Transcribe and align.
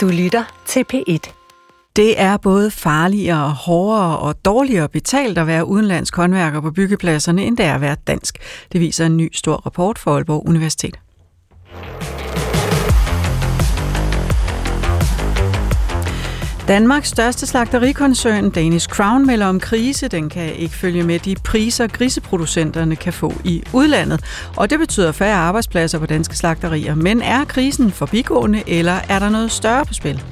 Du 0.00 0.08
lytter 0.08 0.62
til 0.66 0.84
P1. 0.92 1.32
Det 1.96 2.20
er 2.20 2.36
både 2.36 2.70
farligere, 2.70 3.50
hårdere 3.50 4.18
og 4.18 4.44
dårligere 4.44 4.88
betalt 4.88 5.38
at 5.38 5.46
være 5.46 5.66
udenlandsk 5.66 6.16
håndværker 6.16 6.60
på 6.60 6.70
byggepladserne, 6.70 7.44
end 7.44 7.56
det 7.56 7.66
er 7.66 7.74
at 7.74 7.80
være 7.80 7.96
dansk. 8.06 8.38
Det 8.72 8.80
viser 8.80 9.06
en 9.06 9.16
ny 9.16 9.30
stor 9.32 9.56
rapport 9.56 9.98
fra 9.98 10.10
Aalborg 10.10 10.48
Universitet. 10.48 10.98
Danmarks 16.70 17.08
største 17.08 17.46
slagterikoncern, 17.46 18.50
Danish 18.50 18.88
Crown, 18.88 19.26
melder 19.26 19.46
om 19.46 19.60
krise. 19.60 20.08
Den 20.08 20.28
kan 20.28 20.54
ikke 20.54 20.74
følge 20.74 21.02
med 21.02 21.18
de 21.18 21.36
priser, 21.44 21.86
griseproducenterne 21.86 22.96
kan 22.96 23.12
få 23.12 23.32
i 23.44 23.62
udlandet. 23.72 24.20
Og 24.56 24.70
det 24.70 24.78
betyder 24.78 25.12
færre 25.12 25.36
arbejdspladser 25.36 25.98
på 25.98 26.06
danske 26.06 26.36
slagterier. 26.36 26.94
Men 26.94 27.22
er 27.22 27.44
krisen 27.44 27.90
forbigående, 27.90 28.62
eller 28.66 28.96
er 29.08 29.18
der 29.18 29.28
noget 29.28 29.50
større 29.50 29.84
på 29.84 29.94
spil? 29.94 30.22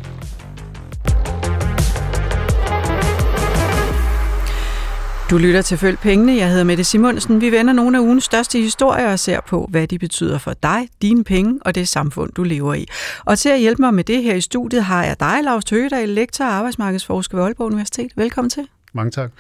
Du 5.31 5.39
lytter 5.39 5.63
til 5.63 5.79
Følg 5.79 5.99
Pengene. 5.99 6.37
Jeg 6.37 6.49
hedder 6.49 6.65
Mette 6.65 6.85
Simonsen. 6.85 7.41
Vi 7.41 7.53
vender 7.53 7.73
nogle 7.73 7.99
af 7.99 8.03
ugens 8.03 8.25
største 8.25 8.59
historier 8.59 9.13
og 9.13 9.19
ser 9.19 9.41
på, 9.49 9.67
hvad 9.71 9.87
de 9.87 9.99
betyder 9.99 10.39
for 10.39 10.53
dig, 10.63 10.89
dine 11.03 11.25
penge 11.25 11.59
og 11.63 11.75
det 11.75 11.89
samfund, 11.89 12.33
du 12.33 12.43
lever 12.43 12.75
i. 12.75 12.87
Og 13.25 13.39
til 13.39 13.49
at 13.49 13.61
hjælpe 13.61 13.83
mig 13.83 13.95
med 13.95 14.05
det 14.05 14.23
her 14.23 14.35
i 14.35 14.41
studiet 14.41 14.85
har 14.85 15.05
jeg 15.05 15.21
dig, 15.21 15.39
Lars 15.45 15.65
Tøgedal, 15.65 16.09
lektor 16.09 16.45
og 16.45 16.53
arbejdsmarkedsforsker 16.53 17.37
ved 17.37 17.45
Aalborg 17.45 17.67
Universitet. 17.67 18.13
Velkommen 18.17 18.51
til. 18.51 18.69
Mange 18.95 19.11
tak. 19.11 19.31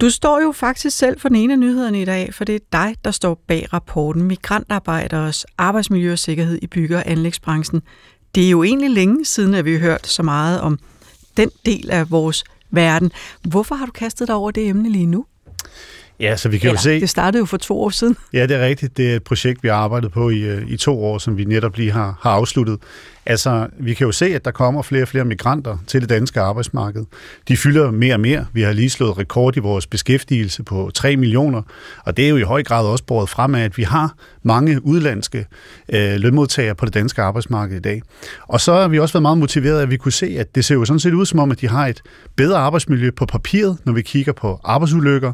Du 0.00 0.10
står 0.10 0.40
jo 0.40 0.52
faktisk 0.52 0.96
selv 0.96 1.20
for 1.20 1.28
den 1.28 1.36
ene 1.36 1.52
af 1.52 1.58
nyhederne 1.58 2.02
i 2.02 2.04
dag, 2.04 2.34
for 2.34 2.44
det 2.44 2.54
er 2.54 2.58
dig, 2.72 2.96
der 3.04 3.10
står 3.10 3.42
bag 3.48 3.72
rapporten 3.72 4.22
Migrantarbejderes 4.22 5.46
arbejdsmiljø 5.58 6.12
og 6.12 6.18
sikkerhed 6.18 6.58
i 6.62 6.66
bygge- 6.66 6.96
og 6.96 7.02
anlægsbranchen. 7.06 7.82
Det 8.34 8.46
er 8.46 8.50
jo 8.50 8.62
egentlig 8.62 8.90
længe 8.90 9.24
siden, 9.24 9.54
at 9.54 9.64
vi 9.64 9.72
har 9.72 9.80
hørt 9.80 10.06
så 10.06 10.22
meget 10.22 10.60
om 10.60 10.78
den 11.36 11.50
del 11.66 11.90
af 11.90 12.10
vores 12.10 12.44
verden. 12.70 13.12
Hvorfor 13.42 13.74
har 13.74 13.86
du 13.86 13.92
kastet 13.92 14.28
dig 14.28 14.36
over 14.36 14.50
det 14.50 14.68
emne 14.68 14.92
lige 14.92 15.06
nu? 15.06 15.24
Ja, 16.20 16.36
så 16.36 16.48
vi 16.48 16.58
kan 16.58 16.68
Eller, 16.68 16.78
jo 16.78 16.82
se... 16.82 17.00
Det 17.00 17.10
startede 17.10 17.40
jo 17.40 17.44
for 17.44 17.56
to 17.56 17.80
år 17.80 17.90
siden. 17.90 18.16
Ja, 18.32 18.46
det 18.46 18.56
er 18.56 18.66
rigtigt. 18.66 18.96
Det 18.96 19.10
er 19.12 19.16
et 19.16 19.24
projekt, 19.24 19.62
vi 19.62 19.68
har 19.68 19.74
arbejdet 19.74 20.12
på 20.12 20.30
i, 20.30 20.38
øh, 20.38 20.68
i 20.68 20.76
to 20.76 21.04
år, 21.04 21.18
som 21.18 21.36
vi 21.36 21.44
netop 21.44 21.76
lige 21.76 21.90
har, 21.90 22.18
har 22.22 22.30
afsluttet. 22.30 22.78
Altså, 23.28 23.66
vi 23.80 23.94
kan 23.94 24.04
jo 24.04 24.12
se, 24.12 24.26
at 24.26 24.44
der 24.44 24.50
kommer 24.50 24.82
flere 24.82 25.02
og 25.02 25.08
flere 25.08 25.24
migranter 25.24 25.78
til 25.86 26.00
det 26.00 26.08
danske 26.08 26.40
arbejdsmarked. 26.40 27.04
De 27.48 27.56
fylder 27.56 27.90
mere 27.90 28.14
og 28.14 28.20
mere. 28.20 28.46
Vi 28.52 28.62
har 28.62 28.72
lige 28.72 28.90
slået 28.90 29.18
rekord 29.18 29.56
i 29.56 29.60
vores 29.60 29.86
beskæftigelse 29.86 30.62
på 30.62 30.90
3 30.94 31.16
millioner, 31.16 31.62
og 32.04 32.16
det 32.16 32.24
er 32.24 32.28
jo 32.28 32.36
i 32.36 32.42
høj 32.42 32.62
grad 32.62 32.86
også 32.86 33.04
båret 33.04 33.28
frem 33.28 33.54
af, 33.54 33.64
at 33.64 33.78
vi 33.78 33.82
har 33.82 34.14
mange 34.42 34.86
udlandske 34.86 35.46
øh, 35.92 36.14
lønmodtagere 36.14 36.74
på 36.74 36.84
det 36.84 36.94
danske 36.94 37.22
arbejdsmarked 37.22 37.76
i 37.76 37.80
dag. 37.80 38.02
Og 38.48 38.60
så 38.60 38.74
har 38.74 38.88
vi 38.88 38.98
også 38.98 39.12
været 39.12 39.22
meget 39.22 39.38
motiveret, 39.38 39.82
at 39.82 39.90
vi 39.90 39.96
kunne 39.96 40.12
se, 40.12 40.36
at 40.38 40.54
det 40.54 40.64
ser 40.64 40.74
jo 40.74 40.84
sådan 40.84 41.00
set 41.00 41.12
ud 41.12 41.26
som 41.26 41.38
om, 41.38 41.50
at 41.50 41.60
de 41.60 41.68
har 41.68 41.86
et 41.86 42.02
bedre 42.36 42.58
arbejdsmiljø 42.58 43.10
på 43.10 43.26
papiret, 43.26 43.78
når 43.84 43.92
vi 43.92 44.02
kigger 44.02 44.32
på 44.32 44.60
arbejdsulykker. 44.64 45.32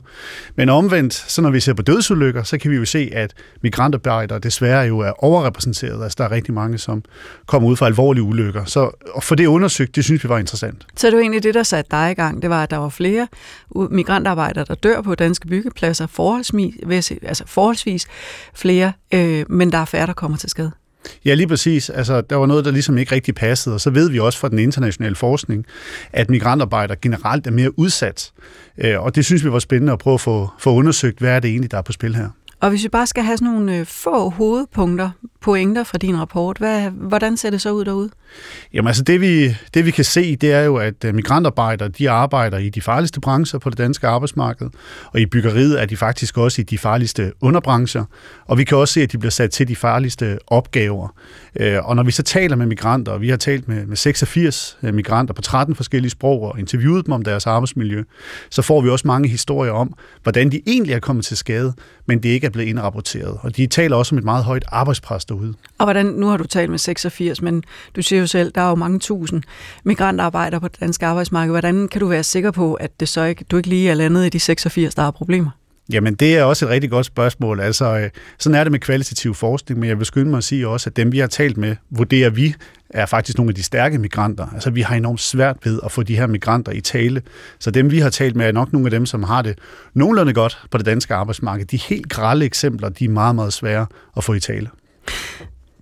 Men 0.56 0.68
omvendt, 0.68 1.14
så 1.14 1.42
når 1.42 1.50
vi 1.50 1.60
ser 1.60 1.74
på 1.74 1.82
dødsulykker, 1.82 2.42
så 2.42 2.58
kan 2.58 2.70
vi 2.70 2.76
jo 2.76 2.84
se, 2.84 3.10
at 3.12 3.34
migrantarbejdere 3.62 4.38
desværre 4.38 4.80
jo 4.80 4.98
er 4.98 5.24
overrepræsenteret. 5.24 6.02
Altså 6.02 6.16
der 6.18 6.24
er 6.24 6.30
rigtig 6.30 6.54
mange, 6.54 6.78
som 6.78 7.02
kommer 7.46 7.68
ud 7.68 7.76
fra 7.76 7.83
alvorlige 7.86 8.22
ulykker. 8.22 8.64
Så 8.64 8.90
at 9.16 9.22
få 9.22 9.34
det 9.34 9.46
undersøgt, 9.46 9.96
det 9.96 10.04
synes 10.04 10.24
vi 10.24 10.28
var 10.28 10.38
interessant. 10.38 10.86
Så 10.96 11.06
det 11.06 11.14
var 11.14 11.20
egentlig 11.20 11.42
det, 11.42 11.54
der 11.54 11.62
satte 11.62 11.90
dig 11.90 12.10
i 12.10 12.14
gang. 12.14 12.42
Det 12.42 12.50
var, 12.50 12.62
at 12.62 12.70
der 12.70 12.76
var 12.76 12.88
flere 12.88 13.28
migrantarbejdere, 13.90 14.64
der 14.68 14.74
dør 14.74 15.00
på 15.00 15.14
danske 15.14 15.48
byggepladser, 15.48 16.06
forholdsvis, 16.06 17.12
altså 17.22 17.44
forholdsvis 17.46 18.06
flere, 18.54 18.92
øh, 19.14 19.44
men 19.48 19.72
der 19.72 19.78
er 19.78 19.84
færre, 19.84 20.06
der 20.06 20.12
kommer 20.12 20.38
til 20.38 20.50
skade. 20.50 20.72
Ja, 21.24 21.34
lige 21.34 21.46
præcis. 21.46 21.90
Altså, 21.90 22.20
der 22.20 22.36
var 22.36 22.46
noget, 22.46 22.64
der 22.64 22.70
ligesom 22.70 22.98
ikke 22.98 23.14
rigtig 23.14 23.34
passede, 23.34 23.74
og 23.74 23.80
så 23.80 23.90
ved 23.90 24.10
vi 24.10 24.18
også 24.18 24.38
fra 24.38 24.48
den 24.48 24.58
internationale 24.58 25.14
forskning, 25.14 25.66
at 26.12 26.30
migrantarbejdere 26.30 26.96
generelt 27.02 27.46
er 27.46 27.50
mere 27.50 27.78
udsat. 27.78 28.32
Øh, 28.78 29.02
og 29.02 29.14
det 29.14 29.24
synes 29.24 29.44
vi 29.44 29.52
var 29.52 29.58
spændende 29.58 29.92
at 29.92 29.98
prøve 29.98 30.14
at 30.14 30.20
få, 30.20 30.50
få 30.58 30.74
undersøgt, 30.74 31.18
hvad 31.18 31.30
er 31.30 31.40
det 31.40 31.50
egentlig, 31.50 31.70
der 31.70 31.78
er 31.78 31.82
på 31.82 31.92
spil 31.92 32.16
her. 32.16 32.28
Og 32.60 32.70
hvis 32.70 32.84
vi 32.84 32.88
bare 32.88 33.06
skal 33.06 33.22
have 33.22 33.36
sådan 33.36 33.52
nogle 33.52 33.76
øh, 33.76 33.86
få 33.86 34.30
hovedpunkter, 34.30 35.10
pointer 35.40 35.84
fra 35.84 35.98
din 35.98 36.20
rapport, 36.20 36.58
hvad, 36.58 36.90
hvordan 36.90 37.36
ser 37.36 37.50
det 37.50 37.60
så 37.60 37.70
ud 37.70 37.84
derude? 37.84 38.10
Jamen 38.72 38.86
altså 38.86 39.02
det 39.02 39.20
vi, 39.20 39.56
det 39.74 39.86
vi 39.86 39.90
kan 39.90 40.04
se, 40.04 40.36
det 40.36 40.52
er 40.52 40.60
jo, 40.60 40.76
at 40.76 41.04
øh, 41.04 41.14
migrantarbejdere, 41.14 41.88
de 41.88 42.10
arbejder 42.10 42.58
i 42.58 42.68
de 42.68 42.80
farligste 42.80 43.20
brancher 43.20 43.58
på 43.58 43.70
det 43.70 43.78
danske 43.78 44.06
arbejdsmarked, 44.06 44.70
og 45.06 45.20
i 45.20 45.26
byggeriet 45.26 45.82
er 45.82 45.86
de 45.86 45.96
faktisk 45.96 46.38
også 46.38 46.60
i 46.60 46.64
de 46.64 46.78
farligste 46.78 47.32
underbrancher, 47.40 48.04
og 48.46 48.58
vi 48.58 48.64
kan 48.64 48.78
også 48.78 48.94
se, 48.94 49.02
at 49.02 49.12
de 49.12 49.18
bliver 49.18 49.30
sat 49.30 49.50
til 49.50 49.68
de 49.68 49.76
farligste 49.76 50.38
opgaver. 50.46 51.08
Øh, 51.60 51.88
og 51.88 51.96
når 51.96 52.02
vi 52.02 52.10
så 52.10 52.22
taler 52.22 52.56
med 52.56 52.66
migranter, 52.66 53.12
og 53.12 53.20
vi 53.20 53.28
har 53.28 53.36
talt 53.36 53.68
med, 53.68 53.86
med 53.86 53.96
86 53.96 54.78
øh, 54.82 54.94
migranter 54.94 55.34
på 55.34 55.42
13 55.42 55.74
forskellige 55.74 56.10
sprog 56.10 56.42
og 56.42 56.58
interviewet 56.58 57.06
dem 57.06 57.12
om 57.12 57.22
deres 57.22 57.46
arbejdsmiljø, 57.46 58.02
så 58.50 58.62
får 58.62 58.80
vi 58.80 58.88
også 58.88 59.06
mange 59.06 59.28
historier 59.28 59.72
om, 59.72 59.94
hvordan 60.22 60.52
de 60.52 60.62
egentlig 60.66 60.94
er 60.94 60.98
kommet 60.98 61.24
til 61.24 61.36
skade, 61.36 61.72
men 62.06 62.22
det 62.22 62.28
ikke 62.28 62.46
er 62.46 62.50
blevet 62.50 62.68
indrapporteret. 62.68 63.38
Og 63.40 63.56
de 63.56 63.66
taler 63.66 63.96
også 63.96 64.14
om 64.14 64.18
et 64.18 64.24
meget 64.24 64.44
højt 64.44 64.64
arbejdspres 64.68 65.24
derude. 65.24 65.54
Og 65.78 65.86
hvordan, 65.86 66.06
nu 66.06 66.26
har 66.26 66.36
du 66.36 66.44
talt 66.44 66.70
med 66.70 66.78
86, 66.78 67.42
men 67.42 67.62
du 67.96 68.02
siger 68.02 68.20
jo 68.20 68.26
selv, 68.26 68.52
der 68.54 68.60
er 68.60 68.68
jo 68.68 68.74
mange 68.74 68.98
tusind 68.98 69.42
migrantarbejdere 69.84 70.60
på 70.60 70.68
det 70.68 70.80
danske 70.80 71.06
arbejdsmarked. 71.06 71.52
Hvordan 71.52 71.88
kan 71.88 72.00
du 72.00 72.06
være 72.06 72.22
sikker 72.22 72.50
på, 72.50 72.74
at 72.74 73.00
det 73.00 73.08
så 73.08 73.24
ikke, 73.24 73.44
du 73.50 73.56
ikke 73.56 73.68
lige 73.68 73.90
er 73.90 73.94
landet 73.94 74.26
i 74.26 74.28
de 74.28 74.40
86, 74.40 74.94
der 74.94 75.02
har 75.02 75.10
problemer? 75.10 75.50
Jamen, 75.92 76.14
det 76.14 76.36
er 76.36 76.42
også 76.42 76.64
et 76.64 76.70
rigtig 76.70 76.90
godt 76.90 77.06
spørgsmål. 77.06 77.60
Altså, 77.60 77.98
øh, 77.98 78.10
sådan 78.38 78.54
er 78.54 78.64
det 78.64 78.70
med 78.70 78.80
kvalitativ 78.80 79.34
forskning, 79.34 79.80
men 79.80 79.88
jeg 79.88 79.98
vil 79.98 80.06
skynde 80.06 80.30
mig 80.30 80.38
at 80.38 80.44
sige 80.44 80.68
også, 80.68 80.90
at 80.90 80.96
dem, 80.96 81.12
vi 81.12 81.18
har 81.18 81.26
talt 81.26 81.56
med, 81.56 81.76
vurderer 81.90 82.30
vi, 82.30 82.54
er 82.90 83.06
faktisk 83.06 83.38
nogle 83.38 83.50
af 83.50 83.54
de 83.54 83.62
stærke 83.62 83.98
migranter. 83.98 84.46
Altså, 84.54 84.70
vi 84.70 84.80
har 84.80 84.96
enormt 84.96 85.20
svært 85.20 85.56
ved 85.64 85.80
at 85.84 85.92
få 85.92 86.02
de 86.02 86.16
her 86.16 86.26
migranter 86.26 86.72
i 86.72 86.80
tale. 86.80 87.22
Så 87.58 87.70
dem, 87.70 87.90
vi 87.90 87.98
har 87.98 88.10
talt 88.10 88.36
med, 88.36 88.46
er 88.46 88.52
nok 88.52 88.72
nogle 88.72 88.86
af 88.86 88.90
dem, 88.90 89.06
som 89.06 89.22
har 89.22 89.42
det 89.42 89.58
nogenlunde 89.94 90.32
godt 90.32 90.62
på 90.70 90.78
det 90.78 90.86
danske 90.86 91.14
arbejdsmarked. 91.14 91.66
De 91.66 91.76
helt 91.76 92.08
grælde 92.08 92.44
eksempler, 92.44 92.88
de 92.88 93.04
er 93.04 93.08
meget, 93.08 93.34
meget 93.34 93.52
svære 93.52 93.86
at 94.16 94.24
få 94.24 94.34
i 94.34 94.40
tale. 94.40 94.68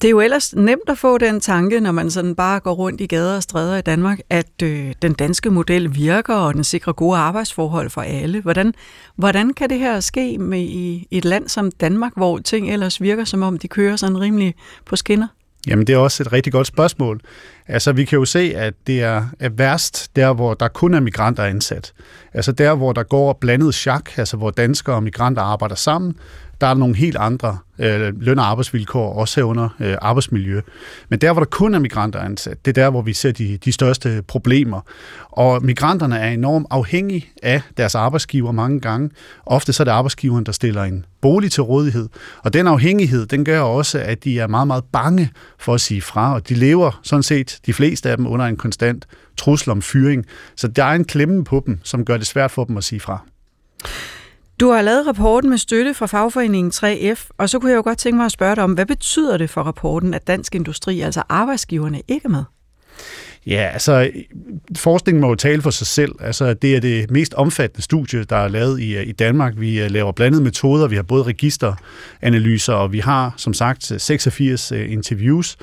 Det 0.03 0.09
er 0.09 0.11
jo 0.11 0.21
ellers 0.21 0.55
nemt 0.55 0.89
at 0.89 0.99
få 0.99 1.19
den 1.19 1.41
tanke, 1.41 1.81
når 1.81 1.93
man 1.93 2.11
sådan 2.11 2.35
bare 2.35 2.61
går 2.61 2.73
rundt 2.73 3.01
i 3.01 3.07
gader 3.07 3.37
og 3.37 3.43
stræder 3.43 3.77
i 3.77 3.81
Danmark, 3.81 4.21
at 4.31 4.63
øh, 4.63 4.93
den 5.03 5.13
danske 5.13 5.51
model 5.51 5.95
virker, 5.95 6.35
og 6.35 6.55
den 6.55 6.65
sikrer 6.65 6.93
gode 6.93 7.19
arbejdsforhold 7.19 7.91
for 7.91 8.01
alle. 8.01 8.41
Hvordan, 8.41 8.75
hvordan 9.17 9.53
kan 9.53 9.71
det 9.71 9.79
her 9.79 10.01
ske 10.01 10.39
med 10.39 10.61
i, 10.61 11.09
et 11.11 11.25
land 11.25 11.49
som 11.49 11.71
Danmark, 11.71 12.12
hvor 12.17 12.39
ting 12.39 12.73
ellers 12.73 13.01
virker, 13.01 13.25
som 13.25 13.43
om 13.43 13.59
de 13.59 13.69
kører 13.69 13.97
sådan 13.97 14.21
rimelig 14.21 14.55
på 14.87 14.97
skinner? 14.97 15.27
Jamen, 15.67 15.87
det 15.87 15.93
er 15.93 15.99
også 15.99 16.23
et 16.23 16.33
rigtig 16.33 16.53
godt 16.53 16.67
spørgsmål. 16.67 17.21
Altså, 17.67 17.93
vi 17.93 18.05
kan 18.05 18.19
jo 18.19 18.25
se, 18.25 18.53
at 18.57 18.75
det 18.87 19.03
er, 19.03 19.25
er 19.41 19.49
værst 19.49 20.17
der, 20.17 20.33
hvor 20.33 20.55
der 20.55 20.69
kun 20.69 20.95
er 20.95 21.01
migranter 21.01 21.45
ansat. 21.45 21.93
Altså 22.35 22.53
der, 22.53 22.75
hvor 22.75 22.93
der 22.93 23.03
går 23.03 23.33
blandet 23.41 23.75
chak, 23.75 24.19
altså 24.19 24.37
hvor 24.37 24.51
danskere 24.51 24.97
og 24.97 25.03
migranter 25.03 25.43
arbejder 25.43 25.75
sammen, 25.75 26.15
der 26.62 26.69
er 26.69 26.75
nogle 26.75 26.97
helt 26.97 27.17
andre 27.17 27.59
øh, 27.78 28.21
løn- 28.21 28.39
og 28.39 28.47
arbejdsvilkår, 28.50 29.15
også 29.15 29.41
herunder 29.41 29.69
øh, 29.81 29.97
arbejdsmiljø. 30.03 30.61
Men 31.09 31.19
der, 31.19 31.33
hvor 31.33 31.41
der 31.41 31.50
kun 31.50 31.75
er 31.75 31.78
migranter 31.78 32.21
ansat, 32.21 32.65
det 32.65 32.78
er 32.78 32.83
der, 32.83 32.91
hvor 32.91 33.03
vi 33.03 33.12
ser 33.12 33.33
de, 33.33 33.59
de 33.65 33.73
største 33.73 34.23
problemer. 34.28 34.81
Og 35.31 35.65
migranterne 35.65 36.19
er 36.19 36.28
enormt 36.28 36.67
afhængige 36.71 37.28
af 37.43 37.62
deres 37.77 37.95
arbejdsgiver 37.95 38.53
mange 38.53 38.81
gange. 38.81 39.11
Ofte 39.47 39.73
så 39.73 39.83
er 39.83 39.84
det 39.84 39.93
arbejdsgiveren, 39.93 40.47
der 40.47 40.53
stiller 40.53 40.83
en 40.83 41.05
bolig 41.21 41.53
til 41.53 41.62
rådighed. 41.62 42.09
Og 42.43 42.53
den 42.53 42.67
afhængighed, 42.67 43.27
den 43.27 43.44
gør 43.44 43.61
også, 43.61 43.99
at 43.99 44.25
de 44.25 44.39
er 44.39 44.47
meget, 44.47 44.67
meget 44.67 44.84
bange 44.93 45.31
for 45.59 45.75
at 45.75 45.81
sige 45.81 46.00
fra, 46.03 46.34
og 46.34 46.49
de 46.49 46.55
lever 46.55 47.00
sådan 47.03 47.23
set, 47.23 47.61
de 47.67 47.73
fleste 47.73 48.11
af 48.11 48.17
dem, 48.17 48.27
under 48.27 48.47
en 48.47 48.56
konstant 48.56 49.06
trussel 49.37 49.71
om 49.71 49.83
fyring. 49.83 50.27
Så 50.56 50.69
der 50.69 50.84
er 50.84 50.93
en 50.93 51.05
klemme 51.05 51.44
på 51.44 51.62
dem, 51.67 51.81
som 51.83 52.05
gør 52.05 52.17
det 52.17 52.27
svært 52.27 52.50
for 52.50 52.65
dem 52.65 52.77
at 52.77 52.84
sige 52.84 53.00
fra. 53.00 53.27
Du 54.62 54.71
har 54.71 54.83
lavet 54.83 55.06
rapporten 55.06 55.50
med 55.50 55.59
støtte 55.59 55.95
fra 55.95 56.06
fagforeningen 56.06 56.73
3F, 56.75 57.28
og 57.39 57.49
så 57.49 57.59
kunne 57.59 57.71
jeg 57.71 57.77
jo 57.77 57.83
godt 57.83 57.99
tænke 57.99 58.17
mig 58.17 58.27
at 58.27 58.33
spørge 58.33 58.56
dig 58.56 58.65
om, 58.65 58.73
hvad 58.73 58.87
betyder 58.87 59.37
det 59.37 59.50
for 59.50 59.62
rapporten, 59.62 60.15
at 60.15 60.27
dansk 60.27 60.55
industri, 60.55 61.00
altså 61.00 61.23
arbejdsgiverne, 61.28 62.03
ikke 62.09 62.25
er 62.25 62.28
med? 62.28 62.45
Ja, 63.47 63.71
altså 63.73 64.11
forskningen 64.77 65.21
må 65.21 65.29
jo 65.29 65.35
tale 65.35 65.62
for 65.62 65.71
sig 65.71 65.87
selv. 65.87 66.12
Altså, 66.21 66.55
det 66.55 66.77
er 66.77 66.81
det 66.81 67.11
mest 67.11 67.35
omfattende 67.35 67.83
studie, 67.83 68.25
der 68.25 68.37
er 68.37 68.49
lavet 68.49 68.81
i, 68.81 68.97
øh, 68.97 69.06
i 69.06 69.12
Danmark. 69.12 69.53
Vi 69.56 69.81
øh, 69.81 69.91
laver 69.91 70.12
blandede 70.12 70.43
metoder. 70.43 70.89
Vi 70.89 70.97
har 70.97 71.03
både 71.03 71.23
registeranalyser, 71.23 72.73
og 72.73 72.93
vi 72.93 72.99
har 72.99 73.35
som 73.37 73.55
sagt 73.55 73.93
øh, 73.93 74.00
86 74.00 74.71
interviews. 74.71 75.56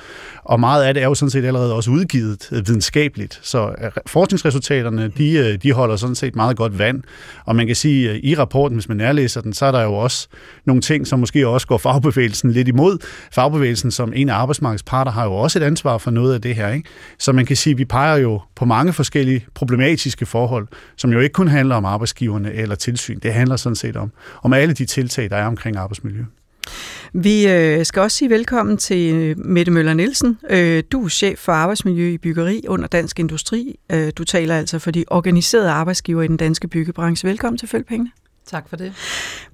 Og 0.44 0.60
meget 0.60 0.84
af 0.84 0.94
det 0.94 1.02
er 1.02 1.06
jo 1.06 1.14
sådan 1.14 1.30
set 1.30 1.44
allerede 1.44 1.74
også 1.74 1.90
udgivet 1.90 2.48
videnskabeligt. 2.50 3.40
Så 3.42 3.74
forskningsresultaterne, 4.06 5.12
de, 5.18 5.56
de 5.56 5.72
holder 5.72 5.96
sådan 5.96 6.14
set 6.14 6.36
meget 6.36 6.56
godt 6.56 6.78
vand. 6.78 7.02
Og 7.44 7.56
man 7.56 7.66
kan 7.66 7.76
sige, 7.76 8.10
at 8.10 8.20
i 8.22 8.34
rapporten, 8.34 8.76
hvis 8.76 8.88
man 8.88 8.96
nærlæser 8.96 9.40
den, 9.40 9.52
så 9.52 9.66
er 9.66 9.72
der 9.72 9.82
jo 9.82 9.94
også 9.94 10.28
nogle 10.64 10.82
ting, 10.82 11.06
som 11.06 11.18
måske 11.18 11.48
også 11.48 11.66
går 11.66 11.78
fagbevægelsen 11.78 12.52
lidt 12.52 12.68
imod. 12.68 12.98
Fagbevægelsen 13.32 13.90
som 13.90 14.12
en 14.16 14.28
af 14.28 14.34
arbejdsmarkedsparter 14.34 15.12
har 15.12 15.24
jo 15.24 15.32
også 15.32 15.58
et 15.58 15.62
ansvar 15.62 15.98
for 15.98 16.10
noget 16.10 16.34
af 16.34 16.40
det 16.42 16.54
her. 16.54 16.68
Ikke? 16.68 16.88
Så 17.18 17.32
man 17.32 17.46
kan 17.46 17.56
sige, 17.56 17.69
sige, 17.70 17.76
vi 17.76 17.84
peger 17.84 18.16
jo 18.16 18.40
på 18.54 18.64
mange 18.64 18.92
forskellige 18.92 19.46
problematiske 19.54 20.26
forhold, 20.26 20.68
som 20.96 21.12
jo 21.12 21.20
ikke 21.20 21.32
kun 21.32 21.48
handler 21.48 21.76
om 21.76 21.84
arbejdsgiverne 21.84 22.52
eller 22.52 22.74
tilsyn. 22.74 23.18
Det 23.18 23.32
handler 23.32 23.56
sådan 23.56 23.76
set 23.76 23.96
om, 23.96 24.12
om 24.42 24.52
alle 24.52 24.74
de 24.74 24.84
tiltag, 24.84 25.30
der 25.30 25.36
er 25.36 25.46
omkring 25.46 25.76
arbejdsmiljø. 25.76 26.24
Vi 27.12 27.48
øh, 27.48 27.86
skal 27.86 28.02
også 28.02 28.16
sige 28.16 28.30
velkommen 28.30 28.76
til 28.76 29.14
øh, 29.14 29.38
Mette 29.38 29.72
Møller 29.72 29.94
Nielsen. 29.94 30.38
Øh, 30.50 30.82
du 30.92 31.04
er 31.04 31.08
chef 31.08 31.38
for 31.38 31.52
arbejdsmiljø 31.52 32.10
i 32.10 32.18
byggeri 32.18 32.64
under 32.68 32.86
Dansk 32.86 33.18
Industri. 33.18 33.78
Du 34.18 34.24
taler 34.24 34.56
altså 34.56 34.78
for 34.78 34.90
de 34.90 35.04
organiserede 35.08 35.70
arbejdsgiver 35.70 36.22
i 36.22 36.28
den 36.28 36.36
danske 36.36 36.68
byggebranche. 36.68 37.28
Velkommen 37.28 37.58
til 37.58 37.68
Følgepengene. 37.68 38.10
Tak 38.46 38.68
for 38.68 38.76
det. 38.76 38.92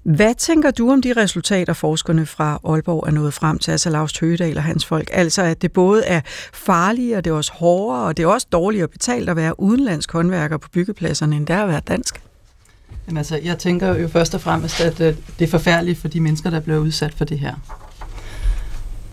Hvad 0.06 0.34
tænker 0.34 0.70
du 0.70 0.92
om 0.92 1.02
de 1.02 1.12
resultater, 1.12 1.72
forskerne 1.72 2.26
fra 2.26 2.60
Aalborg 2.64 3.06
er 3.06 3.10
nået 3.10 3.34
frem 3.34 3.58
til, 3.58 3.70
altså 3.70 3.90
Lars 3.90 4.18
Høgedal 4.18 4.56
og 4.56 4.62
hans 4.62 4.86
folk? 4.86 5.08
Altså, 5.12 5.42
at 5.42 5.62
det 5.62 5.72
både 5.72 6.04
er 6.04 6.20
farligere, 6.52 7.20
det 7.20 7.30
er 7.30 7.34
også 7.34 7.52
hårdere, 7.52 8.06
og 8.06 8.16
det 8.16 8.22
er 8.22 8.26
også 8.26 8.46
dårligere 8.52 8.88
betalt 8.88 9.28
at 9.28 9.36
være 9.36 9.60
udenlandsk 9.60 10.12
håndværker 10.12 10.56
på 10.56 10.68
byggepladserne, 10.68 11.36
end 11.36 11.46
der 11.46 11.62
at 11.62 11.68
være 11.68 11.80
dansk? 11.88 12.20
Jamen, 13.06 13.18
altså, 13.18 13.40
jeg 13.44 13.58
tænker 13.58 13.96
jo 13.96 14.08
først 14.08 14.34
og 14.34 14.40
fremmest, 14.40 14.80
at 14.80 15.00
øh, 15.00 15.14
det 15.38 15.44
er 15.44 15.50
forfærdeligt 15.50 15.98
for 15.98 16.08
de 16.08 16.20
mennesker, 16.20 16.50
der 16.50 16.60
bliver 16.60 16.78
udsat 16.78 17.14
for 17.14 17.24
det 17.24 17.38
her. 17.38 17.54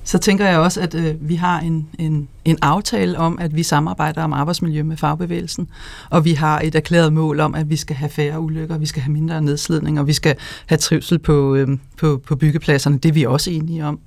Så 0.04 0.18
tænker 0.18 0.46
jeg 0.46 0.60
også, 0.60 0.82
at 0.82 0.96
øh, 0.96 1.16
vi 1.20 1.36
har 1.36 1.60
en, 1.60 1.88
en, 2.00 2.28
en 2.46 2.58
aftale 2.62 3.18
om, 3.18 3.38
at 3.42 3.56
vi 3.56 3.64
samarbejder 3.64 4.24
om 4.24 4.34
arbejdsmiljø 4.34 4.84
med 4.84 4.98
fagbevægelsen, 4.98 5.68
og 6.10 6.26
vi 6.26 6.34
har 6.34 6.60
et 6.60 6.76
erklæret 6.76 7.14
mål 7.14 7.40
om, 7.40 7.56
at 7.56 7.70
vi 7.70 7.76
skal 7.76 7.96
have 7.96 8.10
færre 8.10 8.40
ulykker, 8.40 8.78
vi 8.78 8.86
skal 8.86 9.02
have 9.02 9.14
mindre 9.14 9.42
nedslidning, 9.42 10.00
og 10.00 10.08
vi 10.08 10.14
skal 10.14 10.36
have 10.66 10.78
trivsel 10.78 11.20
på, 11.20 11.56
øh, 11.56 11.68
på, 11.98 12.22
på 12.28 12.36
byggepladserne. 12.36 12.98
Det 12.98 13.10
er 13.10 13.14
vi 13.14 13.26
også 13.26 13.52
enige 13.52 13.86
om. 13.86 14.00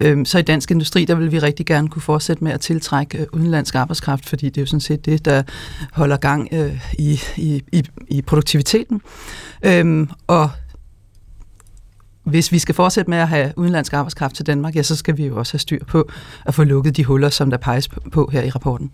Øh, 0.00 0.26
så 0.26 0.38
i 0.38 0.42
dansk 0.42 0.70
industri, 0.70 1.04
der 1.04 1.14
vil 1.14 1.32
vi 1.32 1.38
rigtig 1.38 1.66
gerne 1.66 1.88
kunne 1.88 2.02
fortsætte 2.02 2.44
med 2.44 2.52
at 2.52 2.60
tiltrække 2.60 3.18
øh, 3.18 3.26
udenlandsk 3.32 3.74
arbejdskraft, 3.74 4.28
fordi 4.28 4.46
det 4.46 4.56
er 4.56 4.62
jo 4.62 4.66
sådan 4.66 4.80
set 4.80 5.06
det, 5.06 5.24
der 5.24 5.42
holder 5.92 6.16
gang 6.16 6.48
øh, 6.52 6.80
i, 6.98 7.20
i, 7.36 7.62
i, 7.72 7.82
i 8.08 8.22
produktiviteten. 8.22 9.00
Øh, 9.62 10.06
og 10.26 10.50
hvis 12.30 12.52
vi 12.52 12.58
skal 12.58 12.74
fortsætte 12.74 13.10
med 13.10 13.18
at 13.18 13.28
have 13.28 13.52
udenlandsk 13.56 13.92
arbejdskraft 13.92 14.36
til 14.36 14.46
Danmark, 14.46 14.76
ja, 14.76 14.82
så 14.82 14.96
skal 14.96 15.16
vi 15.16 15.26
jo 15.26 15.38
også 15.38 15.52
have 15.52 15.58
styr 15.58 15.84
på 15.84 16.10
at 16.46 16.54
få 16.54 16.64
lukket 16.64 16.96
de 16.96 17.04
huller, 17.04 17.28
som 17.28 17.50
der 17.50 17.56
peges 17.56 17.88
på 17.88 18.28
her 18.32 18.42
i 18.42 18.50
rapporten. 18.50 18.90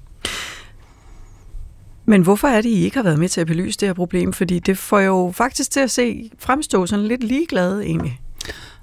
Men 2.04 2.22
hvorfor 2.22 2.48
er 2.48 2.60
det, 2.60 2.68
I 2.68 2.84
ikke 2.84 2.96
har 2.96 3.04
været 3.04 3.18
med 3.18 3.28
til 3.28 3.40
at 3.40 3.46
belyse 3.46 3.78
det 3.78 3.88
her 3.88 3.94
problem? 3.94 4.32
Fordi 4.32 4.58
det 4.58 4.78
får 4.78 5.00
jo 5.00 5.32
faktisk 5.34 5.70
til 5.70 5.80
at 5.80 5.90
se 5.90 6.30
fremstå 6.38 6.86
sådan 6.86 7.06
lidt 7.06 7.24
ligeglade 7.24 7.84
egentlig. 7.84 8.20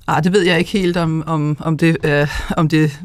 Ah, 0.07 0.23
det 0.23 0.33
ved 0.33 0.41
jeg 0.41 0.59
ikke 0.59 0.71
helt, 0.71 0.97
om, 0.97 1.23
om, 1.27 1.57
om, 1.59 1.77
det, 1.77 1.97
øh, 2.03 2.27
om 2.57 2.67
det 2.67 2.99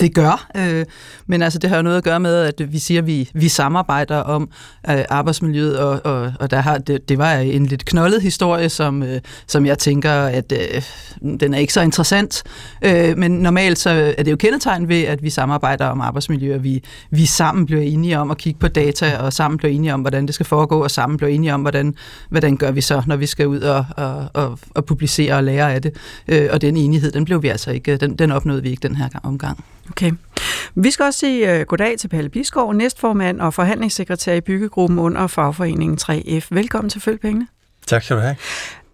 det 0.00 0.14
gør, 0.14 0.48
øh, 0.56 0.84
men 1.26 1.42
altså 1.42 1.58
det 1.58 1.70
har 1.70 1.76
jo 1.76 1.82
noget 1.82 1.96
at 1.96 2.04
gøre 2.04 2.20
med, 2.20 2.36
at 2.36 2.72
vi 2.72 2.78
siger, 2.78 3.00
at 3.00 3.06
vi, 3.06 3.30
vi 3.34 3.48
samarbejder 3.48 4.16
om 4.16 4.50
øh, 4.90 5.04
arbejdsmiljøet, 5.08 5.78
og, 5.78 6.00
og, 6.04 6.32
og 6.40 6.50
der 6.50 6.60
har, 6.60 6.78
det, 6.78 7.08
det 7.08 7.18
var 7.18 7.34
en 7.34 7.66
lidt 7.66 7.84
knoldet 7.84 8.22
historie, 8.22 8.68
som, 8.68 9.02
øh, 9.02 9.20
som 9.46 9.66
jeg 9.66 9.78
tænker, 9.78 10.12
at 10.12 10.52
øh, 10.52 10.82
den 11.40 11.54
er 11.54 11.58
ikke 11.58 11.72
så 11.72 11.80
interessant. 11.80 12.42
Øh, 12.84 13.18
men 13.18 13.30
normalt 13.30 13.78
så 13.78 14.14
er 14.18 14.22
det 14.22 14.30
jo 14.30 14.36
kendetegn 14.36 14.88
ved, 14.88 15.02
at 15.02 15.22
vi 15.22 15.30
samarbejder 15.30 15.86
om 15.86 16.00
arbejdsmiljø, 16.00 16.54
og 16.54 16.64
vi, 16.64 16.82
vi 17.10 17.26
sammen 17.26 17.66
bliver 17.66 17.82
enige 17.82 18.18
om 18.18 18.30
at 18.30 18.38
kigge 18.38 18.60
på 18.60 18.68
data, 18.68 19.16
og 19.18 19.32
sammen 19.32 19.58
bliver 19.58 19.72
enige 19.72 19.94
om, 19.94 20.00
hvordan 20.00 20.26
det 20.26 20.34
skal 20.34 20.46
foregå, 20.46 20.82
og 20.82 20.90
sammen 20.90 21.16
bliver 21.16 21.30
enige 21.30 21.54
om, 21.54 21.60
hvordan, 21.60 21.94
hvordan 22.28 22.56
gør 22.56 22.70
vi 22.70 22.80
så, 22.80 23.02
når 23.06 23.16
vi 23.16 23.26
skal 23.26 23.46
ud 23.46 23.60
og, 23.60 23.84
og, 23.96 24.30
og, 24.34 24.58
og 24.74 24.84
publicere 24.84 25.34
og 25.34 25.44
lære 25.44 25.74
af 25.74 25.82
det. 25.82 25.94
Øh, 26.28 26.48
og 26.52 26.60
den 26.60 26.76
enighed, 26.76 27.12
den 27.12 27.24
blev 27.24 27.42
vi 27.42 27.48
altså 27.48 27.70
ikke, 27.70 27.96
den, 27.96 28.16
den 28.16 28.30
opnåede 28.32 28.62
vi 28.62 28.70
ikke 28.70 28.88
den 28.88 28.96
her 28.96 29.08
omgang. 29.22 29.64
Okay. 29.90 30.12
Vi 30.74 30.90
skal 30.90 31.04
også 31.04 31.18
sige 31.18 31.60
uh, 31.60 31.66
goddag 31.66 31.98
til 31.98 32.08
Palle 32.08 32.30
Biskov, 32.30 32.74
næstformand 32.74 33.40
og 33.40 33.54
forhandlingssekretær 33.54 34.34
i 34.34 34.40
byggegruppen 34.40 34.98
under 34.98 35.26
fagforeningen 35.26 35.98
3F. 36.02 36.46
Velkommen 36.50 36.90
til 36.90 37.00
Følgpengene. 37.00 37.46
Tak 37.86 38.02
skal 38.02 38.16
du 38.16 38.20
have. 38.20 38.36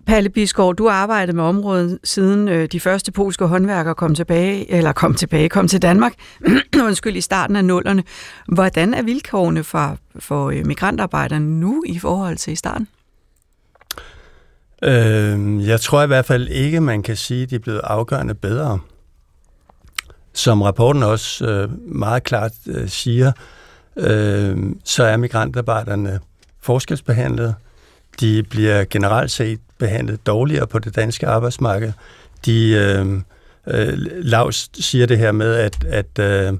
Palle 0.06 0.30
Biskov, 0.30 0.74
du 0.74 0.88
har 0.88 0.94
arbejdet 0.94 1.34
med 1.34 1.44
området 1.44 1.98
siden 2.04 2.48
øh, 2.48 2.68
de 2.72 2.80
første 2.80 3.12
polske 3.12 3.44
håndværkere 3.44 3.94
kom 3.94 4.14
tilbage, 4.14 4.72
eller 4.72 4.92
kom 4.92 5.14
tilbage, 5.14 5.48
kom 5.48 5.68
til 5.68 5.82
Danmark, 5.82 6.12
undskyld, 6.86 7.16
i 7.16 7.20
starten 7.20 7.56
af 7.56 7.64
nullerne. 7.64 8.02
Hvordan 8.48 8.94
er 8.94 9.02
vilkårene 9.02 9.64
for, 9.64 9.98
for 10.18 10.50
øh, 10.50 10.66
migrantarbejdere 10.66 11.40
nu 11.40 11.84
i 11.86 11.98
forhold 11.98 12.36
til 12.36 12.52
i 12.52 12.56
starten? 12.56 12.88
Øh, 14.82 15.68
jeg 15.68 15.80
tror 15.80 16.02
i 16.02 16.06
hvert 16.06 16.24
fald 16.24 16.48
ikke, 16.48 16.80
man 16.80 17.02
kan 17.02 17.16
sige, 17.16 17.42
at 17.42 17.50
de 17.50 17.54
er 17.54 17.58
blevet 17.58 17.80
afgørende 17.84 18.34
bedre. 18.34 18.78
Som 20.34 20.62
rapporten 20.62 21.02
også 21.02 21.46
øh, 21.46 21.94
meget 21.94 22.24
klart 22.24 22.52
øh, 22.66 22.88
siger, 22.88 23.32
øh, 23.96 24.58
så 24.84 25.04
er 25.04 25.16
migrantarbejderne 25.16 26.20
forskelsbehandlet. 26.60 27.54
De 28.20 28.42
bliver 28.42 28.84
generelt 28.90 29.30
set 29.30 29.60
behandlet 29.78 30.26
dårligere 30.26 30.66
på 30.66 30.78
det 30.78 30.96
danske 30.96 31.26
arbejdsmarked. 31.26 31.92
De, 32.46 32.70
øh, 32.70 33.20
øh, 33.66 33.98
Lars 34.22 34.70
siger 34.74 35.06
det 35.06 35.18
her 35.18 35.32
med, 35.32 35.54
at, 35.54 35.84
at 35.84 36.18
øh, 36.18 36.52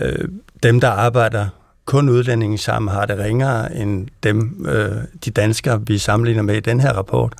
øh, 0.00 0.28
dem, 0.62 0.80
der 0.80 0.90
arbejder 0.90 1.48
kun 1.84 2.08
udlændinge 2.08 2.58
sammen, 2.58 2.94
har 2.94 3.06
det 3.06 3.18
ringere 3.18 3.76
end 3.76 4.08
dem, 4.22 4.66
øh, 4.68 4.96
de 5.24 5.30
danskere, 5.30 5.86
vi 5.86 5.98
sammenligner 5.98 6.42
med 6.42 6.56
i 6.56 6.60
den 6.60 6.80
her 6.80 6.92
rapport. 6.92 7.34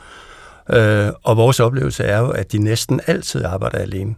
Øh, 0.71 1.09
og 1.23 1.37
vores 1.37 1.61
oplevelse 1.61 2.05
er 2.05 2.19
jo, 2.19 2.29
at 2.29 2.53
de 2.53 2.59
næsten 2.59 3.01
altid 3.07 3.45
arbejder 3.45 3.79
alene. 3.79 4.15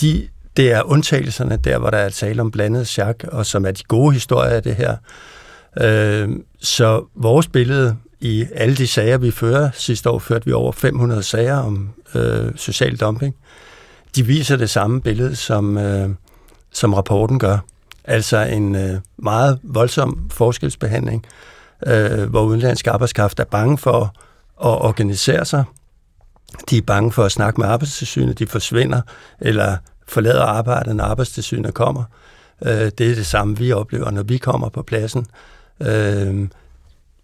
De 0.00 0.28
det 0.56 0.72
er 0.72 0.82
undtagelserne 0.82 1.56
der, 1.56 1.78
hvor 1.78 1.90
der 1.90 1.98
er 1.98 2.08
tale 2.08 2.40
om 2.40 2.50
blandet 2.50 2.88
chak, 2.88 3.24
og 3.24 3.46
som 3.46 3.66
er 3.66 3.70
de 3.70 3.82
gode 3.88 4.12
historier 4.12 4.50
af 4.50 4.62
det 4.62 4.74
her. 4.74 4.96
Øh, 5.80 6.28
så 6.60 7.04
vores 7.14 7.48
billede 7.48 7.96
i 8.20 8.46
alle 8.54 8.76
de 8.76 8.86
sager, 8.86 9.18
vi 9.18 9.30
fører, 9.30 9.70
sidste 9.74 10.10
år 10.10 10.18
førte 10.18 10.46
vi 10.46 10.52
over 10.52 10.72
500 10.72 11.22
sager 11.22 11.56
om 11.56 11.88
øh, 12.14 12.52
social 12.56 12.96
dumping, 12.96 13.34
de 14.16 14.26
viser 14.26 14.56
det 14.56 14.70
samme 14.70 15.00
billede, 15.00 15.36
som, 15.36 15.78
øh, 15.78 16.10
som 16.72 16.94
rapporten 16.94 17.38
gør. 17.38 17.58
Altså 18.04 18.38
en 18.38 18.74
øh, 18.74 19.00
meget 19.18 19.58
voldsom 19.62 20.30
forskelsbehandling, 20.30 21.26
øh, 21.86 22.30
hvor 22.30 22.42
udenlandsk 22.42 22.86
arbejdskraft 22.86 23.40
er 23.40 23.44
bange 23.44 23.78
for 23.78 24.00
at 24.64 24.82
organisere 24.82 25.44
sig. 25.44 25.64
De 26.70 26.78
er 26.78 26.82
bange 26.82 27.12
for 27.12 27.24
at 27.24 27.32
snakke 27.32 27.60
med 27.60 27.68
arbejdstilsynet, 27.68 28.38
de 28.38 28.46
forsvinder, 28.46 29.00
eller 29.40 29.76
forlader 30.08 30.42
arbejdet, 30.42 30.96
når 30.96 31.04
arbejdstilsynet 31.04 31.74
kommer. 31.74 32.04
Øh, 32.66 32.70
det 32.70 33.00
er 33.00 33.14
det 33.14 33.26
samme, 33.26 33.58
vi 33.58 33.72
oplever, 33.72 34.10
når 34.10 34.22
vi 34.22 34.38
kommer 34.38 34.68
på 34.68 34.82
pladsen. 34.82 35.26
Øh, 35.80 36.48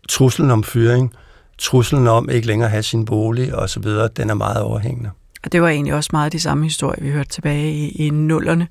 truslen 0.08 0.50
om 0.50 0.64
fyring, 0.64 1.14
truslen 1.58 2.06
om 2.06 2.30
ikke 2.30 2.46
længere 2.46 2.66
at 2.66 2.70
have 2.70 2.82
sin 2.82 3.04
bolig 3.04 3.54
osv., 3.54 3.84
den 4.16 4.30
er 4.30 4.34
meget 4.34 4.62
overhængende. 4.62 5.10
Og 5.44 5.52
det 5.52 5.62
var 5.62 5.68
egentlig 5.68 5.94
også 5.94 6.10
meget 6.12 6.32
de 6.32 6.40
samme 6.40 6.64
historier, 6.64 7.04
vi 7.04 7.10
hørte 7.10 7.28
tilbage 7.28 7.72
i, 7.72 7.88
i 7.88 8.10
nullerne, 8.10 8.68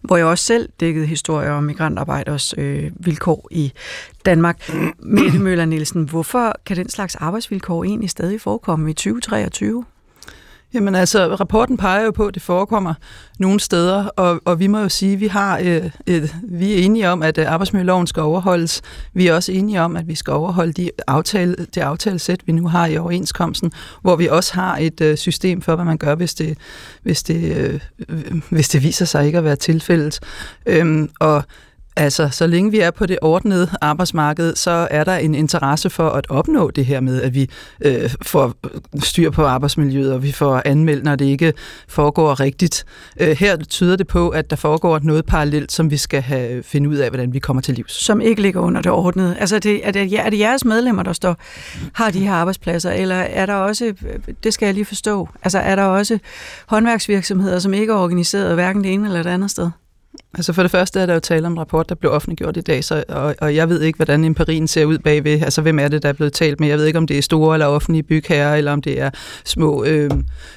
hvor 0.00 0.16
jeg 0.16 0.26
også 0.26 0.44
selv 0.44 0.68
dækkede 0.80 1.06
historier 1.06 1.50
om 1.50 1.64
migrantarbejders 1.64 2.54
øh, 2.58 2.90
vilkår 2.94 3.48
i 3.50 3.72
Danmark. 4.26 4.72
Mette 4.98 5.38
Møller 5.38 5.64
Nielsen, 5.64 6.04
hvorfor 6.04 6.54
kan 6.66 6.76
den 6.76 6.88
slags 6.88 7.14
arbejdsvilkår 7.14 7.84
egentlig 7.84 8.10
stadig 8.10 8.40
forekomme 8.40 8.90
i 8.90 8.94
2023? 8.94 9.84
Jamen 10.74 10.94
altså, 10.94 11.36
rapporten 11.36 11.76
peger 11.76 12.04
jo 12.04 12.10
på, 12.10 12.26
at 12.26 12.34
det 12.34 12.42
forekommer 12.42 12.94
nogle 13.38 13.60
steder, 13.60 14.04
og, 14.04 14.40
og 14.44 14.60
vi 14.60 14.66
må 14.66 14.78
jo 14.78 14.88
sige, 14.88 15.12
at 15.12 15.20
vi, 15.20 15.26
har, 15.26 15.58
øh, 15.58 15.90
et, 16.06 16.36
vi 16.42 16.72
er 16.72 16.76
enige 16.76 17.08
om, 17.08 17.22
at 17.22 17.38
øh, 17.38 17.52
arbejdsmiljøloven 17.52 18.06
skal 18.06 18.22
overholdes. 18.22 18.82
Vi 19.14 19.26
er 19.26 19.34
også 19.34 19.52
enige 19.52 19.80
om, 19.80 19.96
at 19.96 20.08
vi 20.08 20.14
skal 20.14 20.32
overholde 20.32 20.72
de 20.72 20.90
aftale, 21.06 21.56
det 21.74 21.80
aftalesæt, 21.80 22.40
vi 22.46 22.52
nu 22.52 22.68
har 22.68 22.86
i 22.86 22.96
overenskomsten, 22.96 23.72
hvor 24.02 24.16
vi 24.16 24.28
også 24.28 24.54
har 24.54 24.76
et 24.76 25.00
øh, 25.00 25.16
system 25.16 25.62
for, 25.62 25.74
hvad 25.74 25.84
man 25.84 25.98
gør, 25.98 26.14
hvis 26.14 26.34
det, 26.34 26.58
hvis 27.02 27.22
det, 27.22 27.56
øh, 27.56 27.80
hvis 28.50 28.68
det 28.68 28.82
viser 28.82 29.04
sig 29.04 29.26
ikke 29.26 29.38
at 29.38 29.44
være 29.44 29.56
tilfældet. 29.56 30.20
Øhm, 30.66 31.10
og 31.20 31.44
Altså, 31.96 32.28
så 32.28 32.46
længe 32.46 32.70
vi 32.70 32.80
er 32.80 32.90
på 32.90 33.06
det 33.06 33.18
ordnede 33.22 33.68
arbejdsmarked, 33.80 34.56
så 34.56 34.88
er 34.90 35.04
der 35.04 35.16
en 35.16 35.34
interesse 35.34 35.90
for 35.90 36.08
at 36.08 36.26
opnå 36.30 36.70
det 36.70 36.86
her 36.86 37.00
med, 37.00 37.22
at 37.22 37.34
vi 37.34 37.50
øh, 37.80 38.10
får 38.22 38.54
øh, 38.64 39.00
styr 39.02 39.30
på 39.30 39.44
arbejdsmiljøet, 39.44 40.12
og 40.12 40.22
vi 40.22 40.32
får 40.32 40.62
anmeldt, 40.64 41.04
når 41.04 41.16
det 41.16 41.24
ikke 41.24 41.52
foregår 41.88 42.40
rigtigt. 42.40 42.84
Øh, 43.20 43.28
her 43.28 43.56
tyder 43.56 43.96
det 43.96 44.06
på, 44.06 44.28
at 44.28 44.50
der 44.50 44.56
foregår 44.56 45.00
noget 45.02 45.26
parallelt, 45.26 45.72
som 45.72 45.90
vi 45.90 45.96
skal 45.96 46.22
have, 46.22 46.50
øh, 46.50 46.62
finde 46.62 46.88
ud 46.88 46.96
af, 46.96 47.10
hvordan 47.10 47.32
vi 47.32 47.38
kommer 47.38 47.60
til 47.60 47.74
livs. 47.74 47.92
Som 47.92 48.20
ikke 48.20 48.42
ligger 48.42 48.60
under 48.60 48.80
det 48.80 48.92
ordnede. 48.92 49.36
Altså, 49.38 49.56
er 49.56 49.60
det, 49.60 49.86
er 49.86 49.90
det, 49.90 50.20
er 50.20 50.30
det 50.30 50.38
jeres 50.38 50.64
medlemmer, 50.64 51.02
der 51.02 51.12
står, 51.12 51.36
har 51.94 52.10
de 52.10 52.20
her 52.20 52.32
arbejdspladser, 52.32 52.90
eller 52.90 53.16
er 53.16 53.46
der 53.46 53.54
også, 53.54 53.84
øh, 53.84 53.94
det 54.44 54.54
skal 54.54 54.66
jeg 54.66 54.74
lige 54.74 54.84
forstå, 54.84 55.28
altså 55.42 55.58
er 55.58 55.76
der 55.76 55.84
også 55.84 56.18
håndværksvirksomheder, 56.66 57.58
som 57.58 57.74
ikke 57.74 57.92
er 57.92 57.96
organiseret 57.96 58.54
hverken 58.54 58.84
det 58.84 58.92
ene 58.92 59.06
eller 59.06 59.22
det 59.22 59.30
andet 59.30 59.50
sted? 59.50 59.70
Altså 60.34 60.52
for 60.52 60.62
det 60.62 60.70
første 60.70 61.00
er 61.00 61.06
der 61.06 61.14
jo 61.14 61.20
tale 61.20 61.46
om 61.46 61.52
en 61.52 61.58
rapport, 61.58 61.88
der 61.88 61.94
blev 61.94 62.12
offentliggjort 62.12 62.56
i 62.56 62.60
dag, 62.60 62.84
så, 62.84 63.04
og, 63.08 63.34
og 63.40 63.54
jeg 63.54 63.68
ved 63.68 63.80
ikke, 63.80 63.96
hvordan 63.96 64.24
empirien 64.24 64.68
ser 64.68 64.84
ud 64.84 64.98
bagved. 64.98 65.42
Altså 65.42 65.62
hvem 65.62 65.78
er 65.78 65.88
det, 65.88 66.02
der 66.02 66.08
er 66.08 66.12
blevet 66.12 66.32
talt 66.32 66.60
med? 66.60 66.68
Jeg 66.68 66.78
ved 66.78 66.86
ikke, 66.86 66.98
om 66.98 67.06
det 67.06 67.18
er 67.18 67.22
store 67.22 67.54
eller 67.54 67.66
offentlige 67.66 68.02
bygherrer, 68.02 68.56
eller 68.56 68.72
om 68.72 68.82
det 68.82 69.00
er 69.00 69.10
små, 69.44 69.84
øh, 69.84 70.10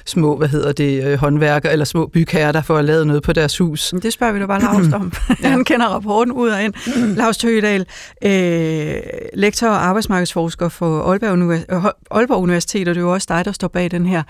små 0.06 0.36
hvad 0.36 0.48
hedder 0.48 0.72
det, 0.72 1.04
øh, 1.04 1.18
håndværker 1.18 1.70
eller 1.70 1.84
små 1.84 2.06
bygherrer, 2.06 2.52
der 2.52 2.62
får 2.62 2.82
lavet 2.82 3.06
noget 3.06 3.22
på 3.22 3.32
deres 3.32 3.58
hus. 3.58 3.94
Det 4.02 4.12
spørger 4.12 4.32
vi 4.32 4.40
da 4.40 4.46
bare 4.46 4.60
Lars 4.60 4.92
om. 4.92 5.12
ja. 5.42 5.48
Han 5.48 5.64
kender 5.64 5.86
rapporten 5.86 6.32
ud 6.32 6.48
og 6.48 6.62
ind. 6.62 6.74
Lars 7.16 7.36
Tøgedal, 7.36 7.86
øh, 8.24 8.96
lektor 9.34 9.68
og 9.68 9.86
arbejdsmarkedsforsker 9.86 10.68
for 10.68 11.02
Aalborg, 11.02 11.32
Univers- 11.32 11.92
Aalborg 12.10 12.38
Universitet, 12.42 12.88
og 12.88 12.94
det 12.94 13.00
er 13.00 13.04
jo 13.04 13.12
også 13.12 13.26
dig, 13.30 13.44
der 13.44 13.52
står 13.52 13.68
bag 13.68 13.90
den 13.90 14.06
her 14.06 14.22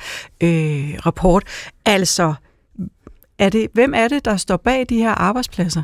øh, 0.42 0.94
rapport. 1.06 1.42
Altså, 1.84 2.34
er 3.38 3.49
det, 3.49 3.66
hvem 3.73 3.95
er 3.95 4.09
det, 4.09 4.25
der 4.25 4.37
står 4.37 4.57
bag 4.57 4.87
de 4.88 4.99
her 4.99 5.11
arbejdspladser? 5.11 5.83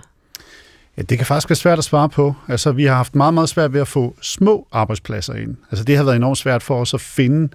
Ja, 0.97 1.03
det 1.03 1.19
kan 1.19 1.27
faktisk 1.27 1.51
være 1.51 1.57
svært 1.57 1.79
at 1.79 1.85
svare 1.85 2.09
på. 2.09 2.35
Altså, 2.49 2.73
vi 2.73 2.85
har 2.85 2.95
haft 2.95 3.15
meget, 3.15 3.35
meget 3.35 3.49
svært 3.49 3.73
ved 3.73 3.81
at 3.81 3.89
få 3.89 4.17
små 4.21 4.67
arbejdspladser 4.73 5.35
ind. 5.35 5.57
Altså, 5.71 5.85
det 5.85 5.97
har 5.97 6.05
været 6.05 6.17
enormt 6.17 6.39
svært 6.39 6.63
for 6.63 6.81
os 6.81 6.95
at 6.95 7.01
finde 7.01 7.49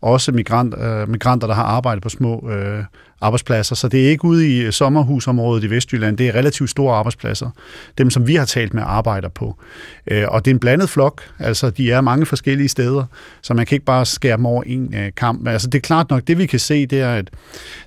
også 0.00 0.32
migrant, 0.32 0.74
øh, 0.78 1.08
migranter, 1.08 1.46
der 1.46 1.54
har 1.54 1.64
arbejdet 1.64 2.02
på 2.02 2.08
små 2.08 2.50
øh, 2.50 2.84
arbejdspladser. 3.24 3.74
Så 3.74 3.88
det 3.88 4.04
er 4.04 4.08
ikke 4.08 4.24
ude 4.24 4.48
i 4.48 4.60
øh, 4.60 4.72
sommerhusområdet 4.72 5.64
i 5.64 5.70
Vestjylland. 5.70 6.16
Det 6.18 6.28
er 6.28 6.34
relativt 6.34 6.70
store 6.70 6.96
arbejdspladser. 6.96 7.50
Dem, 7.98 8.10
som 8.10 8.26
vi 8.26 8.34
har 8.34 8.44
talt 8.44 8.74
med, 8.74 8.82
arbejder 8.86 9.28
på. 9.28 9.56
Øh, 10.06 10.24
og 10.28 10.44
det 10.44 10.50
er 10.50 10.54
en 10.54 10.60
blandet 10.60 10.88
flok. 10.88 11.22
Altså, 11.38 11.70
de 11.70 11.90
er 11.90 12.00
mange 12.00 12.26
forskellige 12.26 12.68
steder, 12.68 13.04
så 13.42 13.54
man 13.54 13.66
kan 13.66 13.76
ikke 13.76 13.84
bare 13.84 14.06
skære 14.06 14.36
dem 14.36 14.46
over 14.46 14.62
en 14.62 14.94
øh, 14.94 15.12
kamp. 15.16 15.48
Altså, 15.48 15.68
det 15.68 15.78
er 15.78 15.82
klart 15.82 16.10
nok, 16.10 16.22
det 16.26 16.38
vi 16.38 16.46
kan 16.46 16.58
se, 16.58 16.86
det 16.86 17.00
er, 17.00 17.14
at 17.14 17.30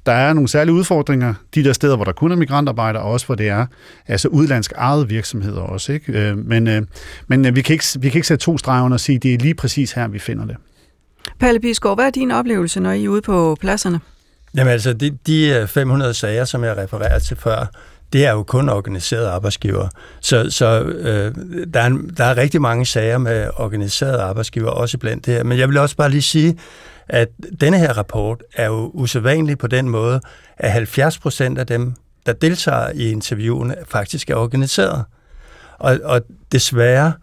der 0.05 0.11
er 0.11 0.33
nogle 0.33 0.49
særlige 0.49 0.75
udfordringer 0.75 1.33
de 1.55 1.63
der 1.63 1.73
steder, 1.73 1.95
hvor 1.95 2.05
der 2.05 2.11
kun 2.11 2.31
er 2.31 2.35
migrantarbejdere, 2.35 3.03
og 3.03 3.11
også 3.11 3.25
hvor 3.25 3.35
det 3.35 3.49
er 3.49 3.65
altså 4.07 4.27
udlandsk 4.27 4.73
eget 4.75 5.09
virksomheder 5.09 5.61
også. 5.61 5.91
Ikke? 5.91 6.35
Men 6.35 6.87
men 7.27 7.55
vi, 7.55 7.61
kan 7.61 7.73
ikke, 7.73 7.85
vi 7.99 8.09
kan 8.09 8.17
ikke 8.17 8.27
sætte 8.27 8.43
to 8.43 8.57
streger 8.57 8.89
og 8.89 8.99
sige, 8.99 9.15
at 9.15 9.23
det 9.23 9.33
er 9.33 9.37
lige 9.37 9.53
præcis 9.53 9.91
her, 9.91 10.07
vi 10.07 10.19
finder 10.19 10.45
det. 10.45 10.55
Palle 11.39 11.59
Bisgaard, 11.59 11.97
hvad 11.97 12.05
er 12.05 12.09
din 12.09 12.31
oplevelse, 12.31 12.79
når 12.79 12.91
I 12.91 13.05
er 13.05 13.09
ude 13.09 13.21
på 13.21 13.57
pladserne? 13.59 13.99
Jamen 14.57 14.73
altså, 14.73 14.93
de, 14.93 15.17
de 15.27 15.47
øh, 15.47 15.67
500 15.67 16.13
sager, 16.13 16.45
som 16.45 16.63
jeg 16.63 16.77
refererer 16.77 17.19
til 17.19 17.37
før, 17.37 17.65
det 18.13 18.25
er 18.25 18.31
jo 18.31 18.43
kun 18.43 18.69
organiserede 18.69 19.29
arbejdsgiver. 19.29 19.87
Så, 20.21 20.49
så 20.49 20.81
øh, 20.81 21.35
der, 21.73 21.81
er, 21.81 21.89
der 22.17 22.23
er 22.23 22.37
rigtig 22.37 22.61
mange 22.61 22.85
sager 22.85 23.17
med 23.17 23.49
organiserede 23.55 24.21
arbejdsgiver, 24.21 24.69
også 24.69 24.97
blandt 24.97 25.25
det 25.25 25.33
her. 25.33 25.43
Men 25.43 25.57
jeg 25.57 25.69
vil 25.69 25.77
også 25.77 25.95
bare 25.95 26.09
lige 26.09 26.21
sige, 26.21 26.57
at 27.09 27.27
denne 27.61 27.77
her 27.77 27.93
rapport 27.97 28.43
er 28.53 28.65
jo 28.65 28.91
usædvanlig 28.93 29.57
på 29.57 29.67
den 29.67 29.89
måde, 29.89 30.21
at 30.57 30.71
70 30.71 31.19
procent 31.19 31.59
af 31.59 31.67
dem, 31.67 31.93
der 32.25 32.33
deltager 32.33 32.89
i 32.93 33.11
interviewene, 33.11 33.75
faktisk 33.87 34.29
er 34.29 34.35
organiseret. 34.35 35.03
Og, 35.79 35.99
og 36.03 36.21
desværre, 36.51 37.13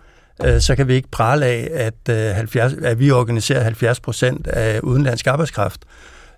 øh, 0.45 0.61
så 0.61 0.77
kan 0.77 0.89
vi 0.89 0.95
ikke 0.95 1.09
prale 1.11 1.47
af, 1.47 1.69
at, 1.73 2.15
øh, 2.15 2.35
70, 2.35 2.73
at 2.83 2.99
vi 2.99 3.11
organiserer 3.11 3.63
70 3.63 4.01
procent 4.01 4.47
af 4.47 4.81
udenlandsk 4.81 5.27
arbejdskraft. 5.27 5.81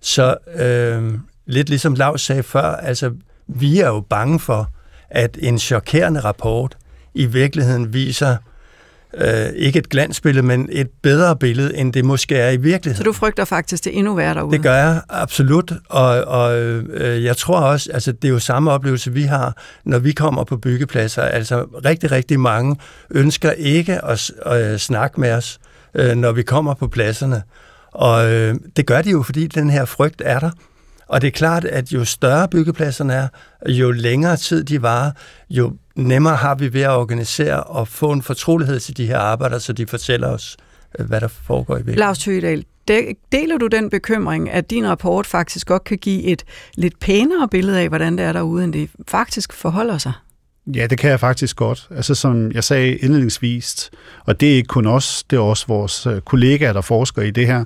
Så 0.06 0.36
øh, 0.54 1.14
lidt 1.46 1.68
ligesom 1.68 1.94
Lars 1.94 2.20
sagde 2.20 2.42
før, 2.42 2.62
altså 2.62 3.10
vi 3.46 3.80
er 3.80 3.88
jo 3.88 4.00
bange 4.00 4.40
for, 4.40 4.70
at 5.10 5.38
en 5.40 5.58
chokerende 5.58 6.20
rapport 6.20 6.76
i 7.14 7.26
virkeligheden 7.26 7.92
viser 7.92 8.36
øh, 9.14 9.46
ikke 9.54 9.78
et 9.78 9.88
glansbillede, 9.88 10.46
men 10.46 10.68
et 10.72 10.88
bedre 11.02 11.36
billede, 11.36 11.76
end 11.76 11.92
det 11.92 12.04
måske 12.04 12.36
er 12.36 12.50
i 12.50 12.56
virkeligheden. 12.56 13.04
Så 13.04 13.04
du 13.04 13.12
frygter 13.12 13.44
faktisk, 13.44 13.84
det 13.84 13.98
endnu 13.98 14.14
værre 14.14 14.34
derude? 14.34 14.52
Det 14.52 14.62
gør 14.62 14.74
jeg, 14.74 15.00
absolut. 15.08 15.72
Og, 15.88 16.24
og 16.24 16.58
øh, 16.58 17.24
jeg 17.24 17.36
tror 17.36 17.60
også, 17.60 17.90
altså 17.92 18.12
det 18.12 18.28
er 18.28 18.32
jo 18.32 18.38
samme 18.38 18.70
oplevelse, 18.70 19.12
vi 19.12 19.22
har, 19.22 19.56
når 19.84 19.98
vi 19.98 20.12
kommer 20.12 20.44
på 20.44 20.56
byggepladser. 20.56 21.22
Altså 21.22 21.62
rigtig, 21.62 22.12
rigtig 22.12 22.40
mange 22.40 22.76
ønsker 23.10 23.50
ikke 23.50 24.04
at, 24.04 24.30
at 24.46 24.80
snakke 24.80 25.20
med 25.20 25.32
os, 25.32 25.58
øh, 25.94 26.14
når 26.14 26.32
vi 26.32 26.42
kommer 26.42 26.74
på 26.74 26.88
pladserne. 26.88 27.42
Og 27.96 28.32
øh, 28.32 28.54
det 28.76 28.86
gør 28.86 29.02
de 29.02 29.10
jo, 29.10 29.22
fordi 29.22 29.46
den 29.46 29.70
her 29.70 29.84
frygt 29.84 30.22
er 30.24 30.38
der. 30.38 30.50
Og 31.08 31.20
det 31.20 31.26
er 31.26 31.32
klart, 31.32 31.64
at 31.64 31.92
jo 31.92 32.04
større 32.04 32.48
byggepladserne 32.48 33.12
er, 33.12 33.28
jo 33.68 33.90
længere 33.90 34.36
tid 34.36 34.64
de 34.64 34.82
varer, 34.82 35.10
jo 35.50 35.72
nemmere 35.94 36.36
har 36.36 36.54
vi 36.54 36.72
ved 36.72 36.80
at 36.80 36.90
organisere 36.90 37.62
og 37.62 37.88
få 37.88 38.12
en 38.12 38.22
fortrolighed 38.22 38.80
til 38.80 38.96
de 38.96 39.06
her 39.06 39.18
arbejdere, 39.18 39.60
så 39.60 39.72
de 39.72 39.86
fortæller 39.86 40.28
os, 40.28 40.56
øh, 40.98 41.06
hvad 41.06 41.20
der 41.20 41.28
foregår 41.28 41.74
i 41.74 41.78
virkeligheden. 41.78 42.06
Lars 42.06 42.18
Tøgedal, 42.18 42.64
deler 43.32 43.58
du 43.58 43.66
den 43.66 43.90
bekymring, 43.90 44.50
at 44.50 44.70
din 44.70 44.88
rapport 44.88 45.26
faktisk 45.26 45.66
godt 45.66 45.84
kan 45.84 45.98
give 45.98 46.22
et 46.22 46.44
lidt 46.74 47.00
pænere 47.00 47.48
billede 47.48 47.80
af, 47.80 47.88
hvordan 47.88 48.18
det 48.18 48.24
er 48.24 48.32
derude, 48.32 48.64
end 48.64 48.72
det 48.72 48.90
faktisk 49.08 49.52
forholder 49.52 49.98
sig? 49.98 50.12
Ja, 50.74 50.86
det 50.86 50.98
kan 50.98 51.10
jeg 51.10 51.20
faktisk 51.20 51.56
godt. 51.56 51.88
Altså 51.90 52.14
som 52.14 52.52
jeg 52.52 52.64
sagde 52.64 52.96
indledningsvis, 52.96 53.90
og 54.24 54.40
det 54.40 54.52
er 54.52 54.56
ikke 54.56 54.66
kun 54.66 54.86
os, 54.86 55.24
det 55.30 55.36
er 55.36 55.40
også 55.40 55.64
vores 55.68 56.06
øh, 56.06 56.20
kollegaer, 56.20 56.72
der 56.72 56.80
forsker 56.80 57.22
i 57.22 57.30
det 57.30 57.46
her, 57.46 57.64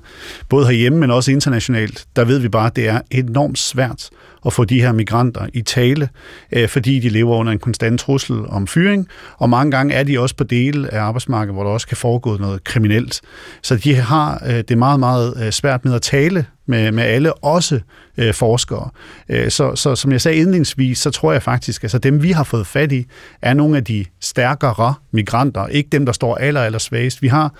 både 0.49 0.65
herhjemme, 0.65 0.99
men 0.99 1.11
også 1.11 1.31
internationalt, 1.31 2.05
der 2.15 2.25
ved 2.25 2.39
vi 2.39 2.49
bare, 2.49 2.67
at 2.67 2.75
det 2.75 2.87
er 2.87 3.01
enormt 3.11 3.59
svært 3.59 4.09
at 4.45 4.53
få 4.53 4.65
de 4.65 4.81
her 4.81 4.91
migranter 4.91 5.47
i 5.53 5.61
tale, 5.61 6.09
øh, 6.51 6.69
fordi 6.69 6.99
de 6.99 7.09
lever 7.09 7.35
under 7.35 7.51
en 7.51 7.59
konstant 7.59 7.99
trussel 7.99 8.45
om 8.47 8.67
fyring, 8.67 9.07
og 9.37 9.49
mange 9.49 9.71
gange 9.71 9.93
er 9.93 10.03
de 10.03 10.19
også 10.19 10.35
på 10.35 10.43
dele 10.43 10.93
af 10.93 11.01
arbejdsmarkedet, 11.01 11.55
hvor 11.55 11.63
der 11.63 11.71
også 11.71 11.87
kan 11.87 11.97
foregå 11.97 12.37
noget 12.37 12.63
kriminelt. 12.63 13.21
Så 13.61 13.75
de 13.75 13.95
har 13.95 14.43
øh, 14.47 14.63
det 14.69 14.77
meget, 14.77 14.99
meget 14.99 15.53
svært 15.53 15.85
med 15.85 15.93
at 15.93 16.01
tale 16.01 16.45
med, 16.71 16.91
med 16.91 17.03
alle, 17.03 17.33
også 17.33 17.79
øh, 18.17 18.33
forskere. 18.33 18.89
Øh, 19.29 19.51
så, 19.51 19.75
så 19.75 19.95
som 19.95 20.11
jeg 20.11 20.21
sagde 20.21 20.37
indledningsvis, 20.37 20.99
så 20.99 21.11
tror 21.11 21.31
jeg 21.31 21.43
faktisk, 21.43 21.79
at 21.79 21.83
altså 21.83 21.97
dem 21.97 22.23
vi 22.23 22.31
har 22.31 22.43
fået 22.43 22.67
fat 22.67 22.91
i, 22.91 23.05
er 23.41 23.53
nogle 23.53 23.77
af 23.77 23.83
de 23.83 24.05
stærkere 24.19 24.93
migranter, 25.11 25.67
ikke 25.67 25.89
dem, 25.91 26.05
der 26.05 26.13
står 26.13 26.35
aller, 26.35 26.61
aller 26.61 26.79
svagest. 26.79 27.21
Vi 27.21 27.27
har 27.27 27.53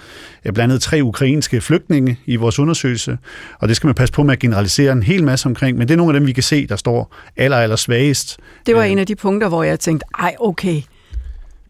øh, 0.45 0.53
blandt 0.53 0.71
andet 0.71 0.81
tre 0.81 0.99
ukrainske 1.03 1.61
flygtninge 1.61 2.19
i 2.25 2.35
vores 2.35 2.59
undersøgelse, 2.59 3.17
og 3.59 3.67
det 3.67 3.75
skal 3.75 3.87
man 3.87 3.95
passe 3.95 4.13
på 4.13 4.23
med 4.23 4.33
at 4.33 4.39
generalisere 4.39 4.91
en 4.91 5.03
hel 5.03 5.23
masse 5.23 5.45
omkring, 5.45 5.77
men 5.77 5.87
det 5.87 5.93
er 5.93 5.97
nogle 5.97 6.13
af 6.13 6.19
dem, 6.19 6.27
vi 6.27 6.31
kan 6.31 6.43
se, 6.43 6.67
der 6.67 6.75
står 6.75 7.15
aller, 7.37 7.57
aller 7.57 7.75
svagest. 7.75 8.39
Det 8.65 8.75
var 8.75 8.83
øh, 8.83 8.91
en 8.91 8.99
af 8.99 9.07
de 9.07 9.15
punkter, 9.15 9.47
hvor 9.47 9.63
jeg 9.63 9.79
tænkte, 9.79 10.05
ej, 10.19 10.35
okay, 10.39 10.81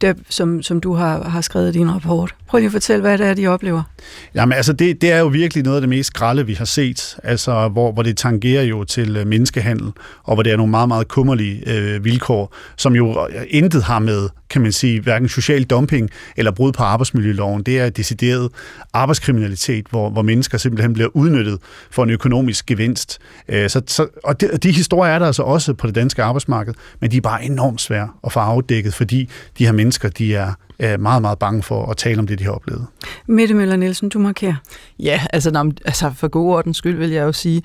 der, 0.01 0.13
som, 0.29 0.62
som 0.62 0.79
du 0.79 0.93
har, 0.93 1.24
har 1.24 1.41
skrevet 1.41 1.75
i 1.75 1.79
din 1.79 1.91
rapport. 1.91 2.36
Prøv 2.48 2.58
lige 2.58 2.65
at 2.65 2.72
fortælle, 2.72 3.01
hvad 3.01 3.17
det 3.17 3.27
er, 3.27 3.34
de 3.34 3.48
oplever. 3.48 3.84
Jamen 4.36 4.53
altså, 4.53 4.74
det, 4.74 5.01
det 5.01 5.12
er 5.12 5.20
jo 5.20 5.27
virkelig 5.27 5.63
noget 5.63 5.77
af 5.77 5.81
det 5.81 5.89
mest 5.89 6.13
grælde, 6.13 6.46
vi 6.46 6.53
har 6.53 6.65
set, 6.65 7.17
altså 7.24 7.67
hvor, 7.67 7.91
hvor 7.91 8.03
det 8.03 8.17
tangerer 8.17 8.63
jo 8.63 8.84
til 8.84 9.17
øh, 9.17 9.27
menneskehandel, 9.27 9.91
og 10.24 10.36
hvor 10.36 10.43
det 10.43 10.51
er 10.51 10.58
nogle 10.58 10.72
meget, 10.72 10.88
meget 10.88 11.08
kummerlige 11.08 11.70
øh, 11.70 12.05
vilkår, 12.05 12.55
som 12.77 12.96
jo 12.96 13.27
øh, 13.27 13.43
intet 13.50 13.84
har 13.84 14.00
med, 14.00 14.29
kan 14.50 14.62
man 14.62 14.72
sige, 14.72 15.01
hverken 15.01 15.29
social 15.29 15.63
dumping 15.63 16.10
eller 16.38 16.51
brud 16.51 16.72
på 16.72 16.84
arbejdsmiljøloven. 16.84 17.63
Det 17.63 17.79
er 17.79 17.89
decideret 17.89 18.50
arbejdskriminalitet, 18.93 19.86
hvor, 19.89 20.10
hvor 20.10 20.22
mennesker 20.22 20.58
simpelthen 20.58 20.93
bliver 20.93 21.10
udnyttet 21.13 21.60
for 21.91 22.03
en 22.03 22.10
økonomisk 22.10 22.65
gevinst. 22.65 23.20
Øh, 23.50 23.70
så, 23.70 23.81
så, 23.88 24.08
og 24.24 24.41
de, 24.41 24.48
de 24.63 24.72
historier 24.72 25.12
er 25.12 25.20
der 25.20 25.25
altså 25.25 25.43
også 25.43 25.74
på 25.74 25.88
det 25.88 25.96
danske 25.96 26.24
arbejdsmarked, 26.24 26.74
men 27.00 27.12
de 27.12 27.17
er 27.17 27.22
bare 27.22 27.43
enormt 27.43 27.81
svære 27.81 28.10
at 28.24 28.31
få 28.31 28.39
afdækket, 28.39 28.93
fordi 28.93 29.29
de 29.58 29.65
her 29.65 29.72
mennesker, 29.72 29.90
de 30.17 30.36
er 30.36 30.53
er 30.81 30.97
meget, 30.97 31.21
meget 31.21 31.39
bange 31.39 31.63
for 31.63 31.85
at 31.85 31.97
tale 31.97 32.19
om 32.19 32.27
det, 32.27 32.39
de 32.39 32.43
har 32.43 32.51
oplevet. 32.51 32.85
Mette 33.27 33.53
Møller 33.53 33.75
Nielsen, 33.75 34.09
du 34.09 34.19
markerer. 34.19 34.55
Ja, 35.00 35.21
altså, 35.33 35.51
når, 35.51 35.71
altså 35.85 36.11
for 36.15 36.27
god 36.27 36.53
ordens 36.53 36.77
skyld 36.77 36.97
vil 36.97 37.09
jeg 37.09 37.23
jo 37.23 37.31
sige, 37.31 37.63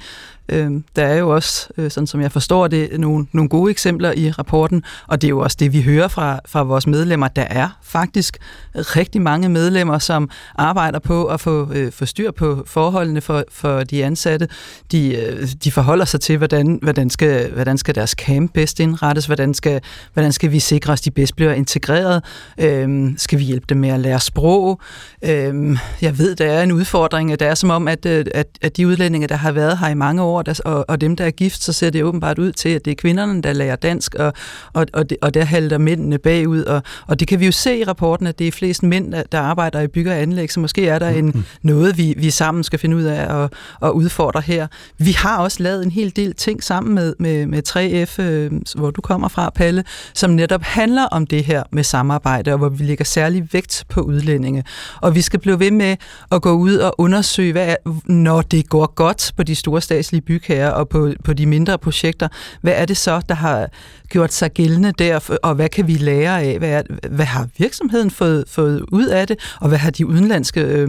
øh, 0.48 0.70
der 0.96 1.04
er 1.04 1.16
jo 1.16 1.34
også, 1.34 1.68
øh, 1.76 1.90
sådan 1.90 2.06
som 2.06 2.20
jeg 2.20 2.32
forstår 2.32 2.68
det, 2.68 3.00
nogle, 3.00 3.26
nogle 3.32 3.48
gode 3.48 3.70
eksempler 3.70 4.12
i 4.16 4.30
rapporten, 4.30 4.82
og 5.06 5.22
det 5.22 5.26
er 5.26 5.30
jo 5.30 5.38
også 5.38 5.56
det, 5.60 5.72
vi 5.72 5.82
hører 5.82 6.08
fra, 6.08 6.40
fra 6.46 6.62
vores 6.62 6.86
medlemmer. 6.86 7.28
Der 7.28 7.42
er 7.42 7.68
faktisk 7.82 8.38
rigtig 8.74 9.22
mange 9.22 9.48
medlemmer, 9.48 9.98
som 9.98 10.30
arbejder 10.54 10.98
på 10.98 11.24
at 11.24 11.40
få, 11.40 11.72
øh, 11.72 11.92
få 11.92 12.06
styr 12.06 12.30
på 12.30 12.62
forholdene 12.66 13.20
for, 13.20 13.44
for 13.50 13.84
de 13.84 14.04
ansatte. 14.04 14.48
De, 14.92 15.16
øh, 15.16 15.48
de 15.64 15.72
forholder 15.72 16.04
sig 16.04 16.20
til, 16.20 16.38
hvordan, 16.38 16.78
hvordan, 16.82 17.10
skal, 17.10 17.52
hvordan 17.52 17.78
skal 17.78 17.94
deres 17.94 18.10
camp 18.10 18.52
bedst 18.54 18.80
indrettes, 18.80 19.26
hvordan 19.26 19.54
skal, 19.54 19.80
hvordan 20.12 20.32
skal 20.32 20.52
vi 20.52 20.58
sikre, 20.58 20.92
at 20.92 21.04
de 21.04 21.10
bedst 21.10 21.36
bliver 21.36 21.52
integreret, 21.52 22.24
øh, 22.58 23.05
skal 23.18 23.38
vi 23.38 23.44
hjælpe 23.44 23.66
dem 23.68 23.78
med 23.78 23.88
at 23.88 24.00
lære 24.00 24.20
sprog. 24.20 24.80
Øh, 25.24 25.78
jeg 26.02 26.18
ved, 26.18 26.36
der 26.36 26.46
er 26.46 26.62
en 26.62 26.72
udfordring, 26.72 27.30
det 27.30 27.42
er 27.42 27.54
som 27.54 27.70
om, 27.70 27.88
at, 27.88 28.06
øh, 28.06 28.24
at, 28.34 28.46
at 28.62 28.76
de 28.76 28.86
udlændinge, 28.86 29.26
der 29.26 29.34
har 29.36 29.52
været 29.52 29.78
her 29.78 29.88
i 29.88 29.94
mange 29.94 30.22
år, 30.22 30.42
der, 30.42 30.60
og, 30.64 30.84
og 30.88 31.00
dem, 31.00 31.16
der 31.16 31.24
er 31.24 31.30
gift, 31.30 31.62
så 31.62 31.72
ser 31.72 31.90
det 31.90 32.04
åbenbart 32.04 32.38
ud 32.38 32.52
til, 32.52 32.68
at 32.68 32.84
det 32.84 32.90
er 32.90 32.94
kvinderne, 32.94 33.42
der 33.42 33.52
lærer 33.52 33.76
dansk, 33.76 34.14
og, 34.14 34.32
og, 34.72 34.86
og, 34.92 35.10
det, 35.10 35.18
og 35.22 35.34
der 35.34 35.44
halter 35.44 35.78
mændene 35.78 36.18
bagud. 36.18 36.62
Og, 36.62 36.82
og 37.06 37.20
det 37.20 37.28
kan 37.28 37.40
vi 37.40 37.46
jo 37.46 37.52
se 37.52 37.78
i 37.78 37.84
rapporten, 37.84 38.26
at 38.26 38.38
det 38.38 38.48
er 38.48 38.52
flest 38.52 38.82
mænd, 38.82 39.14
der 39.32 39.40
arbejder 39.40 39.80
i 39.80 39.86
bygge 39.86 40.10
og 40.10 40.18
anlæg, 40.18 40.52
så 40.52 40.60
måske 40.60 40.88
er 40.88 40.98
der 40.98 41.08
en, 41.08 41.24
mm-hmm. 41.24 41.44
noget, 41.62 41.98
vi, 41.98 42.14
vi 42.16 42.30
sammen 42.30 42.64
skal 42.64 42.78
finde 42.78 42.96
ud 42.96 43.02
af 43.02 43.42
at, 43.42 43.52
at 43.82 43.90
udfordre 43.90 44.40
her. 44.40 44.66
Vi 44.98 45.12
har 45.12 45.38
også 45.38 45.62
lavet 45.62 45.84
en 45.84 45.90
hel 45.90 46.12
del 46.16 46.34
ting 46.34 46.62
sammen 46.62 46.94
med, 46.94 47.14
med, 47.18 47.46
med 47.46 47.62
3F, 47.68 48.22
øh, 48.22 48.50
hvor 48.76 48.90
du 48.90 49.00
kommer 49.00 49.28
fra, 49.28 49.50
Palle, 49.50 49.84
som 50.14 50.30
netop 50.30 50.62
handler 50.62 51.04
om 51.04 51.26
det 51.26 51.44
her 51.44 51.62
med 51.72 51.84
samarbejde, 51.84 52.52
og 52.52 52.58
hvor 52.58 52.68
vi 52.68 52.84
lægger 52.96 53.04
særlig 53.04 53.48
vægt 53.52 53.84
på 53.88 54.00
udlændinge. 54.00 54.64
Og 55.00 55.14
vi 55.14 55.20
skal 55.20 55.40
blive 55.40 55.60
ved 55.60 55.70
med 55.70 55.96
at 56.32 56.42
gå 56.42 56.52
ud 56.52 56.76
og 56.76 56.94
undersøge, 57.00 57.52
hvad 57.52 57.68
er, 57.68 57.76
når 58.04 58.42
det 58.42 58.68
går 58.68 58.94
godt 58.94 59.32
på 59.36 59.42
de 59.42 59.54
store 59.54 59.80
statslige 59.80 60.22
bygherrer 60.22 60.70
og 60.70 60.88
på, 60.88 61.12
på 61.24 61.32
de 61.32 61.46
mindre 61.46 61.78
projekter, 61.78 62.28
hvad 62.60 62.72
er 62.76 62.84
det 62.84 62.96
så, 62.96 63.20
der 63.28 63.34
har 63.34 63.68
gjort 64.08 64.32
sig 64.32 64.50
gældende 64.52 64.92
der, 64.98 65.38
og 65.42 65.54
hvad 65.54 65.68
kan 65.68 65.86
vi 65.86 65.92
lære 65.92 66.42
af? 66.42 66.58
Hvad, 66.58 66.70
er, 66.70 66.82
hvad 67.10 67.24
har 67.24 67.48
virksomheden 67.58 68.10
fået, 68.10 68.44
fået 68.48 68.84
ud 68.92 69.06
af 69.06 69.26
det, 69.26 69.54
og 69.60 69.68
hvad 69.68 69.78
har 69.78 69.90
de 69.90 70.06
udenlandske 70.06 70.60
øh, 70.60 70.88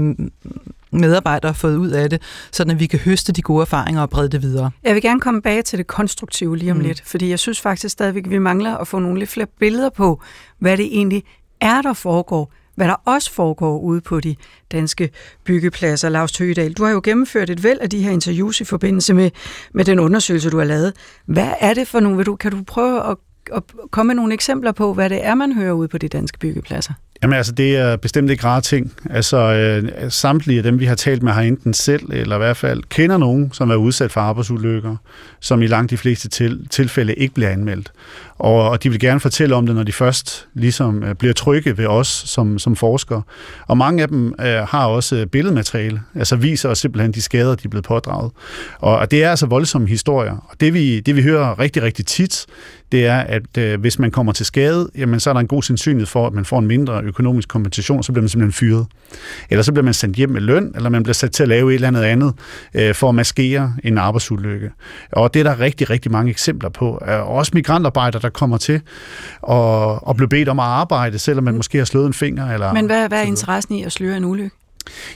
medarbejdere 0.92 1.54
fået 1.54 1.76
ud 1.76 1.90
af 1.90 2.10
det, 2.10 2.22
så 2.52 2.64
at 2.70 2.80
vi 2.80 2.86
kan 2.86 3.00
høste 3.00 3.32
de 3.34 3.42
gode 3.42 3.62
erfaringer 3.62 4.02
og 4.02 4.10
brede 4.10 4.30
det 4.30 4.42
videre. 4.42 4.72
Jeg 4.84 4.94
vil 4.96 5.02
gerne 5.02 5.20
komme 5.20 5.42
bag 5.42 5.64
til 5.66 5.80
det 5.80 5.88
konstruktive 5.88 6.58
lige 6.58 6.72
om 6.72 6.78
mm. 6.78 6.84
lidt, 6.84 7.02
fordi 7.06 7.30
jeg 7.30 7.40
synes 7.40 7.62
faktisk 7.62 7.92
stadigvæk, 7.92 8.26
at 8.26 8.32
vi 8.32 8.38
mangler 8.38 8.78
at 8.78 8.88
få 8.88 9.00
nogle 9.00 9.20
lidt 9.20 9.30
flere 9.30 9.48
billeder 9.60 9.90
på, 9.90 10.22
hvad 10.60 10.78
det 10.78 10.86
egentlig 10.86 11.24
er, 11.62 11.82
der 11.82 11.94
foregår 11.94 12.54
hvad 12.78 12.88
der 12.88 12.96
også 13.06 13.34
foregår 13.34 13.80
ude 13.80 14.02
på 14.02 14.20
de 14.20 14.36
danske 14.72 15.10
byggepladser. 15.44 16.10
Lars 16.10 16.32
Tøgedal, 16.32 16.74
du 16.74 16.84
har 16.84 16.92
jo 16.92 17.02
gennemført 17.04 17.50
et 17.50 17.64
væld 17.64 17.80
af 17.80 17.90
de 17.90 18.04
her 18.04 18.12
interviews 18.12 18.62
i 18.62 18.64
forbindelse 18.64 19.14
med, 19.14 19.32
med 19.74 19.86
den 19.86 20.00
undersøgelse, 20.00 20.50
du 20.50 20.58
har 20.58 20.66
lavet. 20.66 20.94
Hvad 21.26 21.50
er 21.60 21.74
det 21.74 21.88
for 21.88 22.00
nogle? 22.00 22.18
Vil 22.18 22.26
du, 22.26 22.36
kan 22.36 22.52
du 22.52 22.64
prøve 22.68 23.10
at, 23.10 23.18
at 23.54 23.64
komme 23.92 24.08
med 24.08 24.16
nogle 24.16 24.34
eksempler 24.34 24.72
på, 24.72 24.94
hvad 24.94 25.10
det 25.10 25.26
er, 25.26 25.36
man 25.36 25.54
hører 25.54 25.72
ude 25.72 25.88
på 25.88 25.98
de 25.98 26.08
danske 26.08 26.40
byggepladser? 26.40 26.94
Jamen 27.24 27.38
altså, 27.38 27.51
det 27.51 27.77
er 27.77 27.95
bestemt 27.95 28.31
ikke 28.31 28.43
rare 28.43 28.62
ting. 28.62 28.93
Altså, 29.09 29.38
øh, 29.38 30.12
samtlige 30.12 30.57
af 30.57 30.63
dem, 30.63 30.79
vi 30.79 30.86
har 30.86 30.95
talt 30.95 31.24
med, 31.24 31.31
har 31.31 31.41
enten 31.41 31.74
selv, 31.74 32.03
eller 32.12 32.36
i 32.36 32.39
hvert 32.39 32.57
fald 32.57 32.83
kender 32.89 33.17
nogen, 33.17 33.50
som 33.53 33.69
er 33.69 33.75
udsat 33.75 34.12
for 34.12 34.21
arbejdsulykker, 34.21 34.95
som 35.39 35.62
i 35.62 35.67
langt 35.67 35.91
de 35.91 35.97
fleste 35.97 36.29
til, 36.29 36.67
tilfælde 36.69 37.13
ikke 37.13 37.33
bliver 37.33 37.50
anmeldt. 37.50 37.91
Og, 38.39 38.69
og 38.69 38.83
de 38.83 38.89
vil 38.89 39.00
gerne 39.00 39.19
fortælle 39.19 39.55
om 39.55 39.65
det, 39.65 39.75
når 39.75 39.83
de 39.83 39.91
først 39.91 40.47
ligesom 40.53 41.03
øh, 41.03 41.15
bliver 41.15 41.33
trygge 41.33 41.77
ved 41.77 41.86
os 41.86 42.07
som, 42.07 42.59
som 42.59 42.75
forskere. 42.75 43.21
Og 43.67 43.77
mange 43.77 44.01
af 44.01 44.07
dem 44.07 44.33
øh, 44.39 44.45
har 44.45 44.86
også 44.86 45.15
øh, 45.15 45.25
billedmateriale, 45.25 46.01
altså 46.15 46.36
viser 46.36 46.69
os 46.69 46.79
simpelthen 46.79 47.12
de 47.12 47.21
skader, 47.21 47.55
de 47.55 47.62
er 47.65 47.69
blevet 47.69 47.86
pådraget. 47.86 48.31
Og, 48.79 48.97
og 48.97 49.12
det 49.12 49.24
er 49.24 49.29
altså 49.29 49.45
voldsomme 49.45 49.88
historier. 49.88 50.45
Og 50.50 50.59
det 50.59 50.74
vi, 50.74 51.00
det 51.00 51.15
vi 51.15 51.21
hører 51.21 51.59
rigtig, 51.59 51.83
rigtig 51.83 52.05
tit, 52.05 52.45
det 52.91 53.05
er, 53.05 53.17
at 53.17 53.57
øh, 53.57 53.79
hvis 53.79 54.00
man 54.00 54.12
kommer 54.12 54.33
til 54.33 54.45
skade, 54.45 54.89
jamen, 54.97 55.19
så 55.19 55.29
er 55.29 55.33
der 55.33 55.39
en 55.39 55.47
god 55.47 55.63
sandsynlighed 55.63 56.07
for, 56.07 56.27
at 56.27 56.33
man 56.33 56.45
får 56.45 56.59
en 56.59 56.67
mindre 56.67 57.05
økonomisk 57.08 57.50
kompensation, 57.50 58.04
så 58.04 58.12
bliver 58.12 58.22
man 58.22 58.30
simpelthen 58.30 58.54
fyret. 58.54 58.86
Eller 59.50 59.64
så 59.64 59.72
bliver 59.72 59.84
man 59.84 59.94
sendt 59.94 60.18
hjem 60.18 60.30
med 60.30 60.42
løn, 60.42 60.72
eller 60.76 60.90
man 60.90 61.04
bliver 61.04 61.14
sat 61.14 61.32
til 61.32 61.44
at 61.44 61.50
lave 61.50 61.72
et 61.72 61.76
eller 61.76 61.88
andet 61.88 62.04
andet 62.04 62.34
øh, 62.74 62.96
for 62.96 63.10
at 63.10 63.16
maskere 63.16 63.74
en 63.84 63.98
arbejdsulykke. 63.98 64.72
Og 65.12 65.34
det 65.34 65.40
er 65.40 65.44
der 65.44 65.60
rigtig, 65.60 65.90
rigtig 65.90 66.12
mange 66.12 66.30
eksempler 66.30 66.70
på. 66.70 66.92
Også 67.26 67.52
migrantarbejdere, 67.56 68.22
der 68.22 68.30
kommer 68.30 68.58
til 68.58 68.82
og, 69.42 70.08
og 70.08 70.16
bliver 70.16 70.30
bedt 70.30 70.50
om 70.50 70.60
at 70.60 70.66
arbejde, 70.66 71.20
selvom 71.20 71.44
man 71.44 71.56
måske 71.56 71.78
har 71.78 71.86
slået 71.86 72.08
en 72.08 72.14
finger. 72.14 72.54
Eller, 72.54 72.74
Men 72.74 72.86
hvad, 72.86 73.08
hvad 73.08 73.20
er 73.20 73.26
interessen 73.26 73.76
i 73.76 73.84
at 73.84 73.92
sløre 73.92 74.18
en 74.18 74.26
ulykke? 74.26 74.56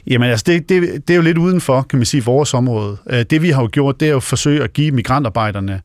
Jamen 0.08 0.30
altså, 0.30 0.44
det, 0.48 0.70
det, 0.70 1.08
det 1.08 1.14
er 1.14 1.18
jo 1.18 1.22
lidt 1.22 1.38
udenfor, 1.38 1.82
kan 1.82 2.00
man 2.00 2.06
sige, 2.06 2.24
vores 2.24 2.54
område. 2.54 2.98
Øh, 3.10 3.26
det 3.30 3.42
vi 3.42 3.50
har 3.50 3.62
jo 3.62 3.70
gjort, 3.72 4.00
det 4.00 4.06
er 4.06 4.12
jo 4.12 4.18
at 4.18 4.24
forsøge 4.24 4.64
at 4.64 4.74
give 4.74 4.92
migrantarbejderne 4.92 5.82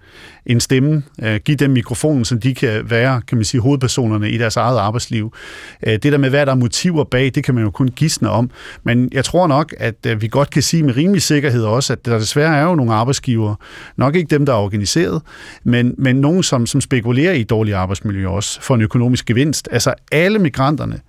en 0.46 0.60
stemme, 0.60 1.02
øh, 1.22 1.40
give 1.44 1.56
dem 1.56 1.70
mikrofonen, 1.70 2.24
så 2.24 2.34
de 2.34 2.54
kan 2.54 2.90
være, 2.90 3.22
kan 3.28 3.38
man 3.38 3.44
sige, 3.44 3.60
hovedpersonerne 3.60 4.30
i 4.30 4.38
deres 4.38 4.56
eget 4.56 4.78
arbejdsliv. 4.78 5.32
Øh, 5.86 5.92
det 5.92 6.02
der 6.02 6.18
med, 6.18 6.30
hvad 6.30 6.46
der 6.46 6.52
er 6.52 6.56
motiver 6.56 7.04
bag, 7.04 7.32
det 7.34 7.44
kan 7.44 7.54
man 7.54 7.64
jo 7.64 7.70
kun 7.70 7.88
gisne 7.88 8.30
om. 8.30 8.50
Men 8.84 9.08
jeg 9.12 9.24
tror 9.24 9.46
nok, 9.46 9.74
at 9.78 10.06
vi 10.20 10.28
godt 10.28 10.50
kan 10.50 10.62
sige 10.62 10.82
med 10.82 10.96
rimelig 10.96 11.22
sikkerhed 11.22 11.64
også, 11.64 11.92
at 11.92 12.06
der 12.06 12.18
desværre 12.18 12.56
er 12.56 12.62
jo 12.62 12.74
nogle 12.74 12.92
arbejdsgiver, 12.92 13.54
nok 13.96 14.16
ikke 14.16 14.30
dem, 14.30 14.46
der 14.46 14.52
er 14.52 14.56
organiseret, 14.56 15.22
men, 15.64 15.94
men 15.98 16.16
nogen, 16.16 16.42
som, 16.42 16.66
som 16.66 16.80
spekulerer 16.80 17.32
i 17.32 17.42
dårlige 17.42 17.76
arbejdsmiljø 17.76 18.28
også, 18.28 18.62
for 18.62 18.74
en 18.74 18.80
økonomisk 18.80 19.26
gevinst. 19.26 19.68
Altså 19.72 19.94
alle 20.12 20.38
migranterne 20.38 21.00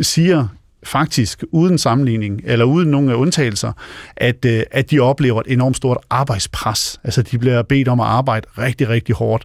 siger 0.00 0.48
faktisk 0.86 1.44
uden 1.50 1.78
sammenligning, 1.78 2.40
eller 2.44 2.64
uden 2.64 2.90
nogen 2.90 3.12
undtagelser, 3.12 3.72
at, 4.16 4.44
øh, 4.44 4.62
at 4.70 4.90
de 4.90 5.00
oplever 5.00 5.40
et 5.40 5.52
enormt 5.52 5.76
stort 5.76 5.98
arbejdspres. 6.10 7.00
Altså 7.04 7.22
de 7.22 7.38
bliver 7.38 7.62
bedt 7.62 7.88
om 7.88 8.00
at 8.00 8.06
arbejde 8.06 8.46
rigtig, 8.58 8.88
rigtig 8.88 9.14
hårdt. 9.14 9.44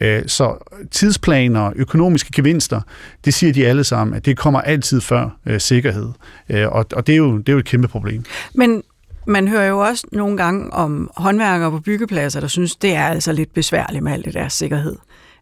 Øh, 0.00 0.22
så 0.26 0.70
tidsplaner, 0.90 1.72
økonomiske 1.76 2.30
gevinster, 2.32 2.80
det 3.24 3.34
siger 3.34 3.52
de 3.52 3.66
alle 3.66 3.84
sammen, 3.84 4.16
at 4.16 4.24
det 4.24 4.36
kommer 4.36 4.60
altid 4.60 5.00
før 5.00 5.38
øh, 5.46 5.60
sikkerhed. 5.60 6.08
Øh, 6.48 6.68
og, 6.68 6.86
og 6.92 7.06
det, 7.06 7.12
er 7.12 7.16
jo, 7.16 7.38
det 7.38 7.48
er 7.48 7.52
jo 7.52 7.58
et 7.58 7.64
kæmpe 7.64 7.88
problem. 7.88 8.24
Men 8.54 8.82
man 9.26 9.48
hører 9.48 9.66
jo 9.66 9.78
også 9.78 10.06
nogle 10.12 10.36
gange 10.36 10.72
om 10.72 11.10
håndværkere 11.16 11.70
på 11.70 11.78
byggepladser, 11.78 12.40
der 12.40 12.48
synes, 12.48 12.76
det 12.76 12.94
er 12.94 13.04
altså 13.04 13.32
lidt 13.32 13.54
besværligt 13.54 14.04
med 14.04 14.12
alt 14.12 14.24
det 14.24 14.34
der 14.34 14.48
sikkerhed 14.48 14.96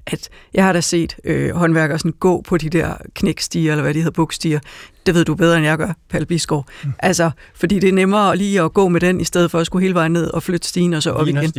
at 0.06 0.28
jeg 0.54 0.64
har 0.64 0.72
da 0.72 0.80
set 0.80 1.16
øh, 1.24 1.54
håndværkere 1.54 1.98
sådan 1.98 2.12
gå 2.12 2.40
på 2.40 2.56
de 2.56 2.70
der 2.70 2.94
knækstiger, 3.14 3.72
eller 3.72 3.82
hvad 3.82 3.94
de 3.94 3.98
hedder, 3.98 4.12
bukstiger. 4.12 4.60
Det 5.06 5.14
ved 5.14 5.24
du 5.24 5.34
bedre, 5.34 5.56
end 5.56 5.66
jeg 5.66 5.78
gør, 5.78 5.92
Palle 6.10 6.26
Bisgaard. 6.26 6.68
Mm. 6.84 6.92
Altså, 6.98 7.30
fordi 7.54 7.78
det 7.78 7.88
er 7.88 7.92
nemmere 7.92 8.36
lige 8.36 8.60
at 8.60 8.72
gå 8.72 8.88
med 8.88 9.00
den, 9.00 9.20
i 9.20 9.24
stedet 9.24 9.50
for 9.50 9.58
at 9.58 9.66
skulle 9.66 9.82
hele 9.82 9.94
vejen 9.94 10.12
ned 10.12 10.26
og 10.26 10.42
flytte 10.42 10.68
stigen 10.68 10.94
og 10.94 11.02
så 11.02 11.10
op 11.10 11.28
igen. 11.28 11.52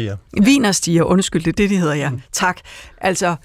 Vinerstiger, 0.44 1.04
undskyld, 1.04 1.44
det 1.44 1.50
er 1.50 1.54
det, 1.54 1.70
de 1.70 1.78
hedder, 1.78 1.94
ja. 1.94 2.10
Mm. 2.10 2.22
Tak. 2.32 2.60
Altså, 2.98 3.36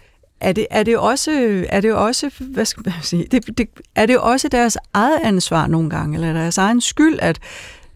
er 0.41 0.53
det, 0.53 0.67
er 0.71 0.83
det 0.83 0.99
også, 0.99 1.65
er 1.69 1.81
det 1.81 1.95
også, 1.95 2.31
hvad 2.41 2.65
skal 2.65 2.83
man 2.87 2.95
sige, 3.03 3.27
det, 3.31 3.59
det, 3.59 3.69
er 3.95 4.07
det 4.07 4.19
også 4.19 4.49
deres 4.49 4.79
eget 4.95 5.19
ansvar 5.23 5.67
nogle 5.67 5.91
gange, 5.91 6.15
eller 6.15 6.33
deres 6.33 6.59
egen 6.59 6.81
skyld, 6.81 7.19
at, 7.23 7.39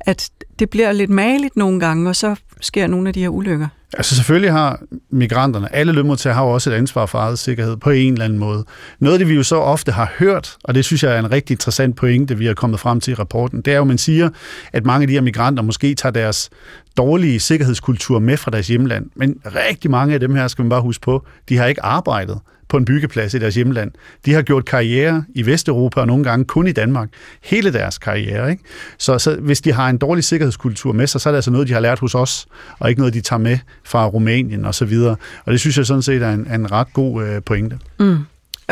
at 0.00 0.30
det 0.58 0.70
bliver 0.70 0.92
lidt 0.92 1.10
maligt 1.10 1.56
nogle 1.56 1.80
gange, 1.80 2.08
og 2.08 2.16
så 2.16 2.36
sker 2.60 2.86
nogle 2.86 3.08
af 3.08 3.14
de 3.14 3.20
her 3.20 3.28
ulykker? 3.28 3.68
Altså 3.96 4.14
selvfølgelig 4.16 4.52
har 4.52 4.80
migranterne, 5.10 5.74
alle 5.74 5.92
lønmodtagere 5.92 6.34
har 6.34 6.44
jo 6.44 6.50
også 6.50 6.70
et 6.70 6.74
ansvar 6.74 7.06
for 7.06 7.18
eget 7.18 7.38
sikkerhed 7.38 7.76
på 7.76 7.90
en 7.90 8.12
eller 8.12 8.24
anden 8.24 8.38
måde. 8.38 8.64
Noget 8.98 9.14
af 9.14 9.18
det, 9.18 9.28
vi 9.28 9.34
jo 9.34 9.42
så 9.42 9.56
ofte 9.56 9.92
har 9.92 10.12
hørt, 10.18 10.56
og 10.64 10.74
det 10.74 10.84
synes 10.84 11.02
jeg 11.02 11.14
er 11.14 11.18
en 11.18 11.32
rigtig 11.32 11.54
interessant 11.54 11.96
pointe, 11.96 12.38
vi 12.38 12.46
har 12.46 12.54
kommet 12.54 12.80
frem 12.80 13.00
til 13.00 13.10
i 13.10 13.14
rapporten, 13.14 13.60
det 13.62 13.72
er 13.72 13.76
jo, 13.76 13.82
at 13.82 13.88
man 13.88 13.98
siger, 13.98 14.30
at 14.72 14.86
mange 14.86 15.02
af 15.02 15.08
de 15.08 15.12
her 15.12 15.20
migranter 15.20 15.62
måske 15.62 15.94
tager 15.94 16.12
deres 16.12 16.50
dårlige 16.96 17.40
sikkerhedskultur 17.40 18.18
med 18.18 18.36
fra 18.36 18.50
deres 18.50 18.68
hjemland. 18.68 19.06
Men 19.16 19.40
rigtig 19.46 19.90
mange 19.90 20.14
af 20.14 20.20
dem 20.20 20.34
her, 20.34 20.48
skal 20.48 20.62
man 20.62 20.70
bare 20.70 20.82
huske 20.82 21.02
på, 21.02 21.26
de 21.48 21.56
har 21.56 21.66
ikke 21.66 21.82
arbejdet 21.82 22.38
på 22.72 22.76
en 22.76 22.84
byggeplads 22.84 23.34
i 23.34 23.38
deres 23.38 23.54
hjemland. 23.54 23.90
De 24.26 24.32
har 24.32 24.42
gjort 24.42 24.64
karriere 24.64 25.24
i 25.34 25.46
Vesteuropa 25.46 26.00
og 26.00 26.06
nogle 26.06 26.24
gange 26.24 26.44
kun 26.44 26.66
i 26.66 26.72
Danmark. 26.72 27.08
Hele 27.42 27.72
deres 27.72 27.98
karriere. 27.98 28.50
Ikke? 28.50 28.62
Så, 28.98 29.18
så 29.18 29.36
hvis 29.40 29.60
de 29.60 29.72
har 29.72 29.90
en 29.90 29.98
dårlig 29.98 30.24
sikkerhedskultur 30.24 30.92
med 30.92 31.06
sig, 31.06 31.20
så 31.20 31.28
er 31.28 31.30
det 31.30 31.36
altså 31.36 31.50
noget, 31.50 31.68
de 31.68 31.72
har 31.72 31.80
lært 31.80 31.98
hos 31.98 32.14
os, 32.14 32.46
og 32.78 32.88
ikke 32.88 33.00
noget, 33.00 33.14
de 33.14 33.20
tager 33.20 33.40
med 33.40 33.58
fra 33.84 34.06
Rumænien 34.06 34.64
og 34.64 34.74
så 34.74 34.84
videre. 34.84 35.16
Og 35.44 35.52
det 35.52 35.60
synes 35.60 35.78
jeg 35.78 35.86
sådan 35.86 36.02
set 36.02 36.22
er 36.22 36.30
en, 36.30 36.46
en 36.54 36.72
ret 36.72 36.92
god 36.92 37.24
øh, 37.24 37.42
pointe. 37.42 37.78
Mm. 38.00 38.18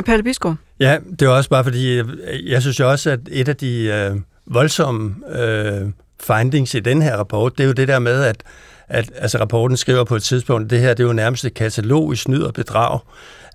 Palle 0.07 0.23
Bisko? 0.23 0.55
Ja, 0.81 0.99
det 1.11 1.23
er 1.23 1.29
også 1.29 1.51
bare 1.51 1.65
fordi, 1.65 1.97
jeg, 1.97 2.05
jeg 2.47 2.63
synes 2.63 2.81
jo 2.81 2.91
også, 2.91 3.11
at 3.11 3.21
et 3.31 3.49
af 3.49 3.57
de 3.57 3.85
øh, 3.85 4.21
voldsomme 4.47 5.15
øh, 5.41 5.89
findings 6.21 6.75
i 6.75 6.81
den 6.81 7.03
her 7.03 7.17
rapport, 7.17 7.59
det 7.59 7.65
er 7.65 7.69
jo 7.69 7.73
det 7.73 7.89
der 7.89 7.99
med, 7.99 8.23
at 8.23 8.43
at 8.91 9.13
altså, 9.17 9.39
rapporten 9.39 9.77
skriver 9.77 10.05
på 10.05 10.17
et 10.17 10.23
tidspunkt, 10.23 10.65
at 10.65 10.71
det 10.71 10.81
her 10.81 10.95
det 10.95 11.03
er 11.03 11.07
jo 11.07 11.13
nærmest 11.13 11.45
et 11.45 11.55
katalog 11.55 12.13
i 12.13 12.17
snyd 12.17 12.43
og 12.43 12.55
bedrag. 12.55 12.99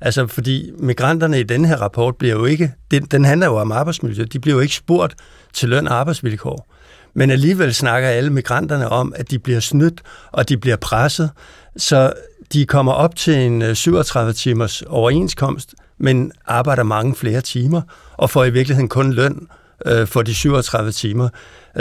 Altså, 0.01 0.27
fordi 0.27 0.71
migranterne 0.77 1.39
i 1.39 1.43
den 1.43 1.65
her 1.65 1.77
rapport 1.77 2.15
bliver 2.15 2.35
jo 2.35 2.45
ikke, 2.45 2.73
den, 2.91 3.03
den 3.03 3.25
handler 3.25 3.47
jo 3.47 3.55
om 3.55 3.71
arbejdsmiljø, 3.71 4.23
de 4.23 4.39
bliver 4.39 4.55
jo 4.55 4.61
ikke 4.61 4.75
spurgt 4.75 5.15
til 5.53 5.69
løn 5.69 5.87
og 5.87 5.95
arbejdsvilkår. 5.95 6.67
Men 7.13 7.31
alligevel 7.31 7.73
snakker 7.73 8.09
alle 8.09 8.29
migranterne 8.29 8.89
om, 8.89 9.13
at 9.15 9.31
de 9.31 9.39
bliver 9.39 9.59
snydt, 9.59 10.01
og 10.31 10.49
de 10.49 10.57
bliver 10.57 10.75
presset, 10.75 11.29
så 11.77 12.13
de 12.53 12.65
kommer 12.65 12.91
op 12.91 13.15
til 13.15 13.35
en 13.35 13.61
øh, 13.61 13.71
37-timers 13.71 14.81
overenskomst, 14.81 15.75
men 15.97 16.31
arbejder 16.45 16.83
mange 16.83 17.15
flere 17.15 17.41
timer, 17.41 17.81
og 18.13 18.29
får 18.29 18.45
i 18.45 18.49
virkeligheden 18.49 18.89
kun 18.89 19.13
løn 19.13 19.47
øh, 19.85 20.07
for 20.07 20.21
de 20.21 20.33
37 20.33 20.91
timer. 20.91 21.29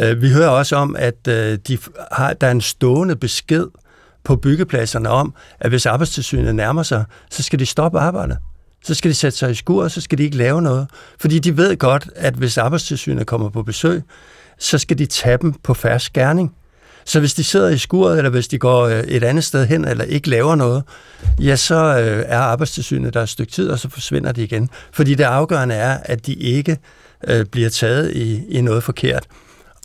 Øh, 0.02 0.22
vi 0.22 0.30
hører 0.30 0.48
også 0.48 0.76
om, 0.76 0.96
at 0.98 1.28
øh, 1.28 1.58
de 1.68 1.78
har, 2.12 2.32
der 2.32 2.46
er 2.46 2.50
en 2.50 2.60
stående 2.60 3.16
besked 3.16 3.66
på 4.24 4.36
byggepladserne 4.36 5.08
om, 5.08 5.34
at 5.60 5.70
hvis 5.70 5.86
arbejdstilsynet 5.86 6.54
nærmer 6.54 6.82
sig, 6.82 7.04
så 7.30 7.42
skal 7.42 7.58
de 7.58 7.66
stoppe 7.66 7.98
arbejdet. 7.98 8.38
Så 8.84 8.94
skal 8.94 9.10
de 9.10 9.14
sætte 9.14 9.38
sig 9.38 9.50
i 9.50 9.54
skur, 9.54 9.82
og 9.82 9.90
så 9.90 10.00
skal 10.00 10.18
de 10.18 10.22
ikke 10.22 10.36
lave 10.36 10.62
noget. 10.62 10.86
Fordi 11.20 11.38
de 11.38 11.56
ved 11.56 11.76
godt, 11.76 12.08
at 12.16 12.34
hvis 12.34 12.58
arbejdstilsynet 12.58 13.26
kommer 13.26 13.50
på 13.50 13.62
besøg, 13.62 14.02
så 14.58 14.78
skal 14.78 14.98
de 14.98 15.06
tage 15.06 15.38
dem 15.42 15.52
på 15.52 15.74
færre 15.74 16.00
skærning. 16.00 16.54
Så 17.04 17.20
hvis 17.20 17.34
de 17.34 17.44
sidder 17.44 17.68
i 17.68 17.78
skuret, 17.78 18.18
eller 18.18 18.30
hvis 18.30 18.48
de 18.48 18.58
går 18.58 18.82
øh, 18.82 19.00
et 19.00 19.24
andet 19.24 19.44
sted 19.44 19.66
hen, 19.66 19.84
eller 19.84 20.04
ikke 20.04 20.30
laver 20.30 20.54
noget, 20.54 20.82
ja, 21.40 21.56
så 21.56 21.74
øh, 21.74 22.24
er 22.26 22.38
arbejdstilsynet 22.38 23.14
der 23.14 23.22
et 23.22 23.28
stykke 23.28 23.52
tid, 23.52 23.70
og 23.70 23.78
så 23.78 23.88
forsvinder 23.88 24.32
de 24.32 24.42
igen. 24.42 24.70
Fordi 24.92 25.14
det 25.14 25.24
afgørende 25.24 25.74
er, 25.74 25.98
at 26.04 26.26
de 26.26 26.34
ikke 26.34 26.78
øh, 27.28 27.46
bliver 27.46 27.70
taget 27.70 28.12
i, 28.12 28.46
i 28.48 28.60
noget 28.60 28.82
forkert. 28.82 29.26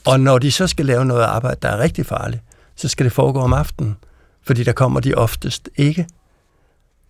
Og 0.05 0.19
når 0.19 0.37
de 0.37 0.51
så 0.51 0.67
skal 0.67 0.85
lave 0.85 1.05
noget 1.05 1.23
arbejde, 1.23 1.59
der 1.61 1.69
er 1.69 1.79
rigtig 1.79 2.05
farligt, 2.05 2.41
så 2.75 2.87
skal 2.87 3.03
det 3.03 3.13
foregå 3.13 3.39
om 3.39 3.53
aftenen 3.53 3.95
fordi 4.43 4.63
der 4.63 4.71
kommer 4.71 4.99
de 4.99 5.13
oftest 5.13 5.69
ikke. 5.77 6.07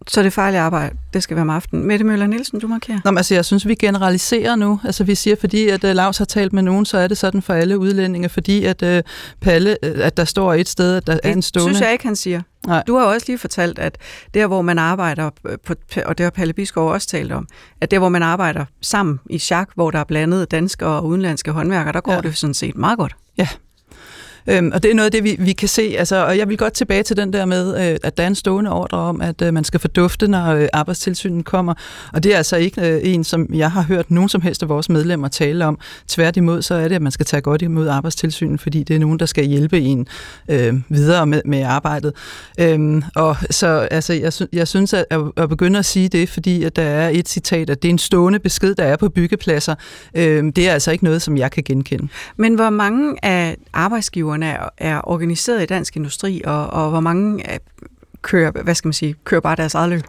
Så 0.08 0.24
det 0.24 0.34
farlige 0.34 0.60
arbejde, 0.60 0.96
det 1.14 1.24
skal 1.24 1.36
være 1.36 1.42
om 1.42 1.50
aftenen. 1.50 1.88
Mette 1.88 2.06
Møller 2.06 2.28
Nielsen, 2.28 2.60
du 2.60 2.68
markerer. 2.68 3.00
Nå, 3.06 3.18
altså, 3.18 3.34
jeg 3.34 3.46
synes, 3.46 3.68
vi 3.68 3.76
generaliserer 3.76 4.56
nu. 4.56 4.80
Altså, 4.84 5.04
vi 5.04 5.16
siger, 5.16 5.36
fordi 5.40 5.68
at 5.68 5.84
uh, 5.84 5.90
Lars 5.90 6.18
har 6.18 6.26
talt 6.26 6.54
med 6.54 6.64
nogen, 6.64 6.86
så 6.86 6.98
er 6.98 7.08
det 7.08 7.18
sådan 7.18 7.42
for 7.42 7.54
alle 7.54 7.80
udlændinge, 7.80 8.30
fordi 8.30 8.66
at 8.66 8.82
uh, 8.84 9.00
Palle, 9.42 9.78
uh, 9.84 9.90
at 9.96 10.18
der 10.18 10.26
står 10.26 10.54
et 10.54 10.68
sted, 10.68 10.96
at 10.96 11.08
der 11.08 11.14
det 11.14 11.22
er 11.24 11.32
en 11.32 11.42
stående... 11.42 11.70
synes 11.74 11.82
jeg 11.82 11.92
ikke, 11.92 12.06
han 12.06 12.16
siger. 12.16 12.42
Nej. 12.68 12.84
Du 12.88 12.96
har 12.96 13.06
også 13.06 13.26
lige 13.28 13.38
fortalt, 13.38 13.80
at 13.80 13.98
der, 14.34 14.48
hvor 14.48 14.62
man 14.62 14.80
arbejder, 14.80 15.30
på, 15.66 15.74
og 16.06 16.18
det 16.18 16.24
har 16.24 16.32
Palle 16.32 16.54
Biskov 16.54 16.92
også 16.92 17.08
talt 17.08 17.32
om, 17.32 17.48
at 17.82 17.92
der, 17.92 18.00
hvor 18.00 18.10
man 18.10 18.24
arbejder 18.24 18.66
sammen 18.82 19.20
i 19.30 19.40
chak, 19.40 19.70
hvor 19.76 19.92
der 19.92 20.00
er 20.00 20.04
blandet 20.04 20.52
danske 20.52 20.86
og 20.86 21.06
udenlandske 21.06 21.52
håndværkere, 21.52 21.94
der 21.94 22.02
går 22.02 22.14
ja. 22.14 22.22
det 22.22 22.38
sådan 22.38 22.54
set 22.54 22.76
meget 22.76 22.98
godt. 22.98 23.16
Ja, 23.38 23.48
Øhm, 24.48 24.72
og 24.74 24.84
det 24.84 24.92
er 24.92 24.96
noget 24.96 25.06
af 25.06 25.12
det, 25.12 25.24
vi, 25.24 25.36
vi 25.40 25.54
kan 25.54 25.68
se. 25.68 25.96
Altså, 25.98 26.26
og 26.26 26.38
jeg 26.38 26.50
vil 26.50 26.58
godt 26.58 26.74
tilbage 26.74 27.04
til 27.04 27.18
den 27.18 27.34
der 27.34 27.46
med, 27.46 27.92
øh, 27.92 27.98
at 28.04 28.18
der 28.18 28.24
er 28.24 28.28
en 28.28 28.36
stående 28.36 28.72
ordre 28.72 28.98
om, 28.98 29.22
at 29.22 29.42
øh, 29.42 29.54
man 29.54 29.64
skal 29.64 29.80
fordufte, 29.80 30.28
når 30.28 30.54
øh, 30.54 30.68
arbejdstilsynet 30.74 31.46
kommer. 31.46 31.74
Og 32.14 32.24
det 32.24 32.34
er 32.34 32.38
altså 32.38 32.56
ikke 32.58 32.82
øh, 32.82 33.02
en, 33.04 33.24
som 33.24 33.48
jeg 33.54 33.72
har 33.72 33.82
hørt 33.82 34.12
nogen 34.12 34.30
som 34.30 34.42
helst 34.42 34.64
af 34.64 34.70
vores 34.70 34.90
medlemmer 34.90 35.28
tale 35.28 35.66
om. 35.66 35.80
Tværtimod, 36.08 36.62
så 36.62 36.76
er 36.76 36.88
det, 36.88 36.96
at 36.96 37.02
man 37.02 37.12
skal 37.12 37.26
tage 37.26 37.42
godt 37.42 37.62
imod 37.62 37.88
arbejdstilsynet, 37.88 38.62
fordi 38.62 38.84
det 38.84 38.96
er 38.96 39.00
nogen, 39.00 39.20
der 39.20 39.26
skal 39.26 39.46
hjælpe 39.46 39.80
en 39.80 40.08
øh, 40.50 40.74
videre 40.90 41.28
med, 41.28 41.42
med 41.46 41.62
arbejdet. 41.62 42.14
Øhm, 42.60 43.04
og 43.16 43.36
så 43.50 43.68
altså, 43.92 44.14
jeg, 44.14 44.34
jeg 44.54 44.68
synes, 44.68 44.94
at, 44.94 45.06
at 45.38 45.50
begynde 45.50 45.80
at 45.80 45.86
sige 45.86 46.10
det, 46.10 46.30
fordi 46.30 46.64
at 46.64 46.76
der 46.76 46.84
er 46.84 47.10
et 47.10 47.30
citat, 47.30 47.70
at 47.70 47.82
det 47.82 47.90
er 47.90 47.94
en 47.94 47.98
stående 47.98 48.40
besked, 48.40 48.76
der 48.76 48.84
er 48.84 48.96
på 48.96 49.10
byggepladser. 49.10 49.76
Øh, 50.16 50.44
det 50.56 50.70
er 50.70 50.74
altså 50.74 50.92
ikke 50.92 51.04
noget, 51.04 51.22
som 51.22 51.38
jeg 51.38 51.52
kan 51.52 51.64
genkende. 51.64 52.08
Men 52.38 52.56
hvor 52.56 52.70
mange 52.70 53.26
af 53.26 53.58
arbejdsgiverne 54.30 54.46
er, 54.46 54.96
er 54.96 55.02
organiseret 55.04 55.64
i 55.64 55.66
dansk 55.66 55.96
industri, 55.96 56.42
og, 56.46 56.68
og 56.68 56.90
hvor 56.90 57.00
mange 57.00 57.54
øh, 57.54 57.60
kører, 58.22 58.52
hvad 58.52 58.76
skal 58.76 58.88
man 58.88 58.94
sige, 58.94 59.16
kører 59.24 59.42
bare 59.42 59.56
deres 59.56 59.76
eget 59.76 59.90
løb? 59.90 60.04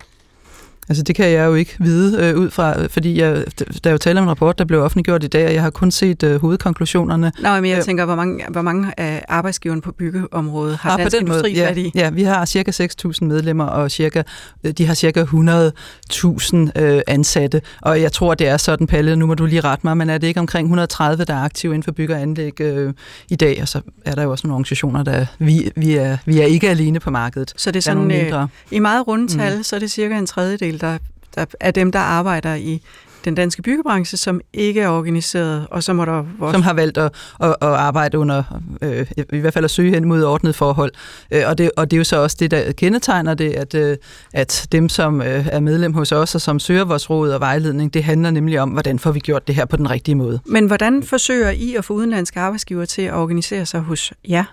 Altså 0.91 1.03
det 1.03 1.15
kan 1.15 1.31
jeg 1.31 1.47
jo 1.47 1.55
ikke 1.55 1.77
vide 1.81 2.25
øh, 2.25 2.37
ud 2.37 2.51
fra, 2.51 2.87
fordi 2.87 3.21
jeg, 3.21 3.45
der 3.85 3.91
er 3.91 3.93
jo 3.93 3.99
tale 3.99 4.19
om 4.19 4.25
en 4.25 4.31
rapport, 4.31 4.59
der 4.59 4.65
blev 4.65 4.83
offentliggjort 4.83 5.25
i 5.25 5.27
dag, 5.27 5.47
og 5.47 5.55
jeg 5.55 5.63
har 5.63 5.71
kun 5.71 5.91
set 5.91 6.23
øh, 6.23 6.41
hovedkonklusionerne. 6.41 7.33
Nå, 7.43 7.55
men 7.55 7.71
jeg 7.71 7.79
øh, 7.79 7.85
tænker, 7.85 8.05
hvor 8.05 8.15
mange, 8.15 8.45
hvor 8.51 8.63
mange 8.63 8.93
af 8.97 9.25
arbejdsgiverne 9.29 9.83
på 9.83 9.93
byggeområdet 9.93 10.77
har 10.77 10.91
ah, 10.91 10.99
dansk 10.99 11.17
den 11.17 11.27
industri 11.27 11.53
måde, 11.53 11.63
ja, 11.63 11.75
i? 11.75 11.91
Ja, 11.95 12.11
vi 12.11 12.23
har 12.23 12.45
cirka 12.45 12.71
6.000 12.71 13.25
medlemmer, 13.25 13.65
og 13.65 13.91
cirka, 13.91 14.23
øh, 14.65 14.73
de 14.73 14.87
har 14.87 14.95
cirka 14.95 15.25
100.000 15.25 16.81
øh, 16.83 17.03
ansatte, 17.07 17.63
og 17.81 18.01
jeg 18.01 18.13
tror, 18.13 18.35
det 18.35 18.49
er 18.49 18.57
sådan, 18.57 18.87
Palle, 18.87 19.17
nu 19.17 19.27
må 19.27 19.35
du 19.35 19.47
lige 19.47 19.61
rette 19.61 19.87
mig, 19.87 19.97
men 19.97 20.11
er 20.11 20.19
det 20.19 20.27
ikke 20.27 20.41
omkring 20.41 20.65
130, 20.67 21.25
der 21.25 21.35
er 21.35 21.45
aktive 21.45 21.75
inden 21.75 21.83
for 21.83 21.93
bygge 21.93 22.15
og 22.15 22.21
anlæg 22.21 22.61
øh, 22.61 22.93
i 23.29 23.37
dag, 23.37 23.59
og 23.63 23.69
så 23.69 23.81
er 24.05 24.15
der 24.15 24.23
jo 24.23 24.31
også 24.31 24.47
nogle 24.47 24.55
organisationer, 24.55 25.03
der 25.03 25.27
vi, 25.39 25.71
vi, 25.77 25.97
er, 25.97 26.17
vi 26.27 26.41
er 26.41 26.47
ikke 26.47 26.71
alene 26.71 27.01
på 27.01 27.11
markedet. 27.11 27.53
Så 27.57 27.71
det 27.71 27.77
er 27.77 27.83
sådan, 27.83 28.11
er 28.11 28.43
øh, 28.43 28.49
i 28.71 28.79
meget 28.79 29.07
rundtal, 29.09 29.57
mm. 29.57 29.63
så 29.63 29.77
er 29.77 29.81
det 29.81 29.91
cirka 29.91 30.19
en 30.19 30.27
tredjedel, 30.27 30.80
der, 30.81 30.99
der 31.35 31.45
er 31.61 31.71
dem, 31.71 31.93
der 31.93 31.99
arbejder 31.99 32.55
i 32.55 32.83
den 33.25 33.35
danske 33.35 33.63
byggebranche, 33.63 34.19
som 34.19 34.41
ikke 34.53 34.81
er 34.81 34.89
organiseret, 34.89 35.67
og 35.71 35.83
som, 35.83 35.97
der 35.97 36.25
også... 36.39 36.53
som 36.53 36.63
har 36.63 36.73
valgt 36.73 36.99
at, 36.99 37.15
at, 37.41 37.49
at 37.49 37.69
arbejde 37.69 38.19
under, 38.19 38.43
øh, 38.83 39.07
i 39.33 39.39
hvert 39.39 39.55
fald 39.55 39.65
at 39.65 39.71
søge 39.71 39.91
hen 39.91 40.09
mod 40.09 40.25
ordnet 40.25 40.55
forhold. 40.55 40.93
Øh, 41.31 41.43
og, 41.47 41.59
det, 41.59 41.71
og 41.77 41.91
det 41.91 41.97
er 41.97 41.99
jo 41.99 42.05
så 42.05 42.17
også 42.17 42.37
det, 42.41 42.51
der 42.51 42.73
kendetegner 42.73 43.35
det, 43.35 43.51
at, 43.51 43.75
øh, 43.75 43.97
at 44.33 44.69
dem, 44.73 44.89
som 44.89 45.23
øh, 45.23 45.47
er 45.47 45.61
medlem 45.61 45.95
hos 45.95 46.13
os, 46.13 46.35
og 46.35 46.41
som 46.41 46.59
søger 46.59 46.85
vores 46.85 47.11
råd 47.11 47.31
og 47.31 47.41
vejledning, 47.41 47.95
det 47.95 48.05
handler 48.05 48.31
nemlig 48.31 48.61
om, 48.61 48.71
hvordan 48.71 48.99
får 48.99 49.13
vi 49.13 49.21
gjort 49.21 49.47
det 49.47 49.55
her 49.55 49.65
på 49.65 49.77
den 49.77 49.91
rigtige 49.91 50.15
måde. 50.15 50.41
Men 50.47 50.67
hvordan 50.67 51.03
forsøger 51.03 51.51
I 51.51 51.75
at 51.75 51.85
få 51.85 51.95
udenlandske 51.95 52.41
arbejdsgiver 52.41 52.85
til 52.85 53.03
at 53.03 53.15
organisere 53.15 53.67
sig 53.67 53.81
hos 53.81 54.13
jer? 54.29 54.45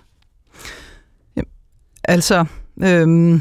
Jamen, 1.35 1.49
altså... 2.03 2.45
Øh, 2.83 3.39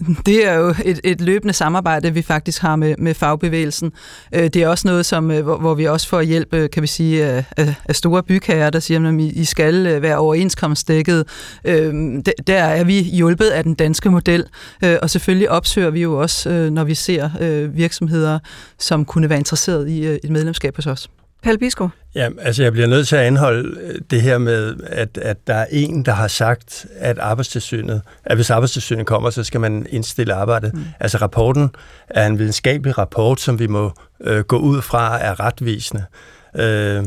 det 0.26 0.46
er 0.46 0.54
jo 0.54 0.74
et, 0.84 1.00
et 1.04 1.20
løbende 1.20 1.54
samarbejde, 1.54 2.14
vi 2.14 2.22
faktisk 2.22 2.62
har 2.62 2.76
med, 2.76 2.94
med 2.98 3.14
fagbevægelsen. 3.14 3.92
Øh, 4.34 4.42
det 4.42 4.56
er 4.56 4.68
også 4.68 4.88
noget, 4.88 5.06
som, 5.06 5.30
øh, 5.30 5.42
hvor, 5.42 5.58
hvor 5.58 5.74
vi 5.74 5.84
også 5.84 6.08
får 6.08 6.20
hjælp, 6.20 6.54
øh, 6.54 6.70
kan 6.70 6.82
vi 6.82 6.86
sige, 6.86 7.24
af, 7.24 7.44
af 7.84 7.96
store 7.96 8.22
bygherrer, 8.22 8.70
der 8.70 8.80
siger, 8.80 9.08
at 9.08 9.20
I 9.20 9.44
skal 9.44 10.02
være 10.02 10.16
overenskomstdækket. 10.16 11.26
Der 12.46 12.62
er 12.62 12.84
vi 12.84 13.00
hjulpet 13.00 13.46
af 13.46 13.64
den 13.64 13.74
danske 13.74 14.10
model, 14.10 14.46
og 15.02 15.10
selvfølgelig 15.10 15.50
opsøger 15.50 15.90
vi 15.90 16.02
jo 16.02 16.20
også, 16.20 16.70
når 16.72 16.84
vi 16.84 16.94
ser 16.94 17.66
virksomheder, 17.66 18.38
som 18.78 19.04
kunne 19.04 19.28
være 19.28 19.38
interesseret 19.38 19.88
i 19.88 20.04
et 20.04 20.30
medlemskab 20.30 20.76
hos 20.76 20.86
os. 20.86 21.08
Pelle 21.42 21.58
Bisko? 21.58 21.88
Ja, 22.14 22.28
altså 22.38 22.62
jeg 22.62 22.72
bliver 22.72 22.86
nødt 22.86 23.08
til 23.08 23.16
at 23.16 23.22
anholde 23.22 23.80
øh, 23.80 24.00
det 24.10 24.22
her 24.22 24.38
med, 24.38 24.76
at, 24.86 25.18
at 25.18 25.46
der 25.46 25.54
er 25.54 25.66
en, 25.70 26.04
der 26.04 26.12
har 26.12 26.28
sagt, 26.28 26.86
at 26.96 27.18
arbejdstilsynet, 27.18 28.02
at 28.24 28.36
hvis 28.36 28.50
arbejdstilsynet 28.50 29.06
kommer, 29.06 29.30
så 29.30 29.44
skal 29.44 29.60
man 29.60 29.86
indstille 29.90 30.34
arbejdet. 30.34 30.74
Mm. 30.74 30.84
Altså 31.00 31.18
rapporten 31.18 31.70
er 32.08 32.26
en 32.26 32.38
videnskabelig 32.38 32.98
rapport, 32.98 33.40
som 33.40 33.58
vi 33.58 33.66
må 33.66 33.92
øh, 34.20 34.40
gå 34.40 34.58
ud 34.58 34.82
fra 34.82 35.18
er 35.22 35.40
retvisende. 35.40 36.04
Øh, 36.56 37.04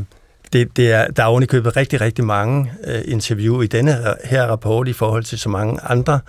det, 0.53 0.77
det 0.77 0.91
er, 0.91 1.07
der 1.07 1.23
er 1.23 1.27
ovenikøbet 1.27 1.77
rigtig, 1.77 2.01
rigtig 2.01 2.25
mange 2.25 2.71
øh, 2.83 3.01
interview 3.05 3.61
i 3.61 3.67
denne 3.67 3.93
her, 3.93 4.13
her 4.23 4.45
rapport 4.45 4.87
i 4.87 4.93
forhold 4.93 5.23
til 5.23 5.39
så 5.39 5.49
mange 5.49 5.79
andre 5.83 6.19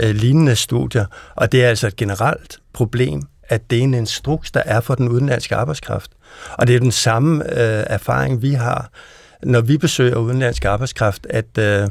øh, 0.00 0.14
lignende 0.14 0.56
studier, 0.56 1.06
og 1.34 1.52
det 1.52 1.64
er 1.64 1.68
altså 1.68 1.86
et 1.86 1.96
generelt 1.96 2.58
problem, 2.72 3.22
at 3.48 3.70
det 3.70 3.78
er 3.78 3.82
en 3.82 3.94
instruks, 3.94 4.50
der 4.50 4.62
er 4.64 4.80
for 4.80 4.94
den 4.94 5.08
udenlandske 5.08 5.56
arbejdskraft. 5.56 6.10
Og 6.58 6.66
det 6.66 6.76
er 6.76 6.80
den 6.80 6.92
samme 6.92 7.44
øh, 7.44 7.84
erfaring, 7.86 8.42
vi 8.42 8.52
har, 8.52 8.90
når 9.42 9.60
vi 9.60 9.76
besøger 9.76 10.16
udenlandsk 10.16 10.64
arbejdskraft, 10.64 11.26
at 11.30 11.58
øh, 11.58 11.88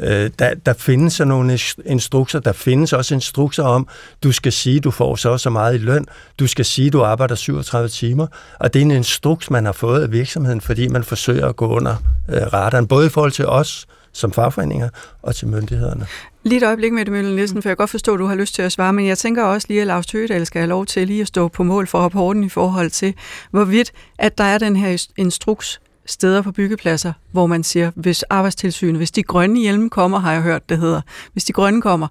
øh, 0.00 0.30
der, 0.38 0.54
der 0.66 0.72
findes 0.72 1.12
sådan 1.12 1.28
nogle 1.28 1.58
instrukser. 1.84 2.40
Der 2.40 2.52
findes 2.52 2.92
også 2.92 3.14
instrukser 3.14 3.62
om, 3.62 3.88
du 4.22 4.32
skal 4.32 4.52
sige, 4.52 4.80
du 4.80 4.90
får 4.90 5.16
så 5.16 5.38
så 5.38 5.50
meget 5.50 5.74
i 5.74 5.78
løn. 5.78 6.06
Du 6.38 6.46
skal 6.46 6.64
sige, 6.64 6.90
du 6.90 7.02
arbejder 7.02 7.34
37 7.34 7.88
timer. 7.88 8.26
Og 8.60 8.74
det 8.74 8.80
er 8.80 8.84
en 8.84 8.90
instruks, 8.90 9.50
man 9.50 9.64
har 9.64 9.72
fået 9.72 10.02
af 10.02 10.12
virksomheden, 10.12 10.60
fordi 10.60 10.88
man 10.88 11.04
forsøger 11.04 11.48
at 11.48 11.56
gå 11.56 11.66
under 11.66 11.96
øh, 12.28 12.42
radaren, 12.52 12.86
både 12.86 13.06
i 13.06 13.10
forhold 13.10 13.32
til 13.32 13.46
os 13.46 13.86
som 14.14 14.32
fagforeninger 14.32 14.88
og 15.22 15.34
til 15.34 15.48
myndighederne. 15.48 16.06
Lige 16.42 16.56
et 16.56 16.62
øjeblik 16.62 16.92
med 16.92 17.04
det, 17.04 17.12
Mølle 17.12 17.34
Nielsen, 17.34 17.62
for 17.62 17.68
jeg 17.68 17.76
kan 17.76 17.82
godt 17.82 17.90
forstå, 17.90 18.14
at 18.14 18.18
du 18.18 18.26
har 18.26 18.34
lyst 18.34 18.54
til 18.54 18.62
at 18.62 18.72
svare, 18.72 18.92
men 18.92 19.06
jeg 19.06 19.18
tænker 19.18 19.44
også 19.44 19.66
lige, 19.68 19.80
at 19.80 19.86
Lars 19.86 20.06
Tøgedal 20.06 20.46
skal 20.46 20.60
have 20.60 20.68
lov 20.68 20.86
til 20.86 21.06
lige 21.06 21.20
at 21.20 21.28
stå 21.28 21.48
på 21.48 21.62
mål 21.62 21.86
for 21.86 21.98
rapporten 21.98 22.44
i 22.44 22.48
forhold 22.48 22.90
til, 22.90 23.14
hvorvidt 23.50 23.92
at 24.18 24.38
der 24.38 24.44
er 24.44 24.58
den 24.58 24.76
her 24.76 25.06
instruks 25.16 25.80
steder 26.06 26.42
på 26.42 26.52
byggepladser, 26.52 27.12
hvor 27.32 27.46
man 27.46 27.64
siger, 27.64 27.90
hvis 27.94 28.22
arbejdstilsynet, 28.22 28.96
hvis 28.96 29.10
de 29.10 29.22
grønne 29.22 29.60
hjelme 29.60 29.90
kommer, 29.90 30.18
har 30.18 30.32
jeg 30.32 30.42
hørt, 30.42 30.68
det 30.68 30.78
hedder, 30.78 31.00
hvis 31.32 31.44
de 31.44 31.52
grønne 31.52 31.82
kommer, 31.82 32.08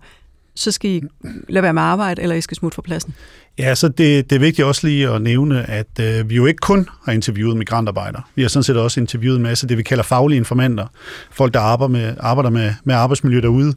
så 0.56 0.72
skal 0.72 0.92
I 0.92 1.02
lade 1.50 1.64
være 1.64 1.74
med 1.74 1.82
arbejde, 1.82 2.22
eller 2.22 2.36
I 2.36 2.42
skal 2.42 2.58
smutte 2.58 2.76
fra 2.76 2.82
pladsen. 2.82 3.16
Ja, 3.60 3.76
så 3.76 3.88
det, 3.88 4.30
det 4.30 4.36
er 4.36 4.40
vigtigt 4.40 4.68
også 4.68 4.88
lige 4.88 5.10
at 5.10 5.22
nævne, 5.22 5.70
at 5.70 6.00
øh, 6.00 6.30
vi 6.30 6.36
jo 6.36 6.46
ikke 6.46 6.58
kun 6.58 6.90
har 7.06 7.12
interviewet 7.12 7.58
migrantarbejdere. 7.58 8.22
Vi 8.36 8.42
har 8.42 8.50
sådan 8.50 8.64
set 8.64 8.78
også 8.78 9.00
interviewet 9.00 9.38
en 9.38 9.44
masse 9.44 9.68
det, 9.68 9.78
vi 9.78 9.84
kalder 9.84 10.04
faglige 10.04 10.38
informanter. 10.38 10.88
Folk, 11.32 11.54
der 11.54 11.60
arbejder 11.60 11.92
med, 11.92 12.16
arbejder 12.20 12.50
med, 12.50 12.74
med 12.84 12.96
arbejdsmiljø 12.96 13.42
derude. 13.42 13.74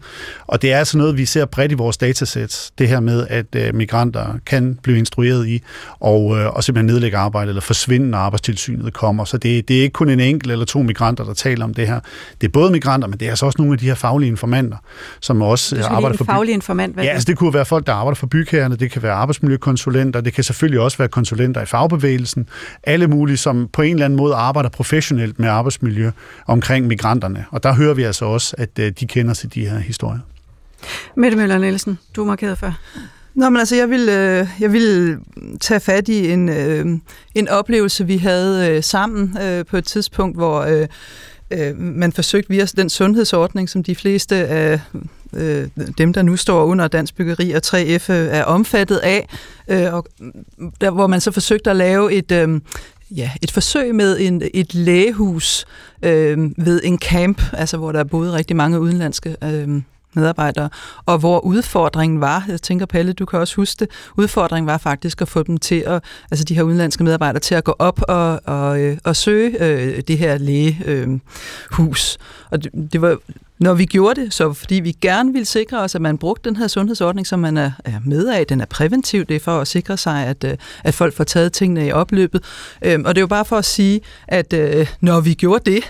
Og 0.46 0.62
det 0.62 0.72
er 0.72 0.78
altså 0.78 0.98
noget, 0.98 1.16
vi 1.16 1.24
ser 1.24 1.44
bredt 1.44 1.72
i 1.72 1.74
vores 1.74 1.96
datasæt. 1.96 2.70
Det 2.78 2.88
her 2.88 3.00
med, 3.00 3.26
at 3.30 3.46
øh, 3.56 3.74
migranter 3.74 4.38
kan 4.46 4.78
blive 4.82 4.98
instrueret 4.98 5.48
i 5.48 5.62
og, 6.00 6.38
øh, 6.38 6.54
og 6.54 6.64
simpelthen 6.64 6.86
nedlægge 6.86 7.16
arbejde 7.16 7.48
eller 7.48 7.62
forsvinde, 7.62 8.10
når 8.10 8.18
arbejdstilsynet 8.18 8.92
kommer. 8.92 9.24
Så 9.24 9.38
det, 9.38 9.68
det 9.68 9.78
er 9.78 9.82
ikke 9.82 9.92
kun 9.92 10.10
en 10.10 10.20
enkelt 10.20 10.52
eller 10.52 10.64
to 10.64 10.82
migranter, 10.82 11.24
der 11.24 11.34
taler 11.34 11.64
om 11.64 11.74
det 11.74 11.86
her. 11.86 12.00
Det 12.40 12.46
er 12.46 12.52
både 12.52 12.72
migranter, 12.72 13.08
men 13.08 13.18
det 13.18 13.26
er 13.26 13.30
altså 13.30 13.46
også 13.46 13.56
nogle 13.58 13.72
af 13.72 13.78
de 13.78 13.86
her 13.86 13.94
faglige 13.94 14.28
informanter, 14.28 14.76
som 15.20 15.42
også 15.42 15.86
arbejder 15.90 16.16
for... 16.16 16.24
faglige 16.24 16.54
informant, 16.54 16.94
hvad 16.94 17.04
ja, 17.04 17.10
altså 17.10 17.26
det 17.26 17.38
kunne 17.38 17.54
være 17.54 17.64
folk, 17.64 17.86
der 17.86 17.92
arbejder 17.92 18.16
for 18.16 18.26
bygherrerne, 18.26 18.76
det 18.76 18.90
kan 18.90 19.02
være 19.02 19.12
arbejdsmiljø 19.12 19.56
konsulenter, 19.66 20.20
det 20.20 20.32
kan 20.32 20.44
selvfølgelig 20.44 20.80
også 20.80 20.98
være 20.98 21.08
konsulenter 21.08 21.62
i 21.62 21.66
fagbevægelsen, 21.66 22.48
alle 22.82 23.06
mulige, 23.06 23.36
som 23.36 23.68
på 23.72 23.82
en 23.82 23.92
eller 23.92 24.04
anden 24.04 24.16
måde 24.16 24.34
arbejder 24.34 24.68
professionelt 24.68 25.38
med 25.38 25.48
arbejdsmiljø 25.48 26.10
omkring 26.46 26.86
migranterne. 26.86 27.44
Og 27.50 27.62
der 27.62 27.74
hører 27.74 27.94
vi 27.94 28.02
altså 28.02 28.24
også, 28.24 28.54
at 28.58 28.70
øh, 28.78 28.92
de 29.00 29.06
kender 29.06 29.34
til 29.34 29.54
de 29.54 29.68
her 29.68 29.78
historier. 29.78 30.18
Mette 31.16 31.36
Møller 31.36 31.58
Nielsen, 31.58 31.98
du 32.16 32.22
er 32.22 32.26
markeret 32.26 32.58
før. 32.58 32.72
Nå, 33.34 33.50
men 33.50 33.56
altså, 33.56 33.76
jeg 33.76 33.90
vil, 33.90 34.08
øh, 34.08 34.46
jeg 34.60 34.72
vil 34.72 35.18
tage 35.60 35.80
fat 35.80 36.08
i 36.08 36.30
en, 36.32 36.48
øh, 36.48 36.86
en 37.34 37.48
oplevelse, 37.48 38.06
vi 38.06 38.16
havde 38.16 38.70
øh, 38.70 38.82
sammen 38.82 39.36
øh, 39.42 39.64
på 39.64 39.76
et 39.76 39.84
tidspunkt, 39.84 40.36
hvor 40.36 40.60
øh, 40.60 40.88
øh, 41.50 41.76
man 41.78 42.12
forsøgte 42.12 42.48
via 42.48 42.64
den 42.64 42.90
sundhedsordning, 42.90 43.68
som 43.68 43.82
de 43.82 43.94
fleste 43.94 44.36
af 44.36 44.80
øh, 45.32 45.68
dem, 45.98 46.12
der 46.12 46.22
nu 46.22 46.36
står 46.36 46.64
under 46.64 46.88
Dansk 46.88 47.16
Byggeri 47.16 47.50
og 47.50 47.62
3F 47.66 48.12
øh, 48.12 48.28
er 48.30 48.44
omfattet 48.44 48.96
af, 48.96 49.28
øh, 49.68 49.94
og 49.94 50.06
mm, 50.18 50.72
der, 50.80 50.90
hvor 50.90 51.06
man 51.06 51.20
så 51.20 51.30
forsøgte 51.30 51.70
at 51.70 51.76
lave 51.76 52.12
et, 52.12 52.32
øh, 52.32 52.60
ja, 53.10 53.30
et 53.42 53.50
forsøg 53.50 53.94
med 53.94 54.20
en, 54.20 54.42
et 54.54 54.74
lægehus 54.74 55.66
øh, 56.02 56.38
ved 56.56 56.80
en 56.84 56.98
camp, 56.98 57.42
altså 57.52 57.76
hvor 57.76 57.92
der 57.92 58.04
boede 58.04 58.32
rigtig 58.32 58.56
mange 58.56 58.80
udenlandske 58.80 59.36
øh, 59.44 59.82
medarbejdere, 60.16 60.68
og 61.06 61.18
hvor 61.18 61.40
udfordringen 61.40 62.20
var, 62.20 62.44
jeg 62.48 62.62
tænker 62.62 62.86
Palle, 62.86 63.12
du 63.12 63.24
kan 63.24 63.38
også 63.38 63.56
huske 63.56 63.80
det, 63.80 63.88
udfordringen 64.16 64.66
var 64.66 64.78
faktisk 64.78 65.22
at 65.22 65.28
få 65.28 65.42
dem 65.42 65.58
til 65.58 65.80
at, 65.86 66.04
altså 66.30 66.44
de 66.44 66.54
her 66.54 66.62
udenlandske 66.62 67.04
medarbejdere 67.04 67.40
til 67.40 67.54
at 67.54 67.64
gå 67.64 67.74
op 67.78 68.00
og, 68.08 68.40
og, 68.44 68.80
øh, 68.80 68.98
og 69.04 69.16
søge 69.16 69.62
øh, 69.62 70.00
det 70.08 70.18
her 70.18 70.38
lægehus. 70.38 72.18
Øh, 72.20 72.46
og 72.50 72.64
det, 72.64 72.92
det 72.92 73.00
var 73.00 73.18
når 73.58 73.74
vi 73.74 73.84
gjorde 73.84 74.20
det, 74.20 74.34
så 74.34 74.52
fordi 74.52 74.74
vi 74.74 74.92
gerne 74.92 75.32
ville 75.32 75.46
sikre 75.46 75.78
os, 75.78 75.94
at 75.94 76.02
man 76.02 76.18
brugte 76.18 76.48
den 76.48 76.56
her 76.56 76.66
sundhedsordning, 76.66 77.26
som 77.26 77.38
man 77.38 77.56
er, 77.56 77.70
med 78.04 78.28
af, 78.28 78.46
den 78.46 78.60
er 78.60 78.66
præventiv, 78.66 79.24
det 79.24 79.36
er 79.36 79.40
for 79.40 79.60
at 79.60 79.68
sikre 79.68 79.96
sig, 79.96 80.26
at, 80.26 80.44
øh, 80.44 80.56
at 80.84 80.94
folk 80.94 81.14
får 81.14 81.24
taget 81.24 81.52
tingene 81.52 81.86
i 81.86 81.92
opløbet. 81.92 82.44
Øhm, 82.84 83.04
og 83.04 83.14
det 83.14 83.18
er 83.18 83.22
jo 83.22 83.26
bare 83.26 83.44
for 83.44 83.56
at 83.56 83.64
sige, 83.64 84.00
at 84.28 84.52
øh, 84.52 84.86
når 85.00 85.20
vi 85.20 85.34
gjorde 85.34 85.70
det, 85.70 85.84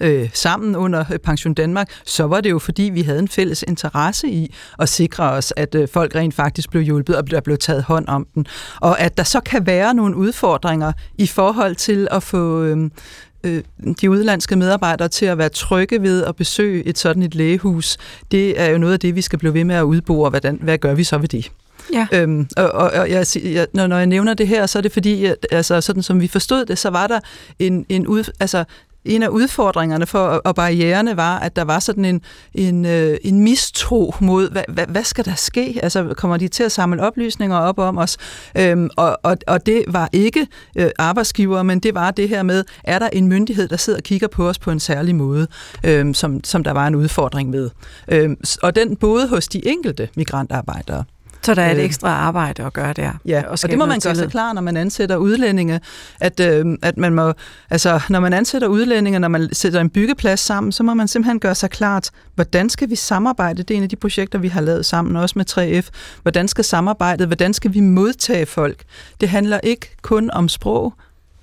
øh, 0.00 0.28
sammen 0.32 0.76
under 0.76 1.04
øh, 1.12 1.18
Pension 1.18 1.54
Danmark, 1.54 1.88
så 2.04 2.24
var 2.24 2.40
det 2.40 2.50
jo 2.50 2.58
fordi, 2.58 2.82
vi 2.82 3.02
havde 3.02 3.18
en 3.18 3.28
fælles 3.28 3.64
interesse 3.68 4.28
i 4.28 4.54
at 4.78 4.88
sikre 4.88 5.24
os, 5.24 5.52
at 5.56 5.74
øh, 5.74 5.88
folk 5.88 6.14
rent 6.14 6.34
faktisk 6.34 6.70
blev 6.70 6.82
hjulpet 6.82 7.16
og 7.16 7.30
der 7.30 7.40
blev 7.40 7.58
taget 7.58 7.82
hånd 7.82 8.08
om 8.08 8.26
den. 8.34 8.46
Og 8.80 9.00
at 9.00 9.16
der 9.16 9.24
så 9.24 9.40
kan 9.40 9.66
være 9.66 9.94
nogle 9.94 10.16
udfordringer 10.16 10.92
i 11.18 11.26
forhold 11.26 11.76
til 11.76 12.08
at 12.10 12.22
få... 12.22 12.62
Øh, 12.62 12.90
øh, 13.44 13.62
de 14.00 14.10
udlandske 14.10 14.56
medarbejdere 14.56 15.08
til 15.08 15.26
at 15.26 15.38
være 15.38 15.48
trygge 15.48 16.02
ved 16.02 16.24
at 16.24 16.36
besøge 16.36 16.86
et 16.86 16.98
sådan 16.98 17.22
et 17.22 17.34
lægehus, 17.34 17.96
det 18.30 18.60
er 18.60 18.66
jo 18.66 18.78
noget 18.78 18.92
af 18.92 19.00
det, 19.00 19.14
vi 19.14 19.22
skal 19.22 19.38
blive 19.38 19.54
ved 19.54 19.64
med 19.64 19.74
at 19.74 19.82
udbore. 19.82 20.30
Hvordan, 20.30 20.58
hvad 20.62 20.78
gør 20.78 20.94
vi 20.94 21.04
så 21.04 21.18
ved 21.18 21.28
det? 21.28 21.50
Ja. 21.92 22.06
Øhm, 22.12 22.48
og, 22.56 22.72
og, 22.72 22.90
og 22.90 23.10
jeg, 23.10 23.26
jeg, 23.44 23.66
når, 23.72 23.86
når 23.86 23.96
jeg 23.96 24.06
nævner 24.06 24.34
det 24.34 24.48
her, 24.48 24.66
så 24.66 24.78
er 24.78 24.82
det 24.82 24.92
fordi, 24.92 25.24
at, 25.24 25.46
altså, 25.50 25.80
sådan 25.80 26.02
som 26.02 26.20
vi 26.20 26.28
forstod 26.28 26.64
det, 26.64 26.78
så 26.78 26.90
var 26.90 27.06
der 27.06 27.20
en, 27.58 27.86
en 27.88 28.06
ud, 28.06 28.32
altså, 28.40 28.64
en 29.04 29.22
af 29.22 29.28
udfordringerne 29.28 30.06
for, 30.06 30.18
og 30.18 30.54
barriererne 30.54 31.16
var, 31.16 31.38
at 31.38 31.56
der 31.56 31.64
var 31.64 31.78
sådan 31.78 32.04
en, 32.04 32.20
en, 32.54 32.86
øh, 32.86 33.16
en 33.24 33.40
mistro 33.40 34.14
mod, 34.20 34.50
hvad, 34.50 34.62
hvad, 34.68 34.86
hvad 34.86 35.04
skal 35.04 35.24
der 35.24 35.34
ske? 35.34 35.80
Altså, 35.82 36.14
kommer 36.16 36.36
de 36.36 36.48
til 36.48 36.62
at 36.62 36.72
samle 36.72 37.02
oplysninger 37.02 37.56
op 37.56 37.78
om 37.78 37.98
os? 37.98 38.16
Øhm, 38.56 38.90
og, 38.96 39.18
og, 39.22 39.36
og 39.46 39.66
det 39.66 39.84
var 39.88 40.08
ikke 40.12 40.46
øh, 40.76 40.90
arbejdsgiver, 40.98 41.62
men 41.62 41.80
det 41.80 41.94
var 41.94 42.10
det 42.10 42.28
her 42.28 42.42
med, 42.42 42.64
er 42.84 42.98
der 42.98 43.08
en 43.12 43.28
myndighed, 43.28 43.68
der 43.68 43.76
sidder 43.76 43.98
og 43.98 44.02
kigger 44.02 44.28
på 44.28 44.48
os 44.48 44.58
på 44.58 44.70
en 44.70 44.80
særlig 44.80 45.14
måde, 45.14 45.46
øhm, 45.84 46.14
som, 46.14 46.44
som 46.44 46.64
der 46.64 46.72
var 46.72 46.86
en 46.86 46.94
udfordring 46.94 47.50
med. 47.50 47.70
Øhm, 48.08 48.36
og 48.62 48.76
den 48.76 48.96
både 48.96 49.28
hos 49.28 49.48
de 49.48 49.68
enkelte 49.68 50.08
migrantarbejdere, 50.16 51.04
så 51.42 51.54
der 51.54 51.62
er 51.62 51.70
et 51.70 51.78
Øh. 51.78 51.84
ekstra 51.84 52.08
arbejde 52.08 52.64
at 52.64 52.72
gøre 52.72 52.92
der. 52.92 53.12
Ja, 53.26 53.42
og 53.46 53.50
og 53.50 53.70
det 53.70 53.78
må 53.78 53.86
man 53.86 54.00
gøre 54.00 54.14
sig 54.14 54.30
klar, 54.30 54.52
når 54.52 54.60
man 54.62 54.76
ansætter 54.76 55.16
udlændinge, 55.16 55.80
at, 56.20 56.40
øh, 56.40 56.66
at 56.82 56.96
man 56.96 57.14
må, 57.14 57.32
altså, 57.70 58.00
når 58.08 58.20
man 58.20 58.32
ansætter 58.32 58.68
udlændinge, 58.68 59.18
når 59.18 59.28
man 59.28 59.48
sætter 59.54 59.80
en 59.80 59.90
byggeplads 59.90 60.40
sammen, 60.40 60.72
så 60.72 60.82
må 60.82 60.94
man 60.94 61.08
simpelthen 61.08 61.40
gøre 61.40 61.54
sig 61.54 61.70
klart, 61.70 62.10
hvordan 62.34 62.70
skal 62.70 62.90
vi 62.90 62.96
samarbejde? 62.96 63.62
Det 63.62 63.70
er 63.74 63.76
en 63.76 63.82
af 63.82 63.88
de 63.88 63.96
projekter, 63.96 64.38
vi 64.38 64.48
har 64.48 64.60
lavet 64.60 64.86
sammen, 64.86 65.16
også 65.16 65.32
med 65.38 65.44
3F. 65.84 65.88
Hvordan 66.22 66.48
skal 66.48 66.64
samarbejdet, 66.64 67.26
hvordan 67.26 67.54
skal 67.54 67.74
vi 67.74 67.80
modtage 67.80 68.46
folk? 68.46 68.82
Det 69.20 69.28
handler 69.28 69.60
ikke 69.62 69.96
kun 70.02 70.30
om 70.30 70.48
sprog, 70.48 70.94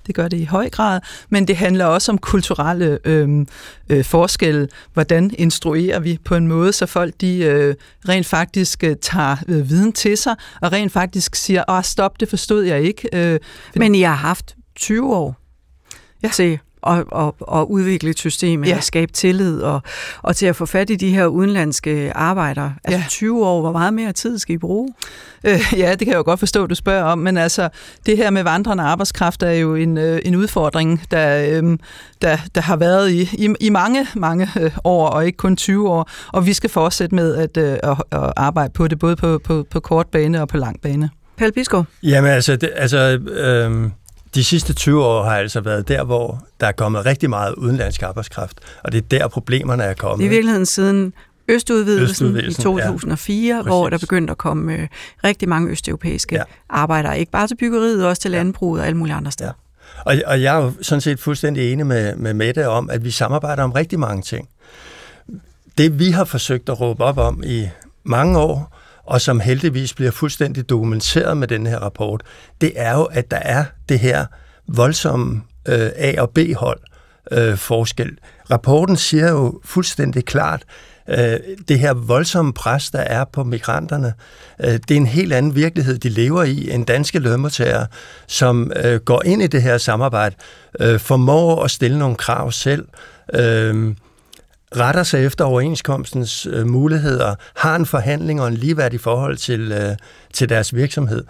det 0.06 0.14
gør 0.14 0.28
det 0.28 0.36
i 0.36 0.44
høj 0.44 0.70
grad, 0.70 1.00
men 1.30 1.48
det 1.48 1.56
handler 1.56 1.84
også 1.84 2.12
om 2.12 2.18
kulturelle 2.18 2.98
øh, 3.04 3.46
øh, 3.88 4.04
forskelle. 4.04 4.68
Hvordan 4.92 5.30
instruerer 5.38 6.00
vi 6.00 6.18
på 6.24 6.34
en 6.34 6.46
måde, 6.48 6.72
så 6.72 6.86
folk 6.86 7.14
de 7.20 7.38
øh, 7.38 7.74
rent 8.08 8.26
faktisk 8.26 8.84
øh, 8.84 8.96
tager 9.02 9.36
øh, 9.48 9.68
viden 9.68 9.92
til 9.92 10.16
sig, 10.18 10.34
og 10.62 10.72
rent 10.72 10.92
faktisk 10.92 11.34
siger, 11.34 11.64
åh 11.68 11.82
stop, 11.82 12.20
det 12.20 12.28
forstod 12.28 12.62
jeg 12.64 12.82
ikke. 12.82 13.08
Øh, 13.12 13.40
Men 13.76 13.94
I 13.94 14.00
har 14.02 14.14
haft 14.14 14.54
20 14.76 15.14
år 15.16 15.36
Ja. 16.22 16.28
til 16.28 16.58
at, 16.88 17.04
at, 17.16 17.58
at 17.60 17.64
udvikle 17.68 18.10
et 18.10 18.18
system, 18.18 18.64
Ja. 18.64 18.80
skabe 18.80 19.12
tillid, 19.12 19.60
og, 19.62 19.82
og 20.22 20.36
til 20.36 20.46
at 20.46 20.56
få 20.56 20.66
fat 20.66 20.90
i 20.90 20.96
de 20.96 21.10
her 21.14 21.26
udenlandske 21.26 22.12
arbejdere. 22.14 22.74
Altså 22.84 22.98
Ja. 22.98 23.04
20 23.08 23.46
år, 23.46 23.60
hvor 23.60 23.72
meget 23.72 23.94
mere 23.94 24.12
tid 24.12 24.38
skal 24.38 24.54
I 24.54 24.58
bruge? 24.58 24.88
Øh, 25.44 25.60
ja, 25.76 25.90
det 25.90 25.98
kan 25.98 26.08
jeg 26.08 26.16
jo 26.16 26.22
godt 26.22 26.38
forstå, 26.38 26.66
du 26.66 26.74
spørger 26.74 27.02
om, 27.04 27.18
men 27.18 27.36
altså, 27.36 27.68
det 28.06 28.16
her 28.16 28.30
med 28.30 28.42
vandrende 28.42 28.82
arbejdskraft 28.84 29.42
er 29.42 29.50
jo 29.52 29.74
en, 29.74 29.98
øh, 29.98 30.18
en 30.24 30.34
udfordring, 30.36 31.02
der, 31.10 31.60
øh, 31.62 31.78
der, 32.22 32.36
der 32.54 32.60
har 32.60 32.76
været 32.76 33.10
i, 33.10 33.20
i, 33.22 33.54
i 33.60 33.70
mange, 33.70 34.06
mange 34.14 34.48
øh, 34.60 34.70
år, 34.84 35.06
og 35.08 35.26
ikke 35.26 35.36
kun 35.36 35.56
20 35.56 35.88
år, 35.90 36.10
og 36.32 36.46
vi 36.46 36.52
skal 36.52 36.70
fortsætte 36.70 37.14
med 37.14 37.34
at, 37.34 37.56
øh, 37.56 37.72
at, 37.82 37.96
at 38.12 38.32
arbejde 38.36 38.72
på 38.72 38.88
det, 38.88 38.98
både 38.98 39.16
på, 39.16 39.40
på, 39.44 39.66
på 39.70 39.80
kort 39.80 40.06
bane 40.06 40.40
og 40.42 40.48
på 40.48 40.56
lang 40.56 40.80
bane. 40.82 41.10
Pelle 41.36 41.52
Biskov? 41.52 41.84
Jamen 42.02 42.30
altså, 42.30 42.56
det, 42.56 42.70
altså 42.76 42.98
øhm, 43.30 43.92
de 44.36 44.44
sidste 44.44 44.74
20 44.74 45.04
år 45.04 45.24
har 45.24 45.36
altså 45.36 45.60
været 45.60 45.88
der, 45.88 46.04
hvor 46.04 46.44
der 46.60 46.66
er 46.66 46.72
kommet 46.72 47.06
rigtig 47.06 47.30
meget 47.30 47.54
udenlandsk 47.54 48.02
arbejdskraft, 48.02 48.58
og 48.84 48.92
det 48.92 48.98
er 48.98 49.18
der 49.18 49.28
problemerne 49.28 49.82
er 49.82 49.94
kommet. 49.94 50.18
Det 50.18 50.24
er 50.24 50.28
i 50.28 50.30
virkeligheden 50.30 50.66
siden 50.66 51.12
Østudvidelsen, 51.48 52.26
Østudvidelsen, 52.26 52.60
i 52.60 52.64
2004, 52.64 53.56
ja. 53.56 53.62
hvor 53.62 53.88
der 53.88 53.98
begyndte 53.98 54.30
at 54.30 54.38
komme 54.38 54.74
øh, 54.74 54.88
rigtig 55.24 55.48
mange 55.48 55.70
østeuropæiske 55.70 56.34
ja. 56.34 56.40
Ja. 56.40 56.44
arbejdere. 56.68 57.18
Ikke 57.18 57.32
bare 57.32 57.46
til 57.46 57.56
byggeriet, 57.56 58.06
også 58.06 58.22
til 58.22 58.30
landbruget 58.30 58.80
og 58.80 58.86
alle 58.86 58.96
mulige 58.96 59.14
andre 59.14 59.32
steder. 59.32 59.52
Og, 60.04 60.16
og 60.26 60.42
jeg 60.42 60.56
er 60.56 60.62
jo 60.64 60.72
sådan 60.82 61.00
set 61.00 61.20
fuldstændig 61.20 61.72
enig 61.72 61.86
med, 61.86 62.16
med 62.16 62.34
Mette 62.34 62.68
om, 62.68 62.90
at 62.90 63.04
vi 63.04 63.10
samarbejder 63.10 63.62
om 63.62 63.72
rigtig 63.72 63.98
mange 63.98 64.22
ting. 64.22 64.48
Det 65.78 65.98
vi 65.98 66.10
har 66.10 66.24
forsøgt 66.24 66.68
at 66.68 66.80
råbe 66.80 67.04
op 67.04 67.18
om 67.18 67.42
i 67.46 67.68
mange 68.04 68.38
år, 68.38 68.75
og 69.06 69.20
som 69.20 69.40
heldigvis 69.40 69.94
bliver 69.94 70.10
fuldstændig 70.10 70.68
dokumenteret 70.68 71.36
med 71.36 71.48
den 71.48 71.66
her 71.66 71.78
rapport, 71.78 72.22
det 72.60 72.72
er 72.76 72.92
jo, 72.92 73.04
at 73.04 73.30
der 73.30 73.36
er 73.36 73.64
det 73.88 73.98
her 73.98 74.26
voldsomme 74.68 75.42
øh, 75.68 75.90
A- 75.96 76.20
og 76.20 76.30
B-hold 76.30 76.80
øh, 77.30 77.56
forskel. 77.56 78.18
Rapporten 78.50 78.96
siger 78.96 79.30
jo 79.30 79.60
fuldstændig 79.64 80.24
klart, 80.24 80.62
øh, 81.08 81.36
det 81.68 81.78
her 81.78 81.94
voldsomme 81.94 82.52
pres, 82.52 82.90
der 82.90 82.98
er 82.98 83.24
på 83.24 83.44
migranterne, 83.44 84.12
øh, 84.60 84.72
det 84.72 84.90
er 84.90 84.96
en 84.96 85.06
helt 85.06 85.32
anden 85.32 85.54
virkelighed, 85.54 85.98
de 85.98 86.08
lever 86.08 86.42
i, 86.42 86.70
end 86.70 86.86
danske 86.86 87.18
lønmodtagere, 87.18 87.86
som 88.26 88.72
øh, 88.84 89.00
går 89.00 89.22
ind 89.24 89.42
i 89.42 89.46
det 89.46 89.62
her 89.62 89.78
samarbejde, 89.78 90.36
øh, 90.80 91.00
formår 91.00 91.64
at 91.64 91.70
stille 91.70 91.98
nogle 91.98 92.16
krav 92.16 92.52
selv, 92.52 92.88
øh, 93.34 93.94
retter 94.76 95.02
sig 95.02 95.26
efter 95.26 95.44
overenskomstens 95.44 96.46
øh, 96.46 96.66
muligheder, 96.66 97.34
har 97.56 97.76
en 97.76 97.86
forhandling 97.86 98.40
og 98.40 98.48
en 98.48 98.54
ligeværdig 98.54 99.00
forhold 99.00 99.36
til, 99.36 99.72
øh, 99.72 99.96
til 100.32 100.48
deres 100.48 100.74
virksomhed. 100.74 101.24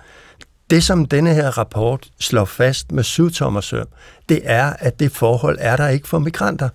Det, 0.70 0.84
som 0.84 1.06
denne 1.06 1.34
her 1.34 1.58
rapport 1.58 2.08
slår 2.20 2.44
fast 2.44 2.92
med 2.92 3.02
syvtommersøm, 3.02 3.86
det 4.28 4.40
er, 4.44 4.72
at 4.78 5.00
det 5.00 5.12
forhold 5.12 5.58
er 5.60 5.76
der 5.76 5.88
ikke 5.88 6.08
for 6.08 6.18
migranter. 6.18 6.68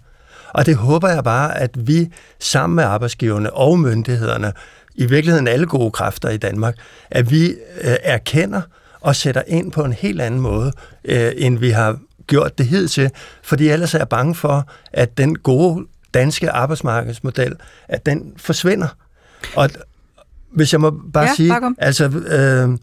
Og 0.50 0.66
det 0.66 0.76
håber 0.76 1.10
jeg 1.10 1.24
bare, 1.24 1.58
at 1.58 1.88
vi 1.88 2.10
sammen 2.40 2.76
med 2.76 2.84
arbejdsgiverne 2.84 3.54
og 3.54 3.80
myndighederne, 3.80 4.54
i 4.96 5.06
virkeligheden 5.06 5.48
alle 5.48 5.66
gode 5.66 5.92
kræfter 5.92 6.30
i 6.30 6.38
Danmark, 6.38 6.76
at 7.12 7.32
vi 7.32 7.48
øh, 7.82 7.96
erkender 8.04 8.62
og 9.02 9.16
sætter 9.16 9.44
ind 9.48 9.72
på 9.72 9.84
en 9.84 9.94
helt 9.94 10.22
anden 10.22 10.40
måde, 10.40 10.72
øh, 11.06 11.32
end 11.36 11.60
vi 11.60 11.70
har 11.70 12.00
gjort 12.28 12.58
det 12.58 12.66
hidtil. 12.66 13.12
Fordi 13.44 13.70
ellers 13.70 13.94
er 13.94 13.98
jeg 13.98 14.10
bange 14.10 14.36
for, 14.36 14.68
at 14.94 15.18
den 15.18 15.36
gode 15.36 15.86
danske 16.14 16.52
arbejdsmarkedsmodel, 16.52 17.56
at 17.88 18.06
den 18.06 18.34
forsvinder. 18.38 18.88
Og 19.56 19.70
hvis 20.54 20.74
jeg 20.74 20.82
må 20.82 21.02
bare 21.14 21.24
Ja, 21.24 21.34
sige, 21.36 21.50
bare 21.50 21.60
kom. 21.62 21.76
altså, 21.80 22.06
øh, 22.08 22.78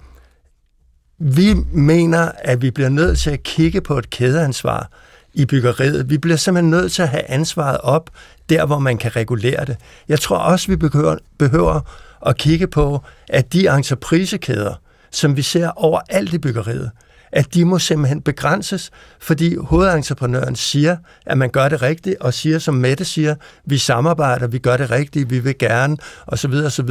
vi 1.19 1.55
mener, 1.73 2.31
at 2.39 2.63
vi 2.63 2.71
bliver 2.71 2.89
nødt 2.89 3.19
til 3.19 3.31
at 3.31 3.43
kigge 3.43 3.81
på 3.81 3.99
et 3.99 4.11
kædeansvar 4.11 4.91
i 5.35 5.45
byggeriet. 5.47 6.11
Vi 6.11 6.19
bliver 6.19 6.37
simpelthen 6.37 6.71
nødt 6.71 6.93
til 6.93 7.03
at 7.03 7.09
have 7.09 7.31
ansvaret 7.31 7.79
op 7.79 8.11
der, 8.49 8.67
hvor 8.67 8.79
man 8.79 8.99
kan 8.99 9.17
regulere 9.17 9.65
det. 9.65 9.77
Jeg 10.09 10.21
tror 10.21 10.37
også, 10.37 10.69
vi 10.69 10.77
behøver, 10.77 11.17
behøver 11.39 11.81
at 12.27 12.37
kigge 12.37 12.67
på, 12.67 13.03
at 13.29 13.53
de 13.53 13.69
entreprisekæder, 13.69 14.75
som 15.11 15.37
vi 15.37 15.43
ser 15.43 15.69
overalt 15.69 16.33
i 16.35 16.39
byggeriet, 16.39 16.91
at 17.33 17.55
de 17.55 17.65
må 17.65 17.79
simpelthen 17.79 18.23
begrænses, 18.23 18.91
fordi 19.21 19.57
hovedentreprenøren 19.57 20.57
siger, 20.57 20.97
at 21.27 21.39
man 21.39 21.51
gør 21.51 21.69
det 21.69 21.83
rigtigt, 21.83 22.17
og 22.21 22.35
siger, 22.35 22.59
som 22.59 22.75
Mette 22.75 23.05
siger, 23.05 23.35
vi 23.65 23.79
samarbejder, 23.79 24.47
vi 24.47 24.59
gør 24.59 24.77
det 24.77 24.91
rigtigt, 24.91 25.31
vi 25.31 25.39
vil 25.39 25.59
gerne, 25.59 25.97
osv. 26.27 26.53
osv. 26.53 26.91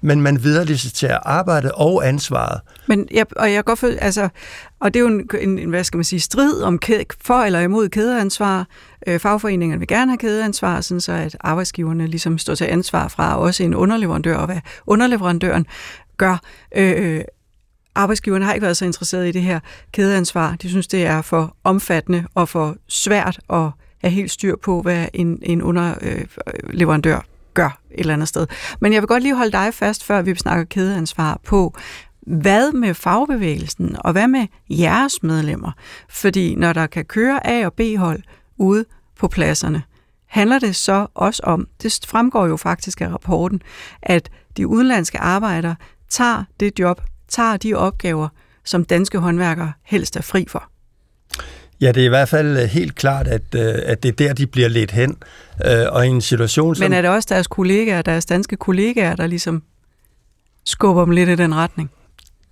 Men 0.00 0.22
man 0.22 0.44
videreliciterer 0.44 1.18
arbejdet 1.18 1.72
og 1.74 2.08
ansvaret. 2.08 2.60
Men 2.86 3.08
jeg, 3.10 3.26
og 3.36 3.52
jeg 3.52 3.64
godt 3.64 3.78
føler, 3.78 4.00
altså, 4.00 4.28
og 4.80 4.94
det 4.94 5.00
er 5.00 5.02
jo 5.02 5.06
en, 5.06 5.30
en, 5.40 5.58
en, 5.58 5.70
hvad 5.70 5.84
skal 5.84 5.98
man 5.98 6.04
sige, 6.04 6.20
strid 6.20 6.62
om 6.62 6.78
kæde, 6.78 7.04
for 7.20 7.34
eller 7.34 7.60
imod 7.60 7.88
kædeansvar. 7.88 8.66
Øh, 9.06 9.20
fagforeningerne 9.20 9.78
vil 9.78 9.88
gerne 9.88 10.10
have 10.10 10.18
kædeansvar, 10.18 10.80
sådan 10.80 11.00
så 11.00 11.12
at 11.12 11.36
arbejdsgiverne 11.40 12.06
ligesom 12.06 12.38
står 12.38 12.54
til 12.54 12.64
ansvar 12.64 13.08
fra 13.08 13.38
også 13.38 13.62
en 13.62 13.74
underleverandør, 13.74 14.36
og 14.36 14.46
hvad 14.46 14.60
underleverandøren 14.86 15.66
gør. 16.16 16.40
Øh, 16.76 17.14
øh 17.16 17.24
arbejdsgiverne 17.98 18.44
har 18.44 18.52
ikke 18.52 18.64
været 18.64 18.76
så 18.76 18.84
interesseret 18.84 19.28
i 19.28 19.32
det 19.32 19.42
her 19.42 19.60
kædeansvar. 19.92 20.56
De 20.62 20.68
synes, 20.68 20.86
det 20.86 21.06
er 21.06 21.22
for 21.22 21.56
omfattende 21.64 22.24
og 22.34 22.48
for 22.48 22.76
svært 22.88 23.40
at 23.50 23.70
have 24.00 24.10
helt 24.10 24.30
styr 24.30 24.56
på, 24.62 24.82
hvad 24.82 25.06
en, 25.14 25.38
en 25.42 25.62
underleverandør 25.62 27.16
øh, 27.16 27.22
gør 27.54 27.78
et 27.90 28.00
eller 28.00 28.14
andet 28.14 28.28
sted. 28.28 28.46
Men 28.80 28.92
jeg 28.92 29.02
vil 29.02 29.08
godt 29.08 29.22
lige 29.22 29.36
holde 29.36 29.52
dig 29.52 29.74
fast, 29.74 30.04
før 30.04 30.22
vi 30.22 30.34
snakker 30.34 30.64
kædeansvar 30.64 31.40
på, 31.44 31.74
hvad 32.20 32.72
med 32.72 32.94
fagbevægelsen, 32.94 33.96
og 34.00 34.12
hvad 34.12 34.28
med 34.28 34.46
jeres 34.70 35.22
medlemmer? 35.22 35.72
Fordi 36.08 36.54
når 36.54 36.72
der 36.72 36.86
kan 36.86 37.04
køre 37.04 37.46
A- 37.46 37.66
og 37.66 37.72
B-hold 37.72 38.22
ude 38.56 38.84
på 39.18 39.28
pladserne, 39.28 39.82
handler 40.26 40.58
det 40.58 40.76
så 40.76 41.06
også 41.14 41.42
om, 41.42 41.68
det 41.82 42.00
fremgår 42.06 42.46
jo 42.46 42.56
faktisk 42.56 43.00
af 43.00 43.08
rapporten, 43.08 43.62
at 44.02 44.30
de 44.56 44.66
udenlandske 44.66 45.18
arbejdere 45.18 45.76
tager 46.08 46.44
det 46.60 46.78
job, 46.78 47.00
tager 47.28 47.56
de 47.56 47.74
opgaver, 47.74 48.28
som 48.64 48.84
danske 48.84 49.18
håndværkere 49.18 49.72
helst 49.82 50.16
er 50.16 50.22
fri 50.22 50.46
for. 50.48 50.70
Ja, 51.80 51.92
det 51.92 52.00
er 52.00 52.04
i 52.04 52.08
hvert 52.08 52.28
fald 52.28 52.66
helt 52.66 52.94
klart, 52.94 53.28
at, 53.28 53.42
øh, 53.54 53.74
at 53.84 54.02
det 54.02 54.08
er 54.08 54.12
der, 54.12 54.32
de 54.32 54.46
bliver 54.46 54.68
lidt 54.68 54.90
hen. 54.90 55.16
Øh, 55.66 55.86
Og 55.88 56.06
i 56.06 56.08
en 56.08 56.20
situation 56.20 56.74
som... 56.74 56.84
Men 56.84 56.92
er 56.92 57.02
det 57.02 57.10
også 57.10 57.26
deres 57.30 57.46
kollegaer, 57.46 58.02
deres 58.02 58.26
danske 58.26 58.56
kollegaer, 58.56 59.16
der 59.16 59.26
ligesom 59.26 59.62
skubber 60.64 61.04
dem 61.04 61.10
lidt 61.10 61.28
i 61.28 61.34
den 61.34 61.54
retning? 61.54 61.90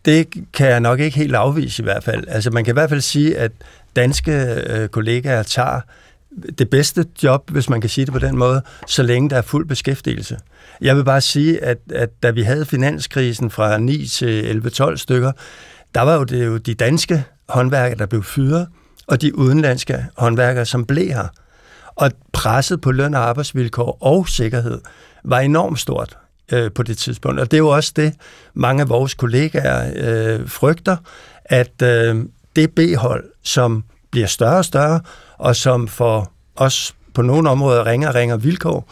Det 0.05 0.27
kan 0.53 0.67
jeg 0.67 0.81
nok 0.81 1.01
ikke 1.01 1.17
helt 1.17 1.35
afvise 1.35 1.83
i 1.83 1.85
hvert 1.85 2.05
fald. 2.05 2.25
Altså 2.29 2.51
man 2.51 2.65
kan 2.65 2.73
i 2.73 2.79
hvert 2.79 2.89
fald 2.89 3.01
sige, 3.01 3.39
at 3.39 3.53
danske 3.97 4.33
øh, 4.67 4.89
kollegaer 4.89 5.43
tager 5.43 5.81
det 6.59 6.70
bedste 6.70 7.05
job, 7.22 7.51
hvis 7.51 7.68
man 7.68 7.81
kan 7.81 7.90
sige 7.90 8.05
det 8.05 8.12
på 8.12 8.18
den 8.18 8.38
måde, 8.38 8.62
så 8.87 9.03
længe 9.03 9.31
der 9.31 9.37
er 9.37 9.42
fuld 9.42 9.68
beskæftigelse. 9.68 10.38
Jeg 10.81 10.96
vil 10.96 11.05
bare 11.05 11.20
sige, 11.20 11.64
at, 11.64 11.79
at 11.94 12.22
da 12.22 12.31
vi 12.31 12.42
havde 12.42 12.64
finanskrisen 12.64 13.51
fra 13.51 13.79
9 13.79 14.07
til 14.07 14.62
11-12 14.81 14.96
stykker, 14.96 15.33
der 15.94 16.01
var 16.01 16.14
jo 16.14 16.25
det 16.25 16.46
jo 16.46 16.57
de 16.57 16.75
danske 16.75 17.25
håndværkere, 17.49 17.99
der 17.99 18.07
blev 18.07 18.22
fyret, 18.22 18.66
og 19.07 19.22
de 19.22 19.38
udenlandske 19.38 20.07
håndværkere, 20.16 20.64
som 20.64 20.85
blev 20.85 21.09
her. 21.09 21.29
Og 21.96 22.11
presset 22.33 22.81
på 22.81 22.92
løn 22.92 23.14
og 23.14 23.29
arbejdsvilkår 23.29 23.99
og 24.01 24.29
sikkerhed 24.29 24.81
var 25.25 25.40
enormt 25.40 25.81
stort 25.81 26.18
øh, 26.53 26.72
på 26.72 26.83
det 26.83 26.99
tidspunkt. 26.99 27.40
Og 27.40 27.51
det 27.51 27.57
er 27.57 27.59
jo 27.59 27.68
også 27.68 27.92
det, 27.96 28.14
mange 28.55 28.83
af 28.83 28.88
vores 28.88 29.14
kollegaer 29.14 29.92
øh, 29.96 30.49
frygter, 30.49 30.96
at 31.44 31.83
øh, 31.83 32.16
det 32.57 32.70
B-hold, 32.70 33.25
som 33.42 33.85
bliver 34.11 34.27
større 34.27 34.57
og 34.57 34.64
større, 34.64 35.01
og 35.38 35.57
som 35.57 35.88
for 35.88 36.31
os 36.57 36.94
på 37.14 37.22
nogle 37.22 37.51
områder 37.51 37.87
ringer 37.87 38.09
og 38.09 38.14
ringer 38.14 38.37
vilkår, 38.37 38.88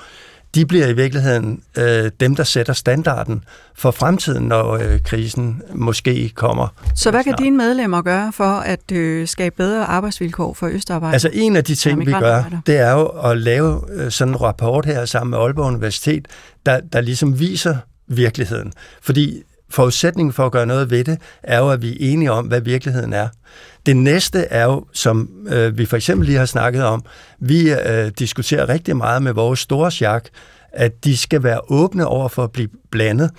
de 0.54 0.66
bliver 0.66 0.86
i 0.86 0.92
virkeligheden 0.92 1.62
øh, 1.78 2.10
dem, 2.20 2.36
der 2.36 2.44
sætter 2.44 2.72
standarden 2.72 3.44
for 3.74 3.90
fremtiden, 3.90 4.44
når 4.44 4.72
øh, 4.72 5.00
krisen 5.04 5.62
måske 5.74 6.28
kommer. 6.34 6.68
Så 6.94 7.10
hvad 7.10 7.24
kan 7.24 7.34
dine 7.38 7.56
medlemmer 7.56 8.02
gøre 8.02 8.32
for 8.32 8.44
at 8.44 8.92
øh, 8.92 9.28
skabe 9.28 9.56
bedre 9.56 9.84
arbejdsvilkår 9.84 10.54
for 10.54 10.66
Østarbejde? 10.66 11.12
Altså 11.12 11.30
en 11.32 11.56
af 11.56 11.64
de 11.64 11.74
ting, 11.74 12.06
vi 12.06 12.12
gør, 12.12 12.42
det 12.66 12.76
er 12.76 12.92
jo 12.92 13.06
at 13.06 13.38
lave 13.38 13.80
øh, 13.92 14.10
sådan 14.10 14.34
en 14.34 14.40
rapport 14.40 14.86
her 14.86 15.04
sammen 15.04 15.30
med 15.30 15.38
Aalborg 15.38 15.66
Universitet, 15.66 16.28
der, 16.66 16.80
der 16.92 17.00
ligesom 17.00 17.38
viser 17.38 17.76
virkeligheden. 18.08 18.72
Fordi 19.02 19.42
forudsætningen 19.74 20.32
for 20.32 20.46
at 20.46 20.52
gøre 20.52 20.66
noget 20.66 20.90
ved 20.90 21.04
det, 21.04 21.18
er 21.42 21.58
jo, 21.58 21.70
at 21.70 21.82
vi 21.82 21.90
er 21.90 21.96
enige 22.00 22.32
om, 22.32 22.46
hvad 22.46 22.60
virkeligheden 22.60 23.12
er. 23.12 23.28
Det 23.86 23.96
næste 23.96 24.38
er 24.38 24.64
jo, 24.64 24.86
som 24.92 25.28
øh, 25.48 25.78
vi 25.78 25.86
for 25.86 25.96
eksempel 25.96 26.26
lige 26.26 26.38
har 26.38 26.46
snakket 26.46 26.84
om, 26.84 27.04
vi 27.38 27.72
øh, 27.72 28.10
diskuterer 28.18 28.68
rigtig 28.68 28.96
meget 28.96 29.22
med 29.22 29.32
vores 29.32 29.60
store 29.60 29.90
chak, 29.90 30.24
at 30.72 31.04
de 31.04 31.16
skal 31.16 31.42
være 31.42 31.60
åbne 31.68 32.06
over 32.06 32.28
for 32.28 32.44
at 32.44 32.52
blive 32.52 32.68
blandet. 32.90 33.30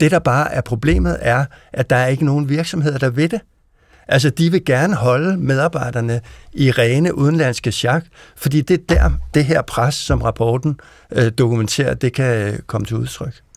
Det, 0.00 0.10
der 0.10 0.18
bare 0.18 0.52
er 0.52 0.60
problemet, 0.60 1.18
er, 1.20 1.44
at 1.72 1.90
der 1.90 1.96
er 1.96 2.06
ikke 2.06 2.24
nogen 2.24 2.48
virksomheder, 2.48 2.98
der 2.98 3.10
ved 3.10 3.28
det. 3.28 3.40
Altså, 4.08 4.30
de 4.30 4.50
vil 4.50 4.64
gerne 4.64 4.94
holde 4.94 5.36
medarbejderne 5.36 6.20
i 6.52 6.70
rene 6.70 7.14
udenlandske 7.18 7.72
chak, 7.72 8.04
fordi 8.36 8.60
det 8.60 8.80
er 8.80 8.94
der, 8.94 9.10
det 9.34 9.44
her 9.44 9.62
pres, 9.62 9.94
som 9.94 10.22
rapporten 10.22 10.80
øh, 11.12 11.32
dokumenterer, 11.38 11.94
det 11.94 12.12
kan 12.12 12.60
komme 12.66 12.86
til 12.86 12.96
udtryk. 12.96 13.47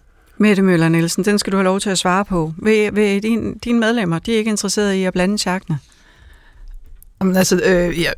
Mette 0.41 0.61
Møller 0.61 0.89
Nielsen, 0.89 1.25
den 1.25 1.39
skal 1.39 1.51
du 1.51 1.57
have 1.57 1.63
lov 1.63 1.79
til 1.79 1.89
at 1.89 1.97
svare 1.97 2.25
på. 2.25 2.53
Vil, 2.57 2.95
vil 2.95 3.23
din, 3.23 3.57
dine 3.57 3.79
medlemmer, 3.79 4.19
de 4.19 4.33
er 4.33 4.37
ikke 4.37 4.49
interesserede 4.49 4.99
i 4.99 5.03
at 5.03 5.13
blande 5.13 5.37
chakene? 5.37 5.79
Jamen, 7.21 7.35
altså, 7.37 7.61
øh, 7.65 8.01
ja, 8.01 8.11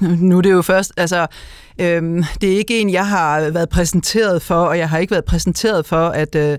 nu 0.00 0.38
er 0.38 0.42
det 0.42 0.50
jo 0.50 0.62
først, 0.62 0.92
altså, 0.96 1.26
øh, 1.78 2.24
det 2.40 2.52
er 2.52 2.56
ikke 2.58 2.80
en, 2.80 2.92
jeg 2.92 3.08
har 3.08 3.50
været 3.50 3.68
præsenteret 3.68 4.42
for, 4.42 4.54
og 4.54 4.78
jeg 4.78 4.88
har 4.88 4.98
ikke 4.98 5.10
været 5.10 5.24
præsenteret 5.24 5.86
for, 5.86 6.08
at, 6.08 6.34
øh, 6.34 6.58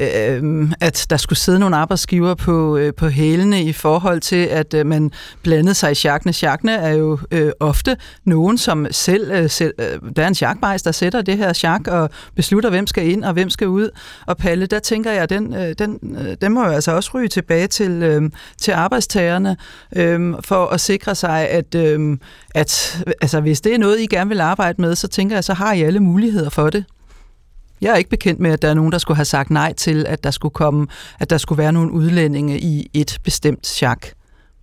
øh, 0.00 0.70
at 0.80 1.06
der 1.10 1.16
skulle 1.16 1.38
sidde 1.38 1.58
nogle 1.58 1.76
arbejdsgiver 1.76 2.34
på, 2.34 2.76
øh, 2.76 2.94
på 2.94 3.08
hælene 3.08 3.62
i 3.62 3.72
forhold 3.72 4.20
til, 4.20 4.46
at 4.46 4.74
øh, 4.74 4.86
man 4.86 5.10
blandede 5.42 5.74
sig 5.74 5.92
i 5.92 5.94
chakne. 5.94 6.32
Chakne 6.32 6.72
er 6.72 6.92
jo 6.92 7.18
øh, 7.30 7.52
ofte 7.60 7.96
nogen, 8.24 8.58
som 8.58 8.86
selv, 8.90 9.30
øh, 9.30 9.50
selv 9.50 9.74
øh, 9.78 10.14
der 10.16 10.22
er 10.22 10.28
en 10.28 10.34
chakmejs, 10.34 10.82
der 10.82 10.92
sætter 10.92 11.22
det 11.22 11.36
her 11.36 11.52
chak 11.52 11.88
og 11.88 12.10
beslutter, 12.36 12.70
hvem 12.70 12.86
skal 12.86 13.08
ind 13.08 13.24
og 13.24 13.32
hvem 13.32 13.50
skal 13.50 13.68
ud. 13.68 13.90
Og 14.26 14.36
Palle, 14.36 14.66
der 14.66 14.78
tænker 14.78 15.12
jeg, 15.12 15.30
den, 15.30 15.54
øh, 15.54 15.74
den, 15.78 15.98
øh, 16.18 16.36
den 16.40 16.52
må 16.52 16.64
jo 16.64 16.70
altså 16.70 16.92
også 16.92 17.10
ryge 17.14 17.28
tilbage 17.28 17.66
til, 17.66 17.90
øh, 17.90 18.30
til 18.58 18.72
arbejdstagerne 18.72 19.56
øh, 19.96 20.34
for 20.44 20.66
at 20.66 20.80
sikre 20.80 21.14
sig, 21.14 21.48
at, 21.48 21.74
øh, 21.74 22.18
at 22.54 23.02
altså, 23.20 23.40
hvis 23.40 23.60
det 23.60 23.74
er 23.74 23.78
noget, 23.78 24.00
I 24.00 24.06
gerne 24.06 24.28
vil 24.28 24.40
arbejde 24.40 24.51
arbejde 24.52 24.82
med, 24.82 24.94
så 24.94 25.08
tænker 25.08 25.36
jeg, 25.36 25.44
så 25.44 25.54
har 25.54 25.72
I 25.72 25.82
alle 25.82 26.00
muligheder 26.00 26.50
for 26.50 26.70
det. 26.70 26.84
Jeg 27.80 27.92
er 27.92 27.96
ikke 27.96 28.10
bekendt 28.10 28.40
med, 28.40 28.50
at 28.50 28.62
der 28.62 28.68
er 28.68 28.74
nogen, 28.74 28.92
der 28.92 28.98
skulle 28.98 29.16
have 29.16 29.24
sagt 29.24 29.50
nej 29.50 29.72
til, 29.72 30.06
at 30.06 30.24
der 30.24 30.30
skulle 30.30 30.52
komme, 30.52 30.86
at 31.18 31.30
der 31.30 31.38
skulle 31.38 31.58
være 31.58 31.72
nogle 31.72 31.92
udlændinge 31.92 32.60
i 32.60 32.90
et 32.94 33.18
bestemt 33.24 33.66
chak. 33.66 34.06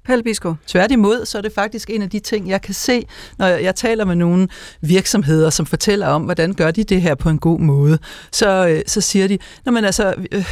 Pelle 0.10 0.24
Bisko. 0.24 0.54
Tværtimod, 0.68 1.26
så 1.26 1.38
er 1.38 1.42
det 1.42 1.52
faktisk 1.56 1.90
en 1.90 2.02
af 2.02 2.10
de 2.10 2.20
ting, 2.20 2.50
jeg 2.50 2.62
kan 2.62 2.74
se, 2.74 3.06
når 3.38 3.48
jeg 3.48 3.76
taler 3.76 4.06
med 4.06 4.16
nogle 4.16 4.48
virksomheder, 4.82 5.50
som 5.50 5.66
fortæller 5.66 6.08
om, 6.08 6.22
hvordan 6.22 6.54
gør 6.54 6.72
de 6.72 6.84
det 6.84 7.02
her 7.02 7.16
på 7.16 7.30
en 7.30 7.40
god 7.40 7.60
måde. 7.60 7.98
Så, 8.32 8.68
øh, 8.68 8.82
så 8.88 9.02
siger 9.02 9.28
de, 9.28 9.38
men 9.66 9.86
altså, 9.86 10.14
øh, 10.32 10.46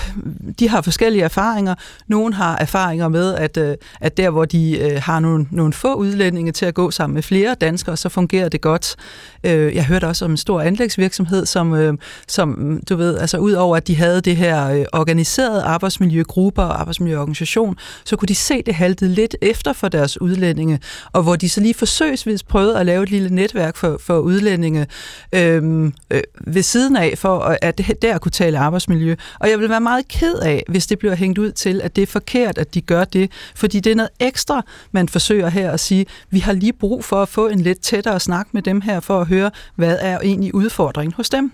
de 0.59 0.69
har 0.69 0.81
forskellige 0.81 1.23
erfaringer. 1.23 1.75
Nogle 2.07 2.33
har 2.33 2.57
erfaringer 2.57 3.07
med, 3.07 3.33
at, 3.33 3.57
øh, 3.57 3.75
at 4.01 4.17
der, 4.17 4.29
hvor 4.29 4.45
de 4.45 4.99
har 5.03 5.19
nogle, 5.19 5.47
nogle 5.51 5.73
få 5.73 5.93
udlændinge 5.93 6.51
til 6.51 6.65
at 6.65 6.73
gå 6.73 6.91
sammen 6.91 7.13
med 7.13 7.23
flere 7.23 7.55
danskere, 7.61 7.97
så 7.97 8.09
fungerer 8.09 8.49
det 8.49 8.61
godt. 8.61 8.95
Jeg 9.43 9.85
hørte 9.85 10.07
også 10.07 10.25
om 10.25 10.31
en 10.31 10.37
stor 10.37 10.61
anlægsvirksomhed, 10.61 11.45
som, 11.45 11.97
som 12.27 12.79
du 12.89 12.95
ved, 12.95 13.17
altså 13.17 13.37
ud 13.37 13.51
over 13.51 13.77
at 13.77 13.87
de 13.87 13.95
havde 13.95 14.21
det 14.21 14.35
her 14.35 14.85
organiserede 14.93 15.63
arbejdsmiljøgrupper 15.63 16.63
og 16.63 16.79
arbejdsmiljøorganisation, 16.79 17.77
så 18.05 18.15
kunne 18.15 18.27
de 18.27 18.35
se, 18.35 18.61
det 18.61 18.73
haltede 18.73 19.13
lidt 19.13 19.35
efter 19.49 19.73
for 19.73 19.87
deres 19.87 20.21
udlændinge, 20.21 20.79
og 21.11 21.23
hvor 21.23 21.35
de 21.35 21.49
så 21.49 21.61
lige 21.61 21.73
forsøgsvis 21.73 22.43
prøvede 22.43 22.79
at 22.79 22.85
lave 22.85 23.03
et 23.03 23.09
lille 23.09 23.29
netværk 23.29 23.75
for, 23.75 23.97
for 24.01 24.19
udlændinge 24.19 24.87
øhm, 25.33 25.93
øh, 26.11 26.21
ved 26.47 26.63
siden 26.63 26.95
af, 26.95 27.13
for 27.17 27.57
at 27.61 27.77
det 27.77 28.01
der 28.01 28.17
kunne 28.17 28.31
tale 28.31 28.59
arbejdsmiljø. 28.59 29.15
Og 29.39 29.49
jeg 29.49 29.59
vil 29.59 29.69
være 29.69 29.81
meget 29.81 30.07
ked 30.07 30.35
af, 30.35 30.63
hvis 30.67 30.87
det 30.87 30.99
bliver 30.99 31.15
hængt 31.15 31.37
ud 31.37 31.51
til, 31.51 31.81
at 31.81 31.95
det 31.95 32.01
er 32.01 32.07
forkert, 32.07 32.57
at 32.57 32.73
de 32.73 32.81
gør 32.81 33.03
det, 33.03 33.31
fordi 33.55 33.79
det 33.79 33.91
er 33.91 33.95
noget 33.95 34.09
ekstra, 34.19 34.61
man 34.91 35.09
forsøger 35.09 35.49
her 35.49 35.71
at 35.71 35.79
sige, 35.79 36.05
vi 36.29 36.39
har 36.39 36.53
lige 36.53 36.73
brug 36.73 37.03
for 37.03 37.21
at 37.21 37.29
få 37.29 37.47
en 37.47 37.59
lidt 37.59 37.79
tættere 37.79 38.19
snak 38.19 38.47
med 38.51 38.61
dem 38.61 38.81
her, 38.81 38.99
for 38.99 39.21
at 39.21 39.27
høre, 39.27 39.51
hvad 39.75 39.97
er 40.01 40.19
egentlig 40.19 40.55
udfordringen 40.55 41.13
hos 41.13 41.29
dem. 41.29 41.51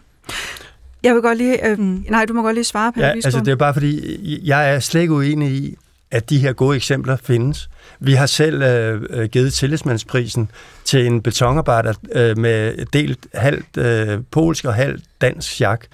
Jeg 1.03 1.13
vil 1.13 1.21
godt 1.21 1.38
lige... 1.38 1.67
Øh, 1.67 1.79
nej, 2.10 2.25
du 2.25 2.34
må 2.34 2.41
godt 2.41 2.56
lige 2.56 2.63
svare, 2.63 2.91
på 2.91 2.99
Ja, 2.99 3.10
altså 3.10 3.39
det 3.39 3.47
er 3.47 3.56
bare 3.56 3.73
fordi, 3.73 4.19
jeg 4.47 4.75
er 4.75 4.79
slet 4.79 5.01
ikke 5.01 5.13
uenig 5.13 5.51
i, 5.51 5.75
at 6.13 6.30
de 6.30 6.39
her 6.39 6.54
gode 6.54 6.76
eksempler 6.76 7.15
findes. 7.15 7.69
Vi 7.99 8.13
har 8.13 8.26
selv 8.26 8.62
øh, 8.62 9.02
øh, 9.10 9.30
givet 9.30 9.54
tillidsmandsprisen 9.54 10.52
til 10.86 11.06
en 11.06 11.21
betonarbejder 11.21 11.93
øh, 12.12 12.38
med 12.38 12.86
delt 12.86 13.28
halvt 13.34 13.78
øh, 13.78 14.19
polsk 14.32 14.65
og 14.65 14.73
halvt 14.73 15.04
dansk 15.21 15.62
jak, 15.62 15.86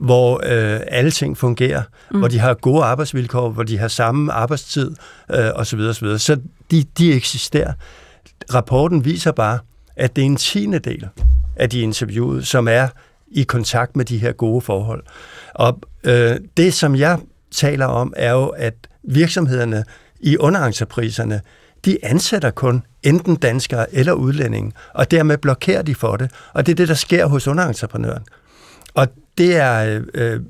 hvor 0.00 0.40
øh, 0.44 0.80
alle 0.88 1.10
ting 1.10 1.38
fungerer, 1.38 1.82
mm. 2.10 2.18
hvor 2.18 2.28
de 2.28 2.38
har 2.38 2.54
gode 2.54 2.84
arbejdsvilkår, 2.84 3.50
hvor 3.50 3.62
de 3.62 3.78
har 3.78 3.88
samme 3.88 4.32
arbejdstid 4.32 4.90
øh, 5.30 5.50
osv. 5.54 5.80
osv. 5.80 6.18
Så 6.18 6.40
de, 6.70 6.84
de 6.98 7.12
eksisterer. 7.12 7.72
Rapporten 8.54 9.04
viser 9.04 9.32
bare, 9.32 9.58
at 9.96 10.16
det 10.16 10.22
er 10.22 10.26
en 10.26 10.36
tiende 10.36 10.78
del 10.78 11.08
af 11.56 11.70
de 11.70 11.80
interviewede, 11.80 12.44
som 12.44 12.68
er 12.68 12.88
i 13.28 13.42
kontakt 13.42 13.96
med 13.96 14.04
de 14.04 14.18
her 14.18 14.32
gode 14.32 14.60
forhold. 14.60 15.02
Og 15.54 15.80
øh, 16.04 16.36
det, 16.56 16.74
som 16.74 16.96
jeg 16.96 17.18
taler 17.50 17.86
om, 17.86 18.12
er 18.16 18.32
jo, 18.32 18.46
at 18.46 18.74
virksomhederne 19.08 19.84
i 20.20 20.36
underentrepriserne, 20.36 21.40
de 21.84 21.98
ansætter 22.02 22.50
kun 22.50 22.82
enten 23.02 23.36
danskere 23.36 23.94
eller 23.94 24.12
udlændinge, 24.12 24.72
og 24.94 25.10
dermed 25.10 25.38
blokerer 25.38 25.82
de 25.82 25.94
for 25.94 26.16
det. 26.16 26.30
Og 26.52 26.66
det 26.66 26.72
er 26.72 26.76
det, 26.76 26.88
der 26.88 26.94
sker 26.94 27.26
hos 27.26 27.48
underentreprenøren. 27.48 28.22
Og 28.94 29.08
det 29.38 29.56
er 29.56 29.84
øh, 29.84 30.02
øh, 30.14 30.40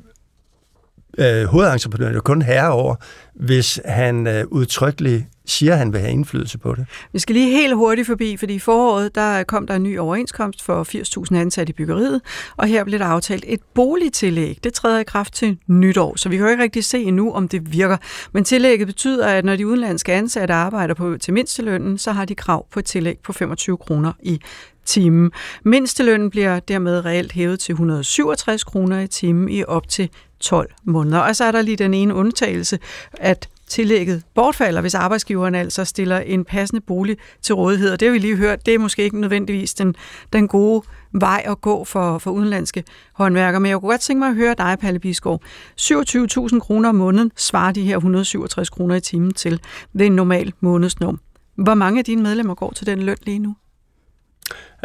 øh 1.19 1.45
hovedentreprenøren 1.45 2.15
jo 2.15 2.21
kun 2.21 2.43
herre 2.43 2.71
over, 2.71 2.95
hvis 3.35 3.81
han 3.85 4.27
øh, 4.27 4.45
udtrykkeligt 4.47 5.25
siger, 5.51 5.73
at 5.73 5.79
han 5.79 5.93
vil 5.93 6.01
have 6.01 6.13
indflydelse 6.13 6.59
på 6.59 6.75
det. 6.75 6.87
Vi 7.13 7.19
skal 7.19 7.35
lige 7.35 7.51
helt 7.51 7.75
hurtigt 7.75 8.07
forbi, 8.07 8.37
fordi 8.37 8.55
i 8.55 8.59
foråret 8.59 9.15
der 9.15 9.43
kom 9.43 9.67
der 9.67 9.75
en 9.75 9.83
ny 9.83 9.99
overenskomst 9.99 10.63
for 10.63 10.85
80.000 11.31 11.37
ansatte 11.37 11.71
i 11.71 11.75
byggeriet, 11.75 12.21
og 12.57 12.67
her 12.67 12.85
blev 12.85 12.99
der 12.99 13.07
aftalt 13.07 13.45
et 13.49 13.61
boligtillæg. 13.75 14.59
Det 14.65 14.75
træder 14.75 14.99
i 14.99 15.05
kraft 15.05 15.35
til 15.35 15.59
nytår, 15.67 16.17
så 16.17 16.29
vi 16.29 16.37
kan 16.37 16.47
jo 16.47 16.51
ikke 16.51 16.63
rigtig 16.63 16.85
se 16.85 17.03
endnu, 17.03 17.33
om 17.33 17.49
det 17.49 17.73
virker. 17.73 17.97
Men 18.33 18.45
tillægget 18.45 18.87
betyder, 18.87 19.27
at 19.27 19.45
når 19.45 19.57
de 19.57 19.67
udenlandske 19.67 20.13
ansatte 20.13 20.55
arbejder 20.55 20.95
på, 20.95 21.17
til 21.21 21.35
mindstelønnen, 21.35 21.99
så 21.99 22.13
har 22.13 22.25
de 22.25 22.35
krav 22.35 22.67
på 22.71 22.79
et 22.79 22.85
tillæg 22.85 23.19
på 23.19 23.33
25 23.33 23.77
kroner 23.77 24.13
i 24.23 24.41
timen. 24.85 25.31
Mindstelønnen 25.65 26.31
bliver 26.31 26.61
dermed 26.61 27.05
reelt 27.05 27.33
hævet 27.33 27.61
til 27.61 27.73
167 27.73 28.65
kroner 28.65 29.01
i 29.01 29.07
timen 29.07 29.49
i 29.49 29.65
op 29.65 29.89
til 29.89 30.11
12 30.41 30.71
måneder. 30.85 31.19
Og 31.19 31.37
så 31.37 31.45
er 31.45 31.53
der 31.53 31.63
lige 31.63 31.77
den 31.77 31.95
ene 31.95 32.15
undtagelse, 32.15 32.79
at 33.13 33.49
tillægget 33.69 34.23
bortfalder, 34.35 34.81
hvis 34.81 34.95
arbejdsgiveren 34.95 35.55
altså 35.55 35.85
stiller 35.85 36.19
en 36.19 36.45
passende 36.45 36.81
bolig 36.81 37.17
til 37.43 37.55
rådighed. 37.55 37.93
Og 37.93 38.01
det 38.01 38.09
har 38.09 38.13
vi 38.13 38.19
lige 38.19 38.37
hørt, 38.37 38.67
det 38.67 38.75
er 38.75 38.79
måske 38.79 39.03
ikke 39.03 39.21
nødvendigvis 39.21 39.75
den, 39.75 39.95
den 40.33 40.49
gode 40.49 40.83
vej 41.13 41.43
at 41.47 41.61
gå 41.61 41.85
for, 41.85 42.19
for 42.19 42.31
udenlandske 42.31 42.85
håndværkere. 43.13 43.61
Men 43.61 43.71
jeg 43.71 43.81
kunne 43.81 43.91
godt 43.91 44.01
tænke 44.01 44.19
mig 44.19 44.29
at 44.29 44.35
høre 44.35 44.55
dig, 44.59 44.77
Palle 44.81 45.01
Bisgaard. 45.01 45.43
27.000 45.81 46.59
kroner 46.59 46.89
om 46.89 46.95
måneden 46.95 47.33
svarer 47.37 47.73
de 47.73 47.83
her 47.83 47.97
167 47.97 48.71
kroner 48.71 48.95
i 48.95 49.01
timen 49.01 49.35
til 49.35 49.61
ved 49.93 50.07
en 50.07 50.13
normal 50.13 50.53
månedsnorm. 50.61 51.21
Hvor 51.55 51.75
mange 51.75 51.99
af 51.99 52.05
dine 52.05 52.23
medlemmer 52.23 52.55
går 52.55 52.73
til 52.73 52.87
den 52.87 53.03
løn 53.03 53.17
lige 53.27 53.39
nu? 53.39 53.57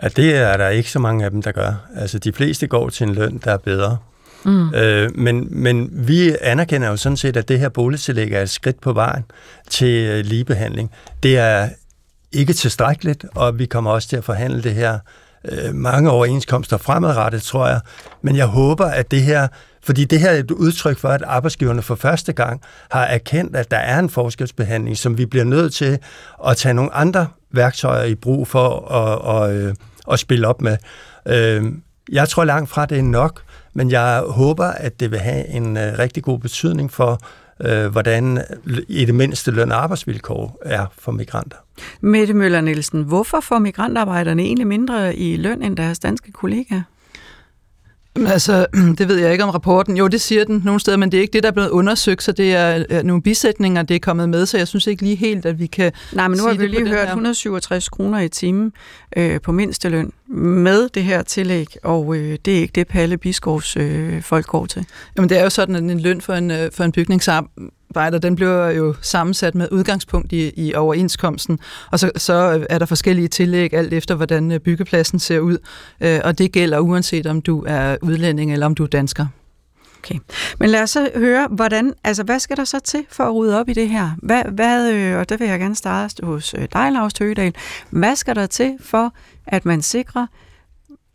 Ja, 0.04 0.08
det 0.08 0.36
er 0.36 0.58
der 0.58 0.70
ikke 0.70 0.92
så 0.92 1.00
mange 1.00 1.26
af 1.26 1.32
dem, 1.32 1.42
der 1.42 1.52
gør. 1.52 1.74
Altså, 1.96 2.20
de 2.20 2.34
fleste 2.34 2.68
går 2.68 2.90
til 2.90 3.08
en 3.08 3.14
løn, 3.16 3.38
der 3.44 3.52
er 3.52 3.58
bedre. 3.58 3.98
Mm. 4.46 4.74
Øh, 4.74 5.18
men, 5.18 5.48
men 5.52 5.90
vi 5.92 6.36
anerkender 6.42 6.90
jo 6.90 6.98
sådan 6.98 7.18
set, 7.18 7.38
at 7.38 7.48
det 7.48 7.60
her 7.60 7.70
boligtillæg 7.70 8.32
er 8.32 8.42
et 8.42 8.50
skridt 8.50 8.82
på 8.82 8.94
vejen 8.94 9.24
til 9.70 10.08
øh, 10.08 10.26
ligebehandling. 10.26 10.92
Det 11.24 11.38
er 11.38 11.70
ikke 12.32 12.54
tilstrækkeligt, 12.54 13.26
og 13.36 13.60
vi 13.60 13.66
kommer 13.66 13.92
også 13.92 14.08
til 14.08 14.18
at 14.18 14.24
forhandle 14.24 14.64
det 14.64 14.74
her 14.74 15.00
øh, 15.46 15.76
mange 15.76 16.12
overenskomster 16.12 16.78
fremadrettet, 16.78 17.42
tror 17.42 17.68
jeg. 17.68 17.80
Men 18.22 18.36
jeg 18.36 18.46
håber, 18.46 18.86
at 18.86 19.12
det 19.12 19.22
her 19.22 19.48
fordi 19.86 20.06
det 20.06 20.20
her 20.20 20.30
er 20.30 20.40
et 20.40 20.52
udtryk 20.52 20.98
for, 20.98 21.10
at 21.10 21.22
arbejdsgiverne 21.22 21.82
for 21.82 21.96
første 21.96 22.34
gang 22.34 22.62
har 22.92 23.04
erkendt, 23.04 23.56
at 23.56 23.72
der 23.72 23.78
er 23.78 24.00
en 24.00 24.10
forskelsbehandling, 24.10 24.98
som 24.98 25.18
vi 25.18 25.26
bliver 25.26 25.46
nødt 25.46 25.74
til 25.74 26.00
at 26.48 26.58
tage 26.58 26.74
nogle 26.74 26.94
andre 26.94 27.28
værktøjer 27.52 28.04
i 28.04 28.16
brug 28.16 28.48
for 28.48 28.92
at, 28.92 29.52
at, 29.52 29.68
at, 29.68 29.78
at 30.12 30.20
spille 30.20 30.48
op 30.48 30.62
med. 30.62 30.78
Øh, 31.26 31.64
jeg 32.12 32.30
tror 32.30 32.44
langt 32.44 32.70
fra, 32.70 32.86
det 32.86 32.98
er 32.98 33.04
nok, 33.04 33.42
men 33.74 33.92
jeg 33.92 34.24
håber, 34.28 34.66
at 34.66 35.00
det 35.00 35.12
vil 35.12 35.20
have 35.20 35.48
en 35.48 35.78
øh, 35.78 36.00
rigtig 36.00 36.24
god 36.24 36.40
betydning 36.40 36.92
for, 36.92 37.20
øh, 37.60 37.88
hvordan 37.88 38.44
i 38.88 39.06
det 39.06 39.16
mindste 39.16 39.52
løn- 39.52 39.72
og 39.72 39.84
arbejdsvilkår 39.84 40.62
er 40.66 40.86
for 40.98 41.12
migranter. 41.12 41.58
Mette 42.02 42.34
Møller 42.34 42.62
Nielsen, 42.62 43.04
hvorfor 43.04 43.40
får 43.40 43.60
migrantarbejderne 43.60 44.42
egentlig 44.42 44.68
mindre 44.68 45.16
i 45.16 45.38
løn 45.38 45.62
end 45.62 45.78
deres 45.78 46.00
danske 46.00 46.32
kollegaer? 46.32 46.82
Altså, 48.16 48.66
det 48.98 49.08
ved 49.08 49.18
jeg 49.18 49.32
ikke 49.32 49.44
om 49.44 49.50
rapporten. 49.50 49.98
Jo, 49.98 50.08
det 50.08 50.22
siger 50.22 50.46
den 50.46 50.62
nogle 50.66 50.80
steder, 50.80 50.98
men 50.98 51.12
det 51.12 51.18
er 51.18 51.22
ikke 51.22 51.34
det, 51.34 51.44
der 51.44 51.50
er 51.50 51.54
blevet 51.54 51.70
undersøgt, 51.70 52.24
så 52.24 52.32
det 52.32 52.56
er 52.56 53.04
nogle 53.04 53.22
bisætninger, 53.22 53.82
det 53.82 53.96
er 53.96 54.00
kommet 54.00 54.30
med, 54.30 54.46
så 54.46 54.58
jeg 54.58 54.68
synes 54.68 54.88
ikke 54.88 55.04
lige 55.04 55.16
helt, 55.16 55.46
at 55.46 55.60
vi 55.60 55.66
kan 55.66 55.92
Nej, 56.14 56.28
men 56.28 56.38
nu 56.38 56.48
har 56.48 56.54
vi 56.54 56.68
lige 56.68 56.88
hørt 56.88 57.08
167 57.08 57.90
kroner 57.90 58.20
i 58.20 58.30
timen 58.30 58.74
øh, 59.18 59.42
på 59.42 59.52
mindsteløn 59.52 60.12
med 60.28 60.90
det 60.90 61.04
her 61.04 61.22
tillæg, 61.22 61.68
og 61.84 62.16
øh, 62.16 62.38
det 62.46 62.58
er 62.58 62.62
ikke 62.62 62.72
det, 62.76 62.88
Palle 62.88 63.18
Biskovs 63.18 63.78
øh, 63.78 64.22
folk 64.22 64.46
går 64.46 64.66
til. 64.66 64.86
Jamen, 65.18 65.30
det 65.30 65.40
er 65.40 65.44
jo 65.44 65.50
sådan, 65.50 65.76
at 65.76 65.82
en 65.82 66.00
løn 66.00 66.22
for 66.22 66.34
en, 66.34 66.52
øh, 66.52 66.72
for 66.72 66.84
en 66.84 66.92
bygningsarbejder 66.92 67.70
arbejder, 67.94 68.20
den 68.20 68.36
bliver 68.36 68.70
jo 68.70 68.96
sammensat 69.02 69.56
med 69.56 69.68
udgangspunkt 69.72 70.32
i, 70.34 70.52
i 70.56 70.76
overenskomsten, 70.76 71.60
og 71.92 72.00
så, 72.00 72.12
så 72.16 72.66
er 72.70 72.80
der 72.80 72.86
forskellige 72.86 73.28
tillæg 73.28 73.74
alt 73.74 73.94
efter, 73.94 74.16
hvordan 74.16 74.52
øh, 74.52 74.60
byggepladsen 74.60 75.20
ser 75.20 75.40
ud, 75.40 75.58
øh, 76.02 76.20
og 76.24 76.38
det 76.38 76.52
gælder 76.52 76.80
uanset 76.80 77.28
om 77.28 77.42
du 77.42 77.64
er 77.68 77.98
udlænding 78.02 78.54
eller 78.54 78.66
om 78.66 78.76
du 78.76 78.84
er 78.84 78.88
dansker. 78.88 79.26
Okay. 80.00 80.20
Men 80.60 80.70
lad 80.70 80.82
os 80.82 80.90
så 80.90 81.12
høre, 81.16 81.48
hvordan, 81.52 81.94
altså, 82.04 82.24
hvad 82.24 82.40
skal 82.40 82.58
der 82.58 82.64
så 82.64 82.80
til 82.80 83.06
for 83.10 83.24
at 83.24 83.36
rydde 83.36 83.60
op 83.60 83.70
i 83.70 83.74
det 83.74 83.90
her? 83.90 84.10
Hvad, 84.18 84.44
hvad, 84.44 84.92
øh, 84.92 85.18
og 85.18 85.30
det 85.30 85.40
vil 85.40 85.48
jeg 85.48 85.60
gerne 85.60 85.76
starte 85.76 86.26
hos 86.26 86.56
øh, 86.58 86.68
dig, 86.74 86.92
Lars 86.92 87.14
Tøgedal. 87.14 87.54
Hvad 87.90 88.16
skal 88.16 88.36
der 88.36 88.46
til 88.46 88.78
for, 88.80 89.14
at 89.48 89.66
man 89.66 89.82
sikrer 89.82 90.28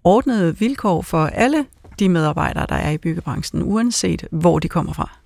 ordnede 0.05 0.59
vilkår 0.59 1.03
for 1.03 1.27
alle 1.27 1.67
de 1.99 2.09
medarbejdere, 2.09 2.67
der 2.69 2.75
er 2.75 2.91
i 2.91 2.99
byggebranchen, 2.99 3.63
uanset 3.63 4.27
hvor 4.31 4.59
de 4.59 4.69
kommer 4.69 4.93
fra? 4.93 5.19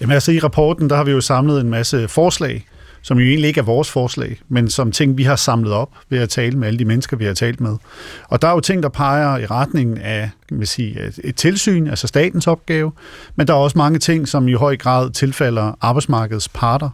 Jamen 0.00 0.14
altså 0.14 0.32
i 0.32 0.38
rapporten, 0.38 0.90
der 0.90 0.96
har 0.96 1.04
vi 1.04 1.10
jo 1.10 1.20
samlet 1.20 1.60
en 1.60 1.70
masse 1.70 2.08
forslag, 2.08 2.66
som 3.02 3.18
jo 3.18 3.26
egentlig 3.26 3.48
ikke 3.48 3.60
er 3.60 3.64
vores 3.64 3.90
forslag, 3.90 4.40
men 4.48 4.70
som 4.70 4.92
ting, 4.92 5.18
vi 5.18 5.22
har 5.22 5.36
samlet 5.36 5.72
op 5.72 5.90
ved 6.08 6.18
at 6.18 6.28
tale 6.28 6.58
med 6.58 6.68
alle 6.68 6.78
de 6.78 6.84
mennesker, 6.84 7.16
vi 7.16 7.24
har 7.24 7.34
talt 7.34 7.60
med. 7.60 7.76
Og 8.28 8.42
der 8.42 8.48
er 8.48 8.52
jo 8.52 8.60
ting, 8.60 8.82
der 8.82 8.88
peger 8.88 9.38
i 9.38 9.46
retningen 9.46 9.98
af 9.98 10.30
kan 10.50 10.56
man 10.56 10.66
sige, 10.66 11.12
et 11.24 11.36
tilsyn, 11.36 11.86
altså 11.86 12.06
statens 12.06 12.46
opgave, 12.46 12.92
men 13.36 13.46
der 13.46 13.54
er 13.54 13.58
også 13.58 13.78
mange 13.78 13.98
ting, 13.98 14.28
som 14.28 14.48
i 14.48 14.52
høj 14.52 14.76
grad 14.76 15.10
tilfalder 15.10 15.78
arbejdsmarkedets 15.80 16.48
parter. 16.48 16.90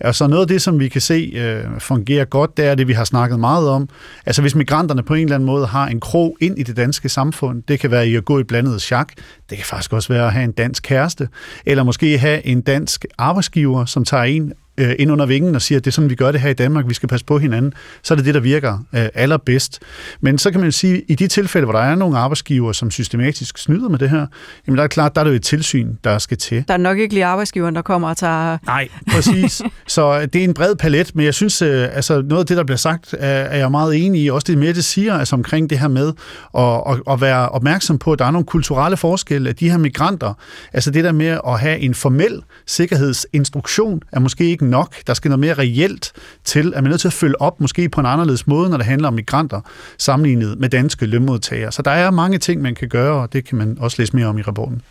Og 0.00 0.14
så 0.14 0.26
noget 0.26 0.42
af 0.42 0.48
det, 0.48 0.62
som 0.62 0.80
vi 0.80 0.88
kan 0.88 1.00
se 1.00 1.32
øh, 1.34 1.64
fungerer 1.78 2.24
godt, 2.24 2.56
det 2.56 2.64
er 2.64 2.74
det, 2.74 2.88
vi 2.88 2.92
har 2.92 3.04
snakket 3.04 3.40
meget 3.40 3.68
om. 3.68 3.88
Altså 4.26 4.42
hvis 4.42 4.54
migranterne 4.54 5.02
på 5.02 5.14
en 5.14 5.22
eller 5.22 5.34
anden 5.34 5.46
måde 5.46 5.66
har 5.66 5.88
en 5.88 6.00
krog 6.00 6.36
ind 6.40 6.58
i 6.58 6.62
det 6.62 6.76
danske 6.76 7.08
samfund, 7.08 7.62
det 7.68 7.80
kan 7.80 7.90
være 7.90 8.08
i 8.08 8.16
at 8.16 8.24
gå 8.24 8.38
i 8.38 8.44
blandet 8.44 8.82
chak, 8.82 9.12
det 9.50 9.58
kan 9.58 9.66
faktisk 9.66 9.92
også 9.92 10.12
være 10.12 10.26
at 10.26 10.32
have 10.32 10.44
en 10.44 10.52
dansk 10.52 10.82
kæreste, 10.82 11.28
eller 11.66 11.82
måske 11.82 12.18
have 12.18 12.46
en 12.46 12.60
dansk 12.60 13.04
arbejdsgiver, 13.18 13.84
som 13.84 14.04
tager 14.04 14.24
en 14.24 14.52
øh, 14.80 14.94
ind 14.98 15.12
under 15.12 15.26
vingen 15.26 15.54
og 15.54 15.62
siger, 15.62 15.78
at 15.78 15.84
det 15.84 15.90
er 15.90 15.92
sådan, 15.92 16.10
vi 16.10 16.14
gør 16.14 16.32
det 16.32 16.40
her 16.40 16.50
i 16.50 16.54
Danmark, 16.54 16.88
vi 16.88 16.94
skal 16.94 17.08
passe 17.08 17.26
på 17.26 17.38
hinanden, 17.38 17.72
så 18.02 18.14
er 18.14 18.16
det 18.16 18.24
det, 18.24 18.34
der 18.34 18.40
virker 18.40 18.78
øh, 18.94 19.08
allerbedst. 19.14 19.78
Men 20.20 20.38
så 20.38 20.50
kan 20.50 20.60
man 20.60 20.72
sige, 20.72 20.96
at 20.96 21.02
i 21.08 21.14
de 21.14 21.28
tilfælde, 21.28 21.64
hvor 21.64 21.72
der 21.72 21.80
er 21.80 21.94
nogle 21.94 22.18
arbejdsgiver, 22.18 22.72
som 22.72 22.90
systematisk 22.90 23.58
snyder 23.58 23.88
med 23.88 23.98
det 23.98 24.10
her, 24.10 24.26
jamen 24.66 24.78
der 24.78 24.84
er 24.84 24.88
klart, 24.88 25.14
der 25.14 25.20
er 25.20 25.24
det 25.24 25.30
jo 25.30 25.36
et 25.36 25.42
tilsyn, 25.42 25.94
der 26.04 26.18
skal 26.18 26.36
til. 26.36 26.64
Der 26.68 26.74
er 26.74 26.78
nok 26.78 26.98
ikke 26.98 27.14
lige 27.14 27.24
arbejdsgiveren, 27.24 27.74
der 27.74 27.82
kommer 27.82 28.08
og 28.08 28.16
tager... 28.16 28.58
Nej, 28.66 28.88
præcis. 29.14 29.62
så 29.86 30.26
det 30.26 30.36
er 30.36 30.44
en 30.44 30.54
bred 30.54 30.76
palet, 30.76 31.14
men 31.14 31.24
jeg 31.24 31.34
synes, 31.34 31.62
øh, 31.62 31.88
altså 31.92 32.22
noget 32.22 32.40
af 32.40 32.46
det, 32.46 32.56
der 32.56 32.64
bliver 32.64 32.76
sagt, 32.76 33.14
er, 33.18 33.28
er 33.28 33.58
jeg 33.58 33.70
meget 33.70 34.06
enig 34.06 34.22
i. 34.22 34.30
Også 34.30 34.44
det 34.48 34.58
med, 34.58 34.74
det 34.74 34.84
siger, 34.84 35.14
altså 35.14 35.36
omkring 35.36 35.70
det 35.70 35.78
her 35.78 35.88
med 35.88 36.12
at, 36.58 36.82
at, 36.86 37.12
at 37.12 37.20
være 37.20 37.48
opmærksom 37.48 37.98
på, 37.98 38.12
at 38.12 38.18
der 38.18 38.24
er 38.24 38.30
nogle 38.30 38.46
kulturelle 38.46 38.96
forskelle, 38.96 39.50
at 39.50 39.60
de 39.60 39.70
her 39.70 39.78
migranter, 39.78 40.34
altså 40.72 40.90
det 40.90 41.04
der 41.04 41.12
med 41.12 41.38
at 41.46 41.60
have 41.60 41.78
en 41.78 41.94
formel 41.94 42.42
sikkerhedsinstruktion, 42.66 44.00
er 44.12 44.20
måske 44.20 44.44
ikke 44.44 44.64
nok. 44.70 44.94
Der 45.06 45.14
skal 45.14 45.28
noget 45.28 45.40
mere 45.40 45.54
reelt 45.54 46.12
til, 46.44 46.72
at 46.74 46.82
man 46.82 46.86
er 46.86 46.88
nødt 46.88 47.00
til 47.00 47.08
at 47.08 47.12
følge 47.12 47.40
op, 47.40 47.60
måske 47.60 47.88
på 47.88 48.00
en 48.00 48.06
anderledes 48.06 48.46
måde, 48.46 48.70
når 48.70 48.76
det 48.76 48.86
handler 48.86 49.08
om 49.08 49.14
migranter, 49.14 49.60
sammenlignet 49.98 50.58
med 50.58 50.68
danske 50.68 51.06
lønmodtagere. 51.06 51.72
Så 51.72 51.82
der 51.82 51.90
er 51.90 52.10
mange 52.10 52.38
ting, 52.38 52.62
man 52.62 52.74
kan 52.74 52.88
gøre, 52.88 53.22
og 53.22 53.32
det 53.32 53.44
kan 53.44 53.58
man 53.58 53.76
også 53.80 53.96
læse 54.02 54.16
mere 54.16 54.26
om 54.26 54.38
i 54.38 54.42
rapporten. 54.42 54.82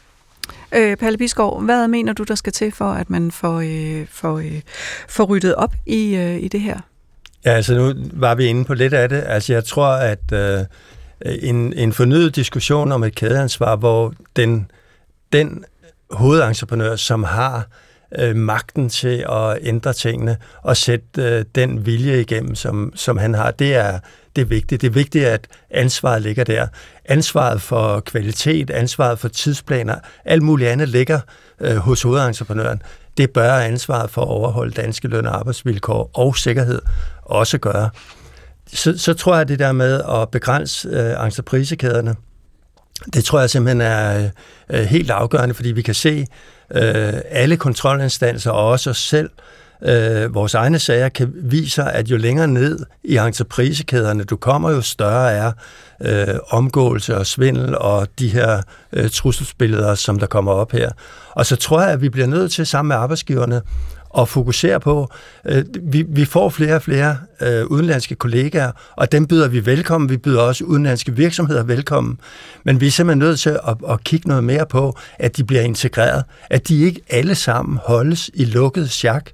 Øh, 0.76 0.98
Palle 0.98 1.18
Bisgaard, 1.18 1.64
hvad 1.64 1.88
mener 1.88 2.14
du, 2.14 2.24
der 2.24 2.36
skal 2.36 2.54
til 2.54 2.72
for, 2.72 2.92
at 2.92 3.10
man 3.10 3.32
får, 3.32 3.60
øh, 3.60 4.08
får, 4.12 4.40
øh, 4.40 4.62
får 5.10 5.24
ryddet 5.24 5.56
op 5.56 5.74
i, 5.86 6.16
øh, 6.16 6.44
i 6.44 6.48
det 6.48 6.62
her? 6.62 6.80
Ja, 7.46 7.52
altså 7.52 7.76
nu 7.76 7.94
var 8.14 8.36
vi 8.36 8.46
inde 8.46 8.66
på 8.66 8.74
lidt 8.74 8.94
af 8.94 9.10
det. 9.10 9.24
Altså 9.28 9.54
jeg 9.54 9.64
tror, 9.64 9.88
at 9.88 10.32
øh, 10.34 10.66
en, 11.42 11.74
en 11.74 11.94
fornyet 11.94 12.36
diskussion 12.36 12.92
om 12.92 13.04
et 13.04 13.16
kædeansvar, 13.16 13.76
hvor 13.76 14.14
den, 14.36 14.72
den 15.34 15.66
hovedentreprenør, 16.12 16.96
som 16.96 17.24
har 17.24 17.58
øh, 17.58 17.64
Øh, 18.18 18.36
magten 18.36 18.90
til 18.90 19.26
at 19.32 19.58
ændre 19.62 19.94
tingene 19.94 20.38
og 20.62 20.78
sætte 20.78 21.22
øh, 21.22 21.46
den 21.56 21.86
vilje 21.86 22.22
igennem, 22.22 22.56
som, 22.56 22.92
som 22.96 23.18
han 23.18 23.34
har, 23.34 23.52
det 23.52 23.76
er, 23.76 24.00
det 24.36 24.42
er 24.42 24.46
vigtigt. 24.46 24.82
Det 24.82 24.88
er 24.88 24.92
vigtigt, 24.92 25.26
at 25.26 25.48
ansvaret 25.70 26.22
ligger 26.22 26.44
der. 26.44 26.68
Ansvaret 27.06 27.62
for 27.62 28.00
kvalitet, 28.00 28.70
ansvaret 28.70 29.20
for 29.20 29.28
tidsplaner, 29.28 29.96
alt 30.26 30.44
muligt 30.44 30.70
andet 30.70 30.90
ligger 30.90 31.20
øh, 31.60 31.76
hos 31.76 32.02
hovedentreprenøren. 32.02 32.82
Det 33.18 33.30
bør 33.30 33.54
ansvaret 33.54 34.10
for 34.10 34.22
at 34.22 34.28
overholde 34.28 34.72
danske 34.72 35.08
løn- 35.08 35.28
og 35.28 35.40
arbejdsvilkår 35.40 36.12
og 36.14 36.38
sikkerhed 36.38 36.82
også 37.22 37.58
gøre. 37.58 37.90
Så, 38.74 38.98
så 38.98 39.14
tror 39.14 39.34
jeg, 39.34 39.42
at 39.42 39.48
det 39.48 39.60
der 39.60 39.72
med 39.72 40.02
at 40.10 40.30
begrænse 40.30 40.88
øh, 40.88 41.26
entreprisekæderne, 41.26 42.16
det 43.14 43.24
tror 43.24 43.40
jeg 43.40 43.50
simpelthen 43.50 43.82
er 43.82 44.30
øh, 44.70 44.82
helt 44.82 45.12
afgørende, 45.12 45.56
fordi 45.56 45.72
vi 45.72 45.82
kan 45.82 45.94
se, 45.94 46.26
øh, 46.76 47.14
alle 47.30 47.58
kontrolinstanser 47.58 48.52
og 48.52 48.68
også 48.68 48.90
os 48.90 48.98
selv, 48.98 49.30
øh, 49.82 50.34
vores 50.34 50.54
egne 50.54 50.80
sager, 50.80 51.10
kan 51.10 51.32
vise, 51.36 51.84
at 51.84 52.08
jo 52.08 52.18
længere 52.18 52.48
ned 52.48 52.80
i 53.04 53.18
entreprisekæderne 53.18 54.24
du 54.24 54.36
kommer, 54.36 54.72
jo 54.72 54.82
større 54.82 55.32
er 55.32 55.52
øh, 56.02 56.36
omgåelse 56.50 57.18
og 57.18 57.26
svindel 57.26 57.78
og 57.78 58.08
de 58.20 58.28
her 58.28 58.62
øh, 58.94 59.10
trusselsbilleder, 59.10 59.96
som 59.96 60.20
der 60.20 60.28
kommer 60.28 60.52
op 60.52 60.72
her. 60.72 60.90
Og 61.32 61.46
så 61.46 61.56
tror 61.56 61.82
jeg, 61.82 61.90
at 61.90 62.02
vi 62.02 62.10
bliver 62.10 62.28
nødt 62.28 62.52
til 62.52 62.66
sammen 62.66 62.88
med 62.88 62.96
arbejdsgiverne 62.96 63.62
og 64.10 64.30
fokusere 64.30 64.80
på. 64.80 65.12
Øh, 65.46 65.64
vi, 65.82 66.06
vi 66.08 66.26
får 66.26 66.50
flere 66.50 66.76
og 66.76 66.82
flere 66.82 67.18
øh, 67.42 67.66
udenlandske 67.66 68.16
kollegaer, 68.16 68.72
og 68.96 69.12
dem 69.12 69.28
byder 69.28 69.48
vi 69.48 69.66
velkommen. 69.66 70.10
Vi 70.10 70.18
byder 70.18 70.42
også 70.42 70.64
udenlandske 70.64 71.16
virksomheder 71.16 71.64
velkommen. 71.64 72.20
Men 72.64 72.82
vi 72.82 72.88
er 72.88 72.92
simpelthen 72.92 73.20
nødt 73.20 73.40
til 73.40 73.50
at, 73.50 73.78
at 73.90 74.04
kigge 74.04 74.28
noget 74.28 74.44
mere 74.44 74.66
på, 74.66 74.98
at 75.20 75.38
de 75.38 75.44
bliver 75.44 75.62
integreret. 75.62 76.24
At 76.50 76.68
de 76.68 76.82
ikke 76.82 77.02
alle 77.10 77.36
sammen 77.36 77.80
holdes 77.84 78.30
i 78.34 78.46
lukket 78.46 78.90
sjak, 78.90 79.30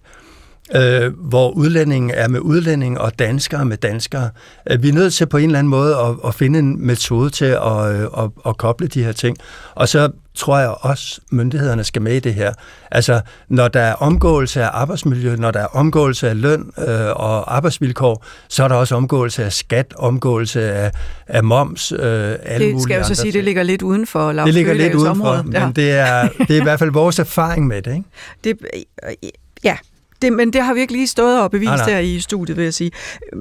øh, 0.75 1.13
hvor 1.17 1.49
udlændingen 1.49 2.11
er 2.13 2.27
med 2.27 2.39
udlænding 2.39 2.99
og 2.99 3.19
danskere 3.19 3.65
med 3.65 3.77
danskere. 3.77 4.29
Øh, 4.71 4.83
vi 4.83 4.89
er 4.89 4.93
nødt 4.93 5.13
til 5.13 5.25
på 5.25 5.37
en 5.37 5.45
eller 5.45 5.59
anden 5.59 5.71
måde 5.71 5.95
at, 5.95 6.15
at 6.27 6.35
finde 6.35 6.59
en 6.59 6.85
metode 6.85 7.29
til 7.29 7.45
at, 7.45 7.95
øh, 7.95 8.07
at, 8.17 8.29
at 8.45 8.57
koble 8.57 8.87
de 8.87 9.03
her 9.03 9.11
ting. 9.11 9.37
Og 9.75 9.89
så 9.89 10.11
tror 10.35 10.59
jeg 10.59 10.75
også, 10.81 11.21
myndighederne 11.31 11.83
skal 11.83 12.01
med 12.01 12.15
i 12.15 12.19
det 12.19 12.33
her. 12.33 12.53
Altså, 12.91 13.21
når 13.49 13.67
der 13.67 13.79
er 13.79 13.93
omgåelse 13.93 14.63
af 14.63 14.69
arbejdsmiljø, 14.73 15.35
når 15.35 15.51
der 15.51 15.59
er 15.59 15.65
omgåelse 15.65 16.29
af 16.29 16.41
løn 16.41 16.71
øh, 16.77 16.85
og 17.05 17.55
arbejdsvilkår, 17.55 18.25
så 18.49 18.63
er 18.63 18.67
der 18.67 18.75
også 18.75 18.95
omgåelse 18.95 19.45
af 19.45 19.53
skat, 19.53 19.93
omgåelse 19.97 20.71
af, 20.73 20.91
af 21.27 21.43
moms, 21.43 21.91
øh, 21.91 21.99
alle 22.43 22.73
Det 22.73 22.81
skal 22.81 22.95
jeg 22.95 23.05
så 23.05 23.15
sige, 23.15 23.23
ting. 23.23 23.33
det 23.33 23.43
ligger 23.43 23.63
lidt 23.63 23.81
uden 23.81 24.07
for 24.07 24.31
Lars 24.31 24.45
Det 24.45 24.53
ligger 24.53 24.73
lidt 24.73 24.95
uden 24.95 25.15
for, 25.15 25.41
men 25.43 25.53
ja. 25.53 25.71
det, 25.75 25.91
er, 25.91 26.29
det 26.47 26.57
er 26.57 26.61
i 26.61 26.63
hvert 26.63 26.79
fald 26.79 26.91
vores 26.91 27.19
erfaring 27.19 27.67
med 27.67 27.81
det. 27.81 27.91
Ikke? 27.91 28.03
det 28.43 28.57
ja, 29.63 29.77
det, 30.21 30.33
men 30.33 30.53
det 30.53 30.63
har 30.63 30.73
vi 30.73 30.79
ikke 30.79 30.93
lige 30.93 31.07
stået 31.07 31.41
og 31.41 31.51
bevist 31.51 31.71
ah, 31.71 31.89
her 31.89 31.99
i 31.99 32.19
studiet, 32.19 32.57
vil 32.57 32.63
jeg 32.63 32.73
sige. 32.73 32.91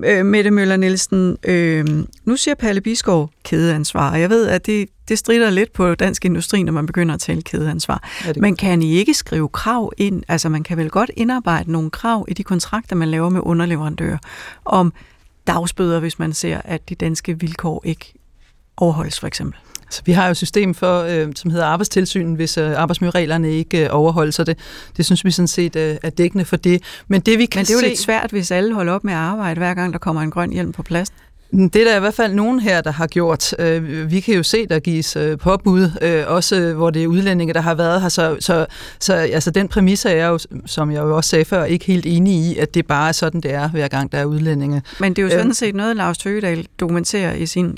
Øh, 0.05 0.27
Mette 0.27 0.51
Møller 0.51 0.77
Nielsen, 0.77 1.37
øh, 1.45 1.87
nu 2.25 2.37
siger 2.37 2.55
Palle 2.55 2.81
Biskov 2.81 3.31
kædeansvar, 3.45 4.17
jeg 4.17 4.31
ved, 4.31 4.47
at 4.47 4.67
det, 4.67 4.89
det 5.09 5.19
strider 5.19 5.51
lidt 5.51 5.73
på 5.73 5.95
dansk 5.95 6.25
industri, 6.25 6.63
når 6.63 6.73
man 6.73 6.87
begynder 6.87 7.15
at 7.15 7.21
tale 7.21 7.43
kædeansvar. 7.43 8.11
Ja, 8.27 8.33
men 8.37 8.57
kan 8.57 8.83
I 8.83 8.93
ikke 8.93 9.15
skrive 9.15 9.49
krav 9.49 9.93
ind? 9.97 10.23
Altså 10.29 10.49
man 10.49 10.63
kan 10.63 10.77
vel 10.77 10.91
godt 10.91 11.11
indarbejde 11.17 11.73
nogle 11.73 11.91
krav 11.91 12.25
i 12.29 12.35
de 12.35 12.43
kontrakter, 12.43 12.97
man 12.97 13.09
laver 13.09 13.29
med 13.29 13.41
underleverandører, 13.45 14.19
om 14.65 14.93
dagsbøder, 15.47 16.01
hvis 16.01 16.19
man 16.19 16.33
ser, 16.33 16.61
at 16.65 16.89
de 16.89 16.95
danske 16.95 17.41
vilkår 17.41 17.83
ikke 17.85 18.13
overholdes, 18.77 19.21
for 19.21 19.27
eksempel. 19.27 19.59
Så 19.91 20.03
vi 20.05 20.13
har 20.13 20.25
jo 20.25 20.31
et 20.31 20.37
system 20.37 20.75
for, 20.75 21.03
øh, 21.03 21.29
som 21.37 21.51
hedder 21.51 21.67
arbejdstilsyn, 21.67 22.35
hvis 22.35 22.59
øh, 22.59 22.81
arbejdsmiljøreglerne 22.81 23.53
ikke 23.53 23.85
øh, 23.85 23.89
overholdes, 23.91 24.35
så 24.35 24.45
det, 24.45 24.59
det 24.97 25.05
synes 25.05 25.25
vi 25.25 25.31
sådan 25.31 25.49
set 25.49 25.77
øh, 25.77 25.97
er 26.03 26.11
dækkende 26.11 26.45
for 26.45 26.57
det. 26.57 26.83
Men 27.09 27.21
det, 27.21 27.39
vi 27.39 27.47
kan 27.47 27.59
Men 27.59 27.65
det 27.65 27.71
er 27.71 27.75
jo 27.75 27.81
se... 27.81 27.89
lidt 27.89 27.99
svært, 27.99 28.31
hvis 28.31 28.51
alle 28.51 28.75
holder 28.75 28.93
op 28.93 29.05
med 29.05 29.13
at 29.13 29.19
arbejde, 29.19 29.59
hver 29.59 29.75
gang 29.75 29.93
der 29.93 29.99
kommer 29.99 30.23
en 30.23 30.31
grøn 30.31 30.53
hjelm 30.53 30.73
på 30.73 30.83
plads. 30.83 31.13
Det 31.55 31.77
er 31.77 31.85
der 31.85 31.97
i 31.97 32.01
hvert 32.01 32.15
fald 32.15 32.35
nogen 32.35 32.61
her, 32.61 32.81
der 32.81 32.91
har 32.91 33.07
gjort. 33.07 33.55
Øh, 33.59 34.11
vi 34.11 34.21
kan 34.21 34.35
jo 34.35 34.43
se, 34.43 34.67
der 34.67 34.79
gives 34.79 35.17
øh, 35.17 35.39
påbud, 35.39 35.91
øh, 36.03 36.25
også 36.27 36.73
hvor 36.73 36.91
det 36.91 37.03
er 37.03 37.07
udlændinge, 37.07 37.55
der 37.55 37.61
har 37.61 37.75
været 37.75 38.03
her. 38.03 38.09
Så, 38.09 38.37
så, 38.41 38.67
så 39.01 39.15
altså, 39.15 39.51
den 39.51 39.69
præmis 39.69 40.05
er 40.05 40.11
jeg 40.11 40.29
jo, 40.29 40.39
som 40.67 40.91
jeg 40.91 41.01
jo 41.03 41.17
også 41.17 41.31
sagde 41.31 41.45
før, 41.45 41.65
ikke 41.65 41.85
helt 41.85 42.07
enig 42.07 42.35
i, 42.35 42.59
at 42.59 42.75
det 42.75 42.87
bare 42.87 43.09
er 43.09 43.13
sådan, 43.13 43.41
det 43.41 43.53
er, 43.53 43.69
hver 43.69 43.89
gang 43.89 44.13
der 44.13 44.19
er 44.19 44.25
udlændinge. 44.25 44.83
Men 45.01 45.15
det 45.15 45.23
er 45.23 45.27
jo 45.27 45.31
sådan 45.31 45.55
set 45.55 45.75
noget, 45.75 45.97
Lars 45.97 46.19
Tøgedal 46.19 46.67
dokumenterer 46.81 47.35
i 47.35 47.47
sin 47.47 47.77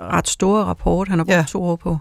ret 0.00 0.28
store 0.28 0.64
rapport, 0.64 1.08
han 1.08 1.18
har 1.18 1.24
brugt 1.24 1.36
ja. 1.36 1.44
to 1.48 1.62
år 1.62 1.76
på. 1.76 1.98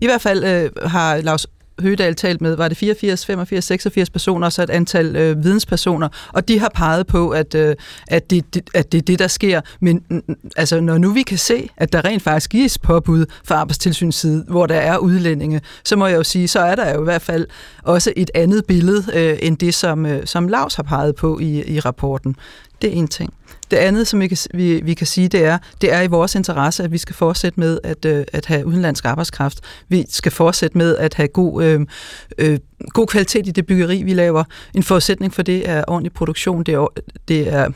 I 0.00 0.06
hvert 0.06 0.20
fald 0.20 0.44
øh, 0.44 0.88
har 0.90 1.16
Lars 1.16 1.46
Høgedal 1.80 2.14
talt 2.14 2.40
med, 2.40 2.56
var 2.56 2.68
det 2.68 2.76
84, 2.76 3.26
85, 3.26 3.64
86 3.64 4.10
personer, 4.10 4.48
så 4.48 4.62
et 4.62 4.70
antal 4.70 5.16
øh, 5.16 5.44
videnspersoner, 5.44 6.08
og 6.32 6.48
de 6.48 6.58
har 6.58 6.70
peget 6.74 7.06
på, 7.06 7.30
at, 7.30 7.54
øh, 7.54 7.76
at, 8.08 8.30
det, 8.30 8.54
det, 8.54 8.70
at 8.74 8.92
det 8.92 8.98
er 8.98 9.02
det, 9.02 9.18
der 9.18 9.26
sker. 9.26 9.60
Men 9.80 10.02
altså, 10.56 10.80
når 10.80 10.98
nu 10.98 11.12
vi 11.12 11.22
kan 11.22 11.38
se, 11.38 11.68
at 11.76 11.92
der 11.92 12.04
rent 12.04 12.22
faktisk 12.22 12.50
gives 12.50 12.78
påbud 12.78 13.26
fra 13.44 13.54
arbejdstilsynets 13.54 14.18
side, 14.18 14.44
hvor 14.48 14.66
der 14.66 14.76
er 14.76 14.98
udlændinge, 14.98 15.60
så 15.84 15.96
må 15.96 16.06
jeg 16.06 16.16
jo 16.16 16.22
sige, 16.22 16.48
så 16.48 16.60
er 16.60 16.74
der 16.74 16.94
jo 16.94 17.00
i 17.00 17.04
hvert 17.04 17.22
fald 17.22 17.46
også 17.82 18.12
et 18.16 18.30
andet 18.34 18.64
billede, 18.66 19.04
øh, 19.14 19.38
end 19.42 19.58
det, 19.58 19.74
som, 19.74 20.06
øh, 20.06 20.26
som 20.26 20.48
Lars 20.48 20.74
har 20.74 20.82
peget 20.82 21.14
på 21.14 21.38
i, 21.38 21.74
i 21.74 21.80
rapporten. 21.80 22.36
Det 22.82 22.90
er 22.90 22.94
en 22.94 23.08
ting. 23.08 23.34
Det 23.70 23.76
andet, 23.76 24.06
som 24.06 24.20
vi 24.20 24.28
kan, 24.28 24.36
vi, 24.54 24.80
vi 24.84 24.94
kan 24.94 25.06
sige, 25.06 25.28
det 25.28 25.44
er, 25.44 25.58
det 25.80 25.92
er 25.92 26.02
i 26.02 26.06
vores 26.06 26.34
interesse, 26.34 26.84
at 26.84 26.92
vi 26.92 26.98
skal 26.98 27.14
fortsætte 27.14 27.60
med 27.60 27.78
at, 27.84 28.04
øh, 28.04 28.24
at 28.32 28.46
have 28.46 28.66
udenlandsk 28.66 29.04
arbejdskraft. 29.04 29.60
Vi 29.88 30.06
skal 30.08 30.32
fortsætte 30.32 30.78
med 30.78 30.96
at 30.96 31.14
have 31.14 31.28
god, 31.28 31.64
øh, 31.64 31.80
øh, 32.38 32.58
god 32.88 33.06
kvalitet 33.06 33.46
i 33.46 33.50
det 33.50 33.66
byggeri, 33.66 34.02
vi 34.02 34.14
laver. 34.14 34.44
En 34.74 34.82
forudsætning 34.82 35.34
for 35.34 35.42
det 35.42 35.68
er 35.68 35.84
ordentlig 35.88 36.12
produktion, 36.12 36.62
det 36.62 36.74
er, 36.74 36.86
det 37.28 37.52
er 37.54 37.68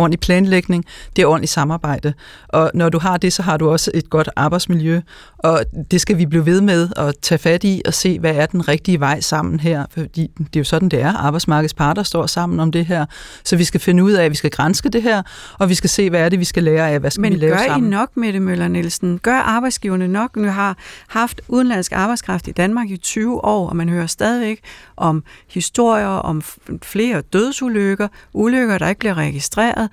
ordentlig 0.00 0.20
planlægning, 0.20 0.84
det 1.16 1.22
er 1.22 1.26
ordentligt 1.26 1.52
samarbejde. 1.52 2.12
Og 2.48 2.70
når 2.74 2.88
du 2.88 2.98
har 2.98 3.16
det, 3.16 3.32
så 3.32 3.42
har 3.42 3.56
du 3.56 3.70
også 3.70 3.90
et 3.94 4.10
godt 4.10 4.28
arbejdsmiljø, 4.36 5.00
og 5.38 5.64
det 5.90 6.00
skal 6.00 6.18
vi 6.18 6.26
blive 6.26 6.46
ved 6.46 6.60
med 6.60 6.88
at 6.96 7.14
tage 7.22 7.38
fat 7.38 7.64
i 7.64 7.82
og 7.86 7.94
se, 7.94 8.18
hvad 8.18 8.34
er 8.34 8.46
den 8.46 8.68
rigtige 8.68 9.00
vej 9.00 9.20
sammen 9.20 9.60
her, 9.60 9.84
fordi 9.90 10.30
det 10.38 10.56
er 10.56 10.60
jo 10.60 10.64
sådan, 10.64 10.88
det 10.88 11.00
er. 11.00 11.12
Arbejdsmarkedets 11.12 11.74
parter 11.74 12.02
står 12.02 12.26
sammen 12.26 12.60
om 12.60 12.72
det 12.72 12.86
her, 12.86 13.06
så 13.44 13.56
vi 13.56 13.64
skal 13.64 13.80
finde 13.80 14.04
ud 14.04 14.12
af, 14.12 14.24
at 14.24 14.30
vi 14.30 14.36
skal 14.36 14.50
grænske 14.50 14.88
det 14.88 15.02
her, 15.02 15.22
og 15.58 15.68
vi 15.68 15.74
skal 15.74 15.90
se, 15.90 16.10
hvad 16.10 16.20
er 16.20 16.28
det, 16.28 16.38
vi 16.38 16.44
skal 16.44 16.62
lære 16.64 16.90
af, 16.90 17.00
hvad 17.00 17.10
skal 17.10 17.20
Men 17.20 17.32
vi 17.32 17.38
lave 17.38 17.58
sammen. 17.58 17.82
Men 17.82 17.90
gør 17.90 17.96
I 17.96 18.00
nok, 18.00 18.16
Mette 18.16 18.40
Møller 18.40 18.68
Nielsen? 18.68 19.18
Gør 19.18 19.36
arbejdsgiverne 19.36 20.08
nok? 20.08 20.36
Nu 20.36 20.48
har 20.48 20.76
haft 21.08 21.40
udenlandsk 21.48 21.92
arbejdskraft 21.92 22.48
i 22.48 22.52
Danmark 22.52 22.90
i 22.90 22.96
20 22.96 23.44
år, 23.44 23.68
og 23.68 23.76
man 23.76 23.88
hører 23.88 24.06
stadigvæk 24.06 24.60
om 24.96 25.24
historier 25.48 26.06
om 26.06 26.42
flere 26.82 27.20
dødsulykker, 27.20 28.08
ulykker, 28.32 28.78
der 28.78 28.88
ikke 28.88 28.98
bliver 28.98 29.14
registreret, 29.14 29.89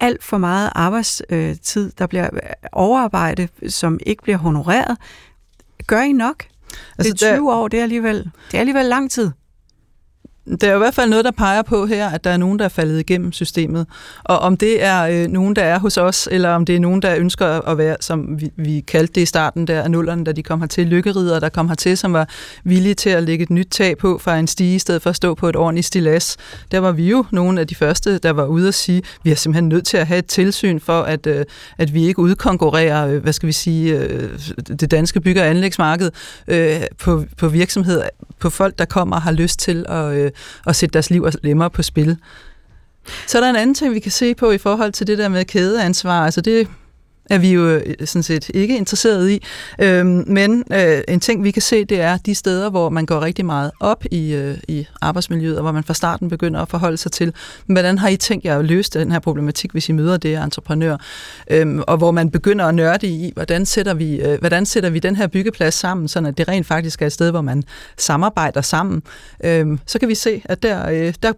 alt 0.00 0.24
for 0.24 0.38
meget 0.38 0.70
arbejdstid, 0.74 1.92
der 1.98 2.06
bliver 2.06 2.28
overarbejde, 2.72 3.48
som 3.68 3.98
ikke 4.06 4.22
bliver 4.22 4.38
honoreret. 4.38 4.98
Gør 5.86 6.00
I 6.00 6.12
nok? 6.12 6.44
Altså, 6.98 7.12
det 7.12 7.22
er 7.22 7.36
20 7.36 7.46
der, 7.46 7.54
år, 7.54 7.68
det 7.68 7.78
er, 7.78 7.82
alligevel, 7.82 8.30
det 8.50 8.56
er 8.56 8.60
alligevel 8.60 8.86
lang 8.86 9.10
tid 9.10 9.30
der 10.60 10.70
er 10.70 10.74
i 10.74 10.78
hvert 10.78 10.94
fald 10.94 11.10
noget, 11.10 11.24
der 11.24 11.30
peger 11.30 11.62
på 11.62 11.86
her, 11.86 12.08
at 12.08 12.24
der 12.24 12.30
er 12.30 12.36
nogen, 12.36 12.58
der 12.58 12.64
er 12.64 12.68
faldet 12.68 13.00
igennem 13.00 13.32
systemet. 13.32 13.86
Og 14.24 14.38
om 14.38 14.56
det 14.56 14.84
er 14.84 15.02
øh, 15.02 15.28
nogen, 15.28 15.56
der 15.56 15.62
er 15.62 15.78
hos 15.78 15.96
os, 15.96 16.28
eller 16.30 16.50
om 16.50 16.64
det 16.64 16.76
er 16.76 16.80
nogen, 16.80 17.02
der 17.02 17.16
ønsker 17.16 17.68
at 17.68 17.78
være, 17.78 17.96
som 18.00 18.40
vi, 18.40 18.50
vi 18.56 18.80
kaldte 18.80 19.14
det 19.14 19.20
i 19.20 19.26
starten 19.26 19.66
der 19.66 19.82
af 19.82 19.90
nullerne, 19.90 20.24
da 20.24 20.32
de 20.32 20.42
kom 20.42 20.60
hertil, 20.60 20.86
lykkerider, 20.86 21.40
der 21.40 21.48
kom 21.48 21.68
hertil, 21.68 21.98
som 21.98 22.12
var 22.12 22.28
villige 22.64 22.94
til 22.94 23.10
at 23.10 23.22
lægge 23.22 23.42
et 23.42 23.50
nyt 23.50 23.68
tag 23.70 23.98
på 23.98 24.18
fra 24.18 24.38
en 24.38 24.46
stige, 24.46 24.74
i 24.74 24.78
stedet 24.78 25.02
for 25.02 25.10
at 25.10 25.16
stå 25.16 25.34
på 25.34 25.48
et 25.48 25.56
ordentligt 25.56 25.86
stilas. 25.86 26.36
Der 26.72 26.78
var 26.78 26.92
vi 26.92 27.10
jo 27.10 27.24
nogle 27.30 27.60
af 27.60 27.66
de 27.66 27.74
første, 27.74 28.18
der 28.18 28.30
var 28.30 28.46
ude 28.46 28.68
at 28.68 28.74
sige, 28.74 29.02
vi 29.22 29.30
er 29.30 29.34
simpelthen 29.34 29.68
nødt 29.68 29.86
til 29.86 29.96
at 29.96 30.06
have 30.06 30.18
et 30.18 30.26
tilsyn 30.26 30.80
for, 30.80 31.02
at, 31.02 31.26
øh, 31.26 31.44
at 31.78 31.94
vi 31.94 32.06
ikke 32.06 32.18
udkonkurrerer, 32.18 33.08
øh, 33.08 33.22
hvad 33.22 33.32
skal 33.32 33.46
vi 33.46 33.52
sige, 33.52 33.98
øh, 33.98 34.30
det 34.80 34.90
danske 34.90 35.20
bygge- 35.20 35.40
og 35.40 35.46
anlægsmarked 35.46 36.10
øh, 36.48 36.80
på, 36.98 37.24
på 37.36 37.48
virksomheder, 37.48 38.08
på 38.40 38.50
folk, 38.50 38.78
der 38.78 38.84
kommer 38.84 39.16
og 39.16 39.22
har 39.22 39.32
lyst 39.32 39.58
til 39.58 39.86
at, 39.88 40.14
øh, 40.14 40.30
at 40.66 40.76
sætte 40.76 40.92
deres 40.92 41.10
liv 41.10 41.22
og 41.22 41.32
lemmer 41.42 41.68
på 41.68 41.82
spil. 41.82 42.16
Så 43.26 43.38
er 43.38 43.42
der 43.42 43.50
en 43.50 43.56
anden 43.56 43.74
ting, 43.74 43.94
vi 43.94 44.00
kan 44.00 44.12
se 44.12 44.34
på 44.34 44.50
i 44.50 44.58
forhold 44.58 44.92
til 44.92 45.06
det 45.06 45.18
der 45.18 45.28
med 45.28 45.44
kædeansvar. 45.44 46.24
Altså 46.24 46.40
det 46.40 46.68
er 47.30 47.38
vi 47.38 47.52
jo 47.52 47.68
øh, 47.68 47.94
sådan 48.04 48.22
set 48.22 48.50
ikke 48.54 48.76
interesseret 48.76 49.30
i. 49.30 49.42
Øhm, 49.80 50.24
men 50.26 50.64
øh, 50.72 51.00
en 51.08 51.20
ting, 51.20 51.44
vi 51.44 51.50
kan 51.50 51.62
se, 51.62 51.84
det 51.84 52.00
er 52.00 52.16
de 52.16 52.34
steder, 52.34 52.70
hvor 52.70 52.88
man 52.88 53.06
går 53.06 53.20
rigtig 53.20 53.46
meget 53.46 53.70
op 53.80 54.04
i, 54.10 54.34
øh, 54.34 54.58
i 54.68 54.86
arbejdsmiljøet, 55.00 55.56
og 55.56 55.62
hvor 55.62 55.72
man 55.72 55.84
fra 55.84 55.94
starten 55.94 56.28
begynder 56.28 56.60
at 56.60 56.68
forholde 56.68 56.96
sig 56.96 57.12
til, 57.12 57.34
hvordan 57.66 57.98
har 57.98 58.08
I 58.08 58.16
tænkt 58.16 58.44
jer 58.44 58.58
at 58.58 58.64
løse 58.64 58.90
den 58.90 59.12
her 59.12 59.18
problematik, 59.18 59.72
hvis 59.72 59.88
I 59.88 59.92
møder 59.92 60.16
det 60.16 60.36
entreprenør? 60.36 60.96
Øhm, 61.50 61.82
og 61.86 61.96
hvor 61.96 62.10
man 62.10 62.30
begynder 62.30 62.64
at 62.64 62.74
nørde 62.74 63.06
i, 63.06 63.32
hvordan 63.34 63.66
sætter, 63.66 63.94
vi, 63.94 64.20
øh, 64.20 64.38
hvordan 64.38 64.66
sætter 64.66 64.90
vi 64.90 64.98
den 64.98 65.16
her 65.16 65.26
byggeplads 65.26 65.74
sammen, 65.74 66.08
så 66.08 66.32
det 66.36 66.48
rent 66.48 66.66
faktisk 66.66 67.02
er 67.02 67.06
et 67.06 67.12
sted, 67.12 67.30
hvor 67.30 67.40
man 67.40 67.62
samarbejder 67.98 68.60
sammen. 68.60 69.02
Øhm, 69.44 69.80
så 69.86 69.98
kan 69.98 70.08
vi 70.08 70.14
se, 70.14 70.42
at 70.44 70.62
der, 70.62 70.90
øh, 70.90 71.14
der, 71.22 71.32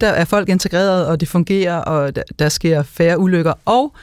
der 0.00 0.08
er 0.08 0.24
folk 0.24 0.48
integreret, 0.48 1.06
og 1.06 1.20
det 1.20 1.28
fungerer, 1.28 1.76
og 1.76 2.16
der, 2.16 2.22
der 2.38 2.48
sker 2.48 2.82
færre 2.82 3.18
ulykker, 3.18 3.52
og 3.64 3.94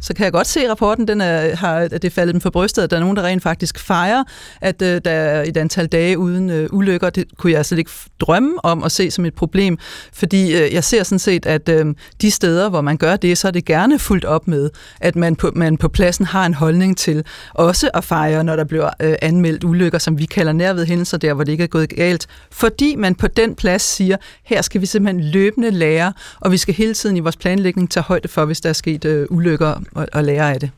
så 0.00 0.14
kan 0.14 0.24
jeg 0.24 0.32
godt 0.32 0.46
se, 0.46 0.60
at 0.60 0.70
rapporten 0.70 1.08
den 1.08 1.20
er, 1.20 1.56
har, 1.56 1.76
at 1.76 2.02
det 2.02 2.12
faldet 2.12 2.34
dem 2.34 2.40
for 2.40 2.50
brystet, 2.50 2.82
at 2.82 2.90
der 2.90 2.96
er 2.96 3.00
nogen, 3.00 3.16
der 3.16 3.22
rent 3.22 3.42
faktisk 3.42 3.78
fejrer, 3.78 4.24
at 4.60 4.82
uh, 4.82 4.88
der 4.88 5.10
er 5.10 5.42
et 5.42 5.56
antal 5.56 5.86
dage 5.86 6.18
uden 6.18 6.50
uh, 6.50 6.78
ulykker. 6.78 7.10
Det 7.10 7.24
kunne 7.38 7.52
jeg 7.52 7.66
slet 7.66 7.78
ikke 7.78 7.90
drømme 8.20 8.64
om 8.64 8.82
at 8.82 8.92
se 8.92 9.10
som 9.10 9.24
et 9.24 9.34
problem, 9.34 9.78
fordi 10.12 10.54
uh, 10.54 10.74
jeg 10.74 10.84
ser 10.84 11.02
sådan 11.02 11.18
set, 11.18 11.46
at 11.46 11.68
uh, 11.68 11.94
de 12.22 12.30
steder, 12.30 12.68
hvor 12.68 12.80
man 12.80 12.96
gør 12.96 13.16
det, 13.16 13.38
så 13.38 13.48
er 13.48 13.52
det 13.52 13.64
gerne 13.64 13.98
fuldt 13.98 14.24
op 14.24 14.48
med, 14.48 14.70
at 15.00 15.16
man 15.16 15.36
på, 15.36 15.50
man 15.54 15.76
på 15.76 15.88
pladsen 15.88 16.24
har 16.26 16.46
en 16.46 16.54
holdning 16.54 16.96
til 16.96 17.24
også 17.54 17.90
at 17.94 18.04
fejre, 18.04 18.44
når 18.44 18.56
der 18.56 18.64
bliver 18.64 18.90
uh, 19.04 19.12
anmeldt 19.22 19.64
ulykker, 19.64 19.98
som 19.98 20.18
vi 20.18 20.24
kalder 20.24 20.52
nærved 20.52 20.86
hændelser, 20.86 21.18
der 21.18 21.34
hvor 21.34 21.44
det 21.44 21.52
ikke 21.52 21.64
er 21.64 21.68
gået 21.68 21.88
galt, 21.88 22.26
fordi 22.50 22.96
man 22.96 23.14
på 23.14 23.26
den 23.26 23.54
plads 23.54 23.82
siger, 23.82 24.16
her 24.44 24.62
skal 24.62 24.80
vi 24.80 24.86
simpelthen 24.86 25.24
løbende 25.24 25.70
lære, 25.70 26.12
og 26.40 26.52
vi 26.52 26.56
skal 26.56 26.74
hele 26.74 26.94
tiden 26.94 27.16
i 27.16 27.20
vores 27.20 27.36
planlægning 27.36 27.90
tage 27.90 28.04
højde 28.04 28.28
for, 28.28 28.44
hvis 28.44 28.60
der 28.60 28.68
er 28.68 28.72
sket 28.72 29.04
uh, 29.04 29.36
ulykker 29.36 29.79
og, 29.94 30.08
og 30.12 30.24
lære 30.24 30.54
af 30.54 30.60
det. 30.60 30.70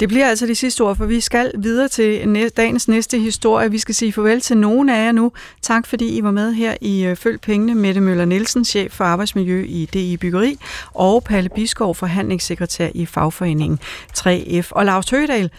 Det 0.00 0.08
bliver 0.08 0.28
altså 0.28 0.46
de 0.46 0.54
sidste 0.54 0.80
ord, 0.80 0.96
for 0.96 1.06
vi 1.06 1.20
skal 1.20 1.52
videre 1.58 1.88
til 1.88 2.50
dagens 2.56 2.88
næste 2.88 3.18
historie. 3.18 3.70
Vi 3.70 3.78
skal 3.78 3.94
sige 3.94 4.12
farvel 4.12 4.40
til 4.40 4.56
nogen 4.56 4.88
af 4.88 5.04
jer 5.04 5.12
nu. 5.12 5.32
Tak 5.62 5.86
fordi 5.86 6.16
I 6.16 6.22
var 6.22 6.30
med 6.30 6.52
her 6.52 6.74
i 6.80 7.04
øh, 7.04 7.16
Følg 7.16 7.40
Pengene. 7.40 7.74
Mette 7.74 8.00
Møller 8.00 8.24
Nielsen, 8.24 8.64
chef 8.64 8.92
for 8.92 9.04
arbejdsmiljø 9.04 9.64
i 9.68 9.88
DI 9.92 10.16
Byggeri, 10.16 10.56
og 10.94 11.24
Palle 11.24 11.48
Biskov, 11.48 11.94
forhandlingssekretær 11.94 12.88
i 12.94 13.06
fagforeningen 13.06 13.78
3F. 14.18 14.68
Og 14.70 14.84
Lars 14.84 15.10
Høgedal, 15.10 15.50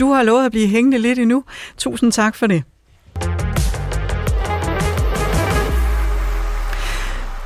du 0.00 0.12
har 0.12 0.22
lovet 0.22 0.46
at 0.46 0.50
blive 0.52 0.68
hængende 0.68 0.98
lidt 0.98 1.18
endnu. 1.18 1.44
Tusind 1.78 2.12
tak 2.12 2.34
for 2.34 2.46
det. 2.46 2.62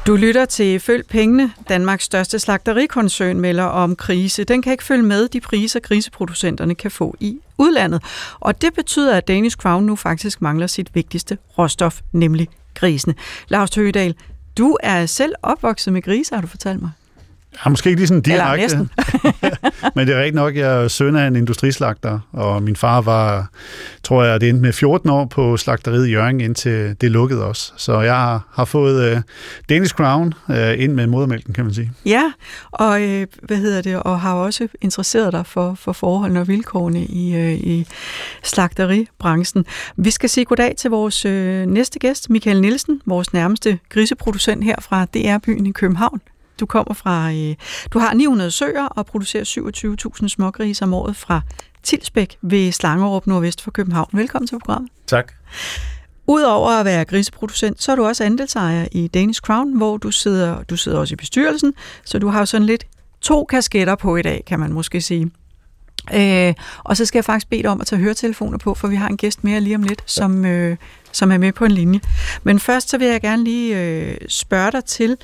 Du 0.07 0.17
lytter 0.17 0.45
til 0.45 0.81
Følg 0.81 1.07
Pengene. 1.07 1.53
Danmarks 1.69 2.05
største 2.05 2.39
slagterikoncern 2.39 3.41
melder 3.41 3.65
om 3.65 3.97
krise. 3.97 4.45
Den 4.45 4.63
kan 4.63 4.73
ikke 4.73 4.85
følge 4.85 5.03
med 5.03 5.29
de 5.29 5.41
priser, 5.41 5.81
griseproducenterne 5.81 6.75
kan 6.75 6.91
få 6.91 7.17
i 7.21 7.39
udlandet. 7.59 8.03
Og 8.41 8.63
det 8.63 8.75
betyder, 8.75 9.15
at 9.15 9.29
Danish 9.29 9.57
Crown 9.57 9.85
nu 9.85 9.97
faktisk 9.97 10.43
mangler 10.43 10.67
sit 10.67 10.95
vigtigste 10.95 11.39
råstof, 11.59 12.01
nemlig 12.13 12.49
grisene. 12.75 13.15
Lars 13.49 13.75
Høgedal, 13.75 14.15
du 14.59 14.77
er 14.83 15.07
selv 15.07 15.33
opvokset 15.43 15.93
med 15.93 16.03
grise, 16.03 16.35
har 16.35 16.43
du 16.43 16.47
fortalt 16.47 16.83
mig. 16.83 16.91
Ja, 17.65 17.71
måske 17.71 17.89
ikke 17.89 18.01
lige 18.01 18.09
sådan 18.09 18.23
direkte. 18.23 18.79
men 19.97 20.07
det 20.07 20.15
er 20.15 20.19
rigtigt 20.19 20.35
nok, 20.35 20.57
jeg 20.57 20.85
er 20.85 20.89
søn 20.89 21.17
af 21.17 21.27
en 21.27 21.37
industrislagter, 21.37 22.19
og 22.33 22.63
min 22.63 22.77
far 22.77 23.01
var, 23.01 23.51
tror 24.03 24.25
jeg, 24.25 24.41
det 24.41 24.49
endte 24.49 24.63
med 24.63 24.73
14 24.73 25.11
år 25.11 25.25
på 25.25 25.57
slagteriet 25.57 26.07
i 26.07 26.11
Jørgen, 26.11 26.41
indtil 26.41 26.97
det 27.01 27.11
lukkede 27.11 27.45
også. 27.45 27.73
Så 27.77 28.01
jeg 28.01 28.41
har 28.53 28.65
fået 28.65 29.17
uh, 29.17 29.23
Danish 29.69 29.95
Crown 29.95 30.35
uh, 30.49 30.55
ind 30.83 30.93
med 30.93 31.07
modermælken, 31.07 31.55
kan 31.55 31.65
man 31.65 31.75
sige. 31.75 31.93
Ja, 32.07 32.33
og 32.71 33.01
uh, 33.03 33.23
hvad 33.43 33.57
hedder 33.57 33.83
det, 33.83 33.97
og 33.97 34.21
har 34.21 34.35
også 34.35 34.69
interesseret 34.81 35.33
dig 35.33 35.47
for, 35.47 35.75
for 35.75 35.93
forholdene 35.93 36.41
og 36.41 36.49
vilkårene 36.49 37.05
i, 37.05 37.35
uh, 37.37 37.53
i 37.53 37.87
slagteribranchen. 38.43 39.65
Vi 39.97 40.11
skal 40.11 40.29
sige 40.29 40.45
goddag 40.45 40.75
til 40.79 40.91
vores 40.91 41.27
uh, 41.27 41.33
næste 41.67 41.99
gæst, 41.99 42.31
Michael 42.31 42.61
Nielsen, 42.61 43.01
vores 43.07 43.33
nærmeste 43.33 43.79
griseproducent 43.89 44.65
her 44.65 44.77
fra 44.81 45.05
DR-byen 45.05 45.67
i 45.67 45.73
København. 45.73 46.21
Du 46.61 46.67
kommer 46.67 46.95
fra, 46.95 47.33
øh, 47.33 47.55
du 47.93 47.99
har 47.99 48.15
900 48.15 48.51
søer 48.51 48.87
og 48.87 49.07
producerer 49.07 49.45
27.000 49.45 50.29
smågrise 50.29 50.85
om 50.85 50.95
året 50.95 51.17
fra 51.17 51.41
Tilsbæk 51.83 52.37
ved 52.43 52.73
Slangerup 52.73 53.27
nordvest 53.27 53.63
for 53.63 53.71
København. 53.71 54.09
Velkommen 54.13 54.47
til 54.47 54.59
programmet. 54.59 54.91
Tak. 55.07 55.33
Udover 56.27 56.71
at 56.71 56.85
være 56.85 57.05
griseproducent, 57.05 57.83
så 57.83 57.93
er 57.93 57.97
du 57.97 58.05
også 58.07 58.25
andelsejer 58.25 58.87
i 58.93 59.09
Danish 59.09 59.41
Crown, 59.41 59.77
hvor 59.77 59.97
du 59.97 60.11
sidder, 60.11 60.63
du 60.63 60.77
sidder 60.77 60.99
også 60.99 61.13
i 61.13 61.17
bestyrelsen, 61.17 61.75
så 62.05 62.19
du 62.19 62.29
har 62.29 62.39
jo 62.39 62.47
sådan 62.47 62.67
lidt 62.67 62.87
to 63.21 63.45
kasketter 63.45 63.95
på 63.95 64.17
i 64.17 64.23
dag, 64.23 64.43
kan 64.47 64.61
man 64.61 64.73
måske 64.73 65.01
sige. 65.01 65.31
Øh, 66.15 66.55
og 66.85 66.97
så 66.97 67.05
skal 67.05 67.19
jeg 67.19 67.25
faktisk 67.25 67.51
bede 67.51 67.63
dig 67.63 67.71
om 67.71 67.81
at 67.81 67.87
tage 67.87 68.03
høretelefoner 68.03 68.59
på, 68.59 68.75
for 68.75 68.89
vi 68.89 68.97
har 68.97 69.09
en 69.09 69.17
gæst 69.17 69.45
mere 69.45 69.61
lige 69.61 69.77
om 69.77 69.83
lidt, 69.83 70.03
som, 70.07 70.45
øh, 70.45 70.77
som 71.13 71.33
er 71.33 71.39
med 71.39 71.53
på 71.53 71.65
en 71.65 71.73
linje. 71.73 72.01
Men 72.43 72.61
først 72.61 72.89
så 72.89 72.99
vil 72.99 73.07
jeg 73.07 73.21
gerne 73.21 73.45
lige 73.45 73.81
øh, 73.81 74.17
spørge 74.29 74.73
dig 74.73 74.85
til, 74.85 75.17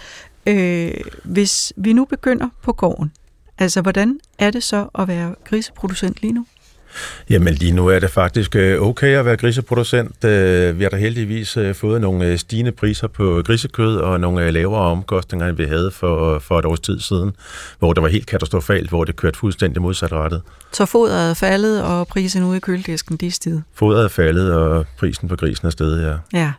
Øh, 0.47 0.95
hvis 1.25 1.73
vi 1.77 1.93
nu 1.93 2.05
begynder 2.05 2.49
på 2.63 2.73
gården, 2.73 3.13
Altså, 3.59 3.81
hvordan 3.81 4.21
er 4.39 4.51
det 4.51 4.63
så 4.63 4.89
at 4.99 5.09
være 5.09 5.35
griseproducent 5.45 6.21
lige 6.23 6.33
nu? 6.33 6.47
Jamen 7.31 7.55
lige 7.55 7.73
nu 7.73 7.87
er 7.87 7.99
det 7.99 8.11
faktisk 8.11 8.57
øh, 8.57 8.81
okay 8.81 9.17
at 9.17 9.25
være 9.25 9.37
griseproducent. 9.37 10.25
Øh, 10.25 10.79
vi 10.79 10.83
har 10.83 10.91
da 10.91 10.97
heldigvis 10.97 11.57
øh, 11.57 11.75
fået 11.75 12.01
nogle 12.01 12.39
stigende 12.39 12.73
priser 12.73 13.09
på 13.09 13.43
grisekød 13.45 13.97
og 13.97 14.21
nogle 14.21 14.51
lavere 14.51 14.81
omkostninger, 14.81 15.49
end 15.49 15.57
vi 15.57 15.65
havde 15.65 15.91
for, 15.91 16.39
for 16.39 16.59
et 16.59 16.65
års 16.65 16.81
tid 16.81 17.01
siden, 17.01 17.33
hvor 17.79 17.93
det 17.93 18.03
var 18.03 18.09
helt 18.09 18.27
katastrofalt, 18.27 18.89
hvor 18.89 19.05
det 19.05 19.17
kørte 19.17 19.39
fuldstændig 19.39 19.83
modsatrettet. 19.83 20.43
Så 20.73 20.87
fodret 20.87 21.31
er 21.31 21.35
faldet, 21.35 21.83
og 21.83 22.07
prisen 22.09 22.45
ude 22.45 22.57
i 22.57 22.61
køledisken, 22.61 23.17
de 23.17 23.27
er? 23.27 23.63
Fodret 23.75 24.05
er 24.05 24.09
faldet, 24.09 24.55
og 24.55 24.87
prisen 24.99 25.29
på 25.29 25.37
grisen 25.37 25.67
er 25.67 25.71
steget, 25.71 26.03
ja. 26.03 26.39
Ja. 26.39 26.53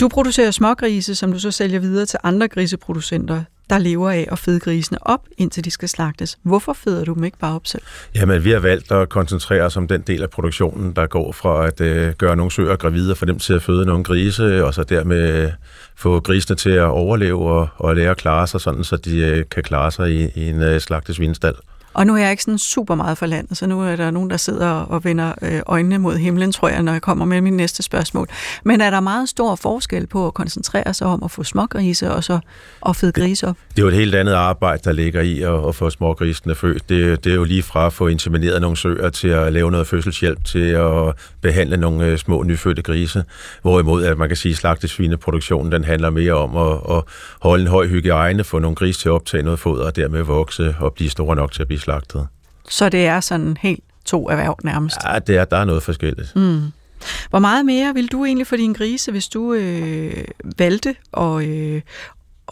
Du 0.00 0.08
producerer 0.08 0.50
smågrise, 0.50 1.14
som 1.14 1.32
du 1.32 1.38
så 1.38 1.50
sælger 1.50 1.78
videre 1.78 2.06
til 2.06 2.18
andre 2.22 2.48
griseproducenter 2.48 3.42
der 3.70 3.78
lever 3.78 4.10
af 4.10 4.28
at 4.32 4.38
fede 4.38 4.60
grisene 4.60 5.06
op, 5.06 5.20
indtil 5.38 5.64
de 5.64 5.70
skal 5.70 5.88
slagtes. 5.88 6.38
Hvorfor 6.42 6.72
feder 6.72 7.04
du 7.04 7.14
dem 7.14 7.24
ikke 7.24 7.38
bare 7.38 7.54
op 7.54 7.66
selv? 7.66 7.82
Jamen, 8.14 8.44
vi 8.44 8.50
har 8.50 8.58
valgt 8.58 8.92
at 8.92 9.08
koncentrere 9.08 9.62
os 9.62 9.76
om 9.76 9.88
den 9.88 10.00
del 10.00 10.22
af 10.22 10.30
produktionen, 10.30 10.92
der 10.92 11.06
går 11.06 11.32
fra 11.32 11.66
at 11.66 11.80
øh, 11.80 12.14
gøre 12.14 12.36
nogle 12.36 12.52
søer 12.52 12.76
gravide 12.76 13.10
og 13.10 13.16
få 13.16 13.24
dem 13.24 13.38
til 13.38 13.52
at 13.52 13.62
føde 13.62 13.86
nogle 13.86 14.04
grise, 14.04 14.64
og 14.64 14.74
så 14.74 14.84
dermed 14.84 15.44
øh, 15.44 15.52
få 15.96 16.20
grisene 16.20 16.56
til 16.56 16.70
at 16.70 16.84
overleve 16.84 17.50
og, 17.50 17.68
og 17.76 17.96
lære 17.96 18.10
at 18.10 18.16
klare 18.16 18.46
sig, 18.46 18.60
sådan 18.60 18.84
så 18.84 18.96
de 18.96 19.18
øh, 19.18 19.44
kan 19.50 19.62
klare 19.62 19.90
sig 19.90 20.10
i, 20.10 20.28
i 20.34 20.48
en 20.48 20.62
øh, 20.62 20.80
slagtesvinstald. 20.80 21.56
Og 21.96 22.06
nu 22.06 22.14
er 22.14 22.18
jeg 22.18 22.30
ikke 22.30 22.42
sådan 22.42 22.58
super 22.58 22.94
meget 22.94 23.18
for 23.18 23.26
landet, 23.26 23.56
så 23.56 23.66
nu 23.66 23.80
er 23.80 23.96
der 23.96 24.10
nogen, 24.10 24.30
der 24.30 24.36
sidder 24.36 24.68
og 24.68 25.04
vender 25.04 25.32
øh, 25.42 25.60
øjnene 25.66 25.98
mod 25.98 26.16
himlen, 26.16 26.52
tror 26.52 26.68
jeg, 26.68 26.82
når 26.82 26.92
jeg 26.92 27.02
kommer 27.02 27.24
med 27.24 27.40
min 27.40 27.52
næste 27.52 27.82
spørgsmål. 27.82 28.28
Men 28.64 28.80
er 28.80 28.90
der 28.90 29.00
meget 29.00 29.28
stor 29.28 29.54
forskel 29.54 30.06
på 30.06 30.26
at 30.26 30.34
koncentrere 30.34 30.94
sig 30.94 31.06
om 31.06 31.22
at 31.22 31.30
få 31.30 31.44
smågrise 31.44 32.12
og 32.12 32.24
så 32.24 32.38
at 32.88 32.96
fede 32.96 33.12
grise 33.12 33.48
op? 33.48 33.56
Det 33.70 33.78
er 33.78 33.82
jo 33.82 33.88
et 33.88 33.94
helt 33.94 34.14
andet 34.14 34.32
arbejde, 34.32 34.82
der 34.84 34.92
ligger 34.92 35.20
i 35.20 35.42
at, 35.42 35.68
at 35.68 35.74
få 35.74 35.90
smågrisene 35.90 36.54
født. 36.54 36.88
Det, 36.88 37.24
det 37.24 37.30
er 37.30 37.36
jo 37.36 37.44
lige 37.44 37.62
fra 37.62 37.86
at 37.86 37.92
få 37.92 38.06
insemineret 38.06 38.60
nogle 38.60 38.76
søer 38.76 39.10
til 39.10 39.28
at 39.28 39.52
lave 39.52 39.70
noget 39.70 39.86
fødselshjælp, 39.86 40.44
til 40.44 40.68
at 40.68 41.14
behandle 41.42 41.76
nogle 41.76 42.06
øh, 42.06 42.18
små 42.18 42.42
nyfødte 42.42 42.82
grise. 42.82 43.24
Hvorimod, 43.62 44.04
at 44.04 44.18
man 44.18 44.28
kan 44.28 44.36
sige, 44.36 44.52
at 44.52 44.58
slagtesvineproduktionen 44.58 45.72
den 45.72 45.84
handler 45.84 46.10
mere 46.10 46.32
om 46.32 46.56
at, 46.56 46.96
at 46.96 47.02
holde 47.40 47.62
en 47.62 47.68
høj 47.68 47.86
hygiejne, 47.86 48.44
få 48.44 48.58
nogle 48.58 48.74
grise 48.74 49.00
til 49.00 49.08
at 49.08 49.12
optage 49.12 49.42
noget 49.42 49.58
foder 49.58 49.84
og 49.84 49.96
dermed 49.96 50.22
vokse 50.22 50.74
og 50.78 50.92
blive 50.92 51.10
store 51.10 51.36
nok 51.36 51.52
til 51.52 51.62
at 51.62 51.68
blive 51.68 51.80
slagtet. 51.86 52.26
Så 52.68 52.88
det 52.88 53.06
er 53.06 53.20
sådan 53.20 53.56
helt 53.60 53.84
to 54.04 54.28
erhverv 54.30 54.58
nærmest? 54.64 54.96
Ja, 55.04 55.18
det 55.18 55.36
er, 55.36 55.44
der 55.44 55.56
er 55.56 55.64
noget 55.64 55.82
forskelligt. 55.82 56.36
Mm. 56.36 56.72
Hvor 57.30 57.38
meget 57.38 57.66
mere 57.66 57.94
vil 57.94 58.06
du 58.06 58.24
egentlig 58.24 58.46
for 58.46 58.56
din 58.56 58.72
grise, 58.72 59.10
hvis 59.10 59.28
du 59.28 59.52
øh, 59.52 60.24
valgte 60.58 60.94
at, 61.16 61.42
øh, 61.44 61.82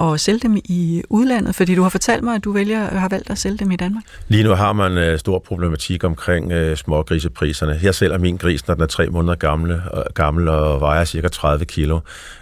at 0.01 0.21
sælge 0.21 0.39
dem 0.39 0.57
i 0.57 1.03
udlandet? 1.11 1.55
Fordi 1.55 1.75
du 1.75 1.83
har 1.83 1.89
fortalt 1.89 2.25
mig, 2.25 2.35
at 2.35 2.45
du 2.45 2.53
vælger, 2.53 2.99
har 2.99 3.09
valgt 3.09 3.31
at 3.31 3.39
sælge 3.39 3.57
dem 3.57 3.71
i 3.71 3.77
Danmark. 3.77 4.05
Lige 4.29 4.45
nu 4.45 4.51
har 4.51 4.73
man 4.73 5.13
uh, 5.13 5.19
stor 5.19 5.39
problematik 5.39 6.05
omkring 6.05 6.53
uh, 6.55 6.75
smågrisepriserne. 6.75 7.81
Jeg 7.83 7.95
sælger 7.95 8.19
min 8.19 8.37
gris, 8.37 8.69
når 8.69 8.75
den 8.75 8.83
er 8.83 8.87
tre 8.87 9.09
måneder 9.09 9.35
gamle, 9.35 9.83
og, 9.91 10.05
gammel 10.15 10.49
og 10.49 10.81
vejer 10.81 11.05
cirka 11.05 11.29
30 11.29 11.65
kilo. 11.65 12.01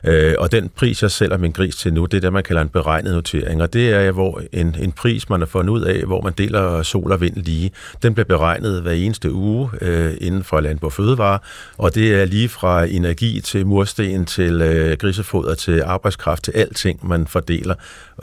Uh, 0.08 0.12
og 0.38 0.52
den 0.52 0.70
pris, 0.76 1.02
jeg 1.02 1.10
sælger 1.10 1.36
min 1.36 1.52
gris 1.52 1.76
til 1.76 1.94
nu, 1.94 2.06
det 2.06 2.16
er 2.16 2.20
det, 2.20 2.32
man 2.32 2.42
kalder 2.42 2.62
en 2.62 2.68
beregnet 2.68 3.14
notering. 3.14 3.62
Og 3.62 3.72
det 3.72 3.92
er 3.92 4.10
hvor 4.10 4.42
en, 4.52 4.76
en 4.80 4.92
pris, 4.92 5.30
man 5.30 5.40
har 5.40 5.46
fundet 5.46 5.72
ud 5.72 5.82
af, 5.82 6.04
hvor 6.04 6.20
man 6.20 6.32
deler 6.38 6.82
sol 6.82 7.12
og 7.12 7.20
vind 7.20 7.36
lige. 7.36 7.70
Den 8.02 8.14
bliver 8.14 8.26
beregnet 8.26 8.82
hver 8.82 8.92
eneste 8.92 9.32
uge 9.32 9.70
uh, 9.82 10.10
inden 10.20 10.44
for 10.44 10.60
Landbrug 10.60 10.92
Fødevare. 10.92 11.38
Og 11.78 11.94
det 11.94 12.14
er 12.20 12.24
lige 12.24 12.48
fra 12.48 12.84
energi 12.84 13.40
til 13.40 13.66
mursten 13.66 14.24
til 14.24 14.62
uh, 14.62 14.98
grisefoder 14.98 15.54
til 15.54 15.82
arbejdskraft 15.82 16.44
til 16.44 16.52
alting, 16.52 17.08
man 17.08 17.26
får 17.26 17.41
fordeler, 17.42 17.74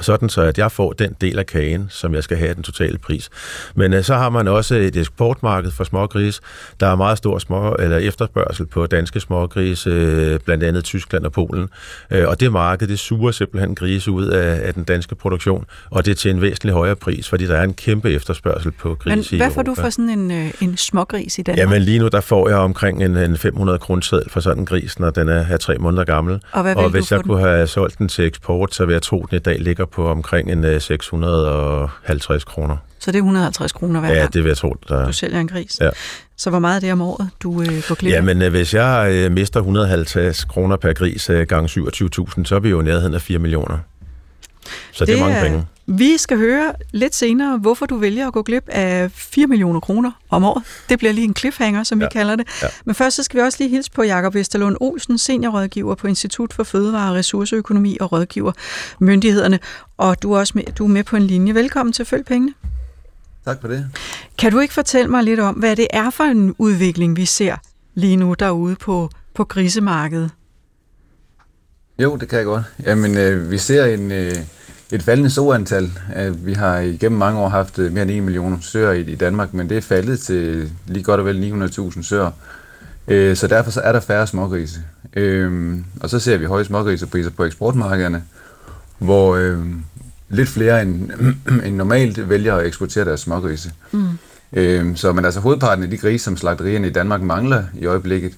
sådan 0.02 0.30
så 0.30 0.42
at 0.42 0.58
jeg 0.58 0.72
får 0.72 0.94
den 0.94 1.16
del 1.22 1.40
af 1.40 1.46
kagen, 1.46 1.88
som 1.90 2.16
jeg 2.16 2.24
skal 2.24 2.38
have 2.38 2.54
den 2.54 2.64
totale 2.64 2.98
pris. 2.98 3.30
Men 3.76 3.94
øh, 3.94 4.04
så 4.04 4.16
har 4.16 4.30
man 4.30 4.48
også 4.48 4.76
et 4.76 4.96
eksportmarked 4.96 5.72
for 5.72 5.84
smågris. 5.84 6.42
Der 6.80 6.88
er 6.88 6.96
meget 6.96 7.18
stor 7.18 7.40
små, 7.40 7.76
eller 7.80 7.98
efterspørgsel 7.98 8.66
på 8.66 8.86
danske 8.86 9.20
smågris, 9.20 9.88
øh, 9.88 10.40
blandt 10.40 10.64
andet 10.64 10.84
Tyskland 10.84 11.26
og 11.26 11.32
Polen. 11.32 11.70
Øh, 12.12 12.28
og 12.28 12.40
det 12.40 12.52
marked, 12.52 12.88
det 12.88 13.00
suger 13.00 13.32
simpelthen 13.32 13.76
grise 13.76 14.12
ud 14.12 14.28
af, 14.28 14.68
af 14.68 14.74
den 14.74 14.84
danske 14.84 15.16
produktion, 15.16 15.66
og 15.90 16.06
det 16.06 16.12
er 16.12 16.16
til 16.16 16.32
en 16.32 16.42
væsentlig 16.42 16.74
højere 16.74 16.96
pris, 16.96 17.30
fordi 17.30 17.48
der 17.48 17.56
er 17.56 17.64
en 17.64 17.74
kæmpe 17.74 18.12
efterspørgsel 18.12 18.72
på 18.72 18.96
gris 18.96 19.32
Men 19.32 19.40
hvad 19.40 19.52
får 19.52 19.62
du 19.62 19.76
for 19.76 19.90
sådan 19.90 20.10
en, 20.10 20.32
øh, 20.32 20.52
en 20.62 20.78
smågris 20.78 21.38
i 21.38 21.42
Danmark? 21.42 21.60
Jamen 21.60 21.82
lige 21.82 22.00
nu, 22.00 22.08
der 22.08 22.22
får 22.22 22.50
jeg 22.50 22.58
omkring 22.58 23.04
en, 23.04 23.18
en 23.18 23.38
500 23.38 23.80
kroner 23.80 24.00
for 24.28 24.40
sådan 24.40 24.60
en 24.60 24.66
gris, 24.66 25.00
når 25.00 25.10
den 25.10 25.30
er, 25.30 25.46
er 25.50 25.58
tre 25.58 25.78
måneder 25.78 26.04
gammel. 26.04 26.40
Og, 26.52 26.62
hvad 26.62 26.76
og 26.76 26.90
hvis 26.90 27.12
jeg 27.12 27.20
den? 27.20 27.28
kunne 27.28 27.40
have 27.40 27.68
solgt 27.68 27.98
den 27.98 28.08
til 28.08 28.26
eksport, 28.26 28.76
så 28.76 28.86
vil 28.86 28.94
jeg 28.94 29.02
tro, 29.10 29.26
den 29.30 29.36
i 29.36 29.40
dag 29.40 29.60
ligger 29.60 29.86
på 29.86 30.10
omkring 30.10 30.52
en 30.52 30.80
650 30.82 32.44
kroner. 32.44 32.78
Så 33.00 33.12
det 33.12 33.18
er 33.18 33.22
150 33.24 33.72
kroner 33.72 34.00
hver 34.00 34.10
Ja, 34.10 34.16
gang, 34.16 34.34
det 34.34 34.44
vil 34.44 34.50
jeg 34.50 34.58
tro. 34.58 34.76
Der... 34.90 35.06
du 35.06 35.14
sælger 35.14 35.40
en 35.40 35.48
gris. 35.48 35.78
Ja. 35.82 35.90
Så 36.38 36.50
hvor 36.50 36.60
meget 36.60 36.76
er 36.76 36.80
det 36.80 36.92
om 36.92 37.02
året, 37.02 37.30
du 37.40 37.62
øh, 37.62 37.68
går 37.88 37.96
glip 37.96 38.14
af? 38.14 38.18
Jamen, 38.18 38.52
hvis 38.52 38.74
jeg 38.74 39.10
øh, 39.12 39.32
mister 39.32 39.60
150 39.60 40.44
kroner 40.44 40.78
per 40.78 40.94
gris 40.94 41.30
øh, 41.30 41.48
gange 41.48 41.82
27.000, 41.82 42.44
så 42.46 42.56
er 42.56 42.60
vi 42.60 42.70
jo 42.70 42.82
nærheden 42.82 43.14
af 43.14 43.22
4 43.22 43.40
millioner. 43.40 43.78
Så 44.92 45.06
det, 45.06 45.08
det 45.08 45.22
er 45.22 45.26
mange 45.26 45.42
penge. 45.42 45.66
Vi 45.92 46.18
skal 46.18 46.38
høre 46.38 46.74
lidt 46.92 47.16
senere, 47.16 47.58
hvorfor 47.58 47.86
du 47.86 47.98
vælger 47.98 48.28
at 48.28 48.34
gå 48.34 48.42
glip 48.42 48.64
af 48.68 49.12
4 49.12 49.48
millioner 49.48 49.80
kroner 49.80 50.12
om 50.30 50.44
året. 50.44 50.64
Det 50.90 50.98
bliver 50.98 51.12
lige 51.12 51.26
en 51.26 51.36
cliffhanger, 51.36 51.84
som 51.84 52.00
ja. 52.00 52.06
vi 52.06 52.10
kalder 52.12 52.36
det. 52.36 52.48
Ja. 52.62 52.68
Men 52.86 52.96
først 52.96 53.16
så 53.16 53.24
skal 53.24 53.40
vi 53.40 53.44
også 53.44 53.58
lige 53.60 53.70
hilse 53.70 53.92
på 53.92 54.04
Jakob 54.04 54.36
Vesterlund 54.36 54.78
Olsen, 54.80 55.18
seniorrådgiver 55.18 55.96
på 55.96 56.08
Institut 56.08 56.54
for 56.54 56.64
Fødevare 56.64 57.10
og 57.12 57.16
Ressourceøkonomi 57.16 57.98
og 58.00 58.12
rådgiver 58.12 58.52
myndighederne. 59.00 59.60
Og 59.98 60.24
du 60.24 60.34
er 60.34 60.40
også 60.40 60.52
med, 60.56 60.64
du 60.64 60.84
er 60.84 60.88
med 60.88 61.04
på 61.04 61.16
en 61.16 61.24
linje. 61.24 61.54
Velkommen 61.54 61.94
til 61.94 62.06
Følg 62.06 62.26
Pengene. 62.26 62.54
Tak 63.46 63.62
for 63.62 63.68
det. 63.68 63.90
Kan 64.38 64.52
du 64.52 64.60
ikke 64.60 64.74
fortælle 64.74 65.12
mig 65.12 65.24
lidt 65.24 65.40
om, 65.40 65.56
hvad 65.56 65.76
det 65.76 65.88
er 65.90 66.10
for 66.10 66.24
en 66.24 66.56
udvikling, 66.58 67.18
vi 67.18 67.26
ser 67.26 67.56
lige 67.94 68.16
nu 68.16 68.34
derude 68.34 68.76
på, 68.76 69.10
på 69.34 69.44
grisemarkedet? 69.44 70.32
Jo, 72.00 72.16
det 72.16 72.30
kan 72.30 72.38
jeg 72.38 72.46
godt. 72.46 72.64
Jamen, 72.86 73.18
øh, 73.18 73.52
vi 73.52 73.58
ser 73.58 73.86
en... 73.86 74.12
Øh 74.12 74.36
et 74.92 75.04
faldende 75.04 75.30
soantal. 75.30 75.92
Vi 76.36 76.54
har 76.54 76.78
igennem 76.78 77.20
mange 77.20 77.40
år 77.40 77.50
haft 77.50 77.80
øh, 77.80 77.94
mere 77.94 78.04
end 78.04 78.12
1 78.12 78.24
million 78.24 78.62
søer 78.62 78.92
i 78.92 79.16
Danmark, 79.16 79.54
men 79.54 79.70
det 79.70 79.78
er 79.78 79.82
faldet 79.82 80.20
til 80.20 80.72
lige 80.88 81.04
godt 81.04 81.20
og 81.20 81.26
vel 81.26 81.70
900.000 81.96 82.04
søer. 82.04 82.32
Øh, 83.08 83.36
så 83.36 83.48
derfor 83.48 83.72
så 83.72 83.82
er 83.82 83.92
der 83.92 84.00
færre 84.00 84.28
smågrise. 84.28 84.80
Øh, 85.14 85.78
og 86.00 86.10
så 86.10 86.20
ser 86.20 86.38
vi 86.38 86.46
høje 86.46 86.66
smågrisepriser 86.66 87.30
på 87.30 87.46
eksportmarkederne, 87.46 88.24
hvor 88.98 89.56
lidt 90.30 90.50
flere 90.50 90.82
end, 90.82 91.10
end 91.66 91.76
normalt 91.76 92.30
vælger 92.30 92.56
at 92.56 92.66
eksportere 92.66 93.06
deres 93.06 93.20
smågrise. 93.20 93.72
Mm. 93.92 94.96
Så 94.96 95.14
men 95.14 95.26
altså 95.26 95.40
hovedparten 95.40 95.84
af 95.84 95.90
de 95.90 95.98
grise, 95.98 96.26
som 96.26 96.38
slagterierne 96.38 96.88
i 96.88 96.92
Danmark 96.92 97.22
mangler 97.22 97.64
i 97.80 97.86
øjeblikket, 97.86 98.34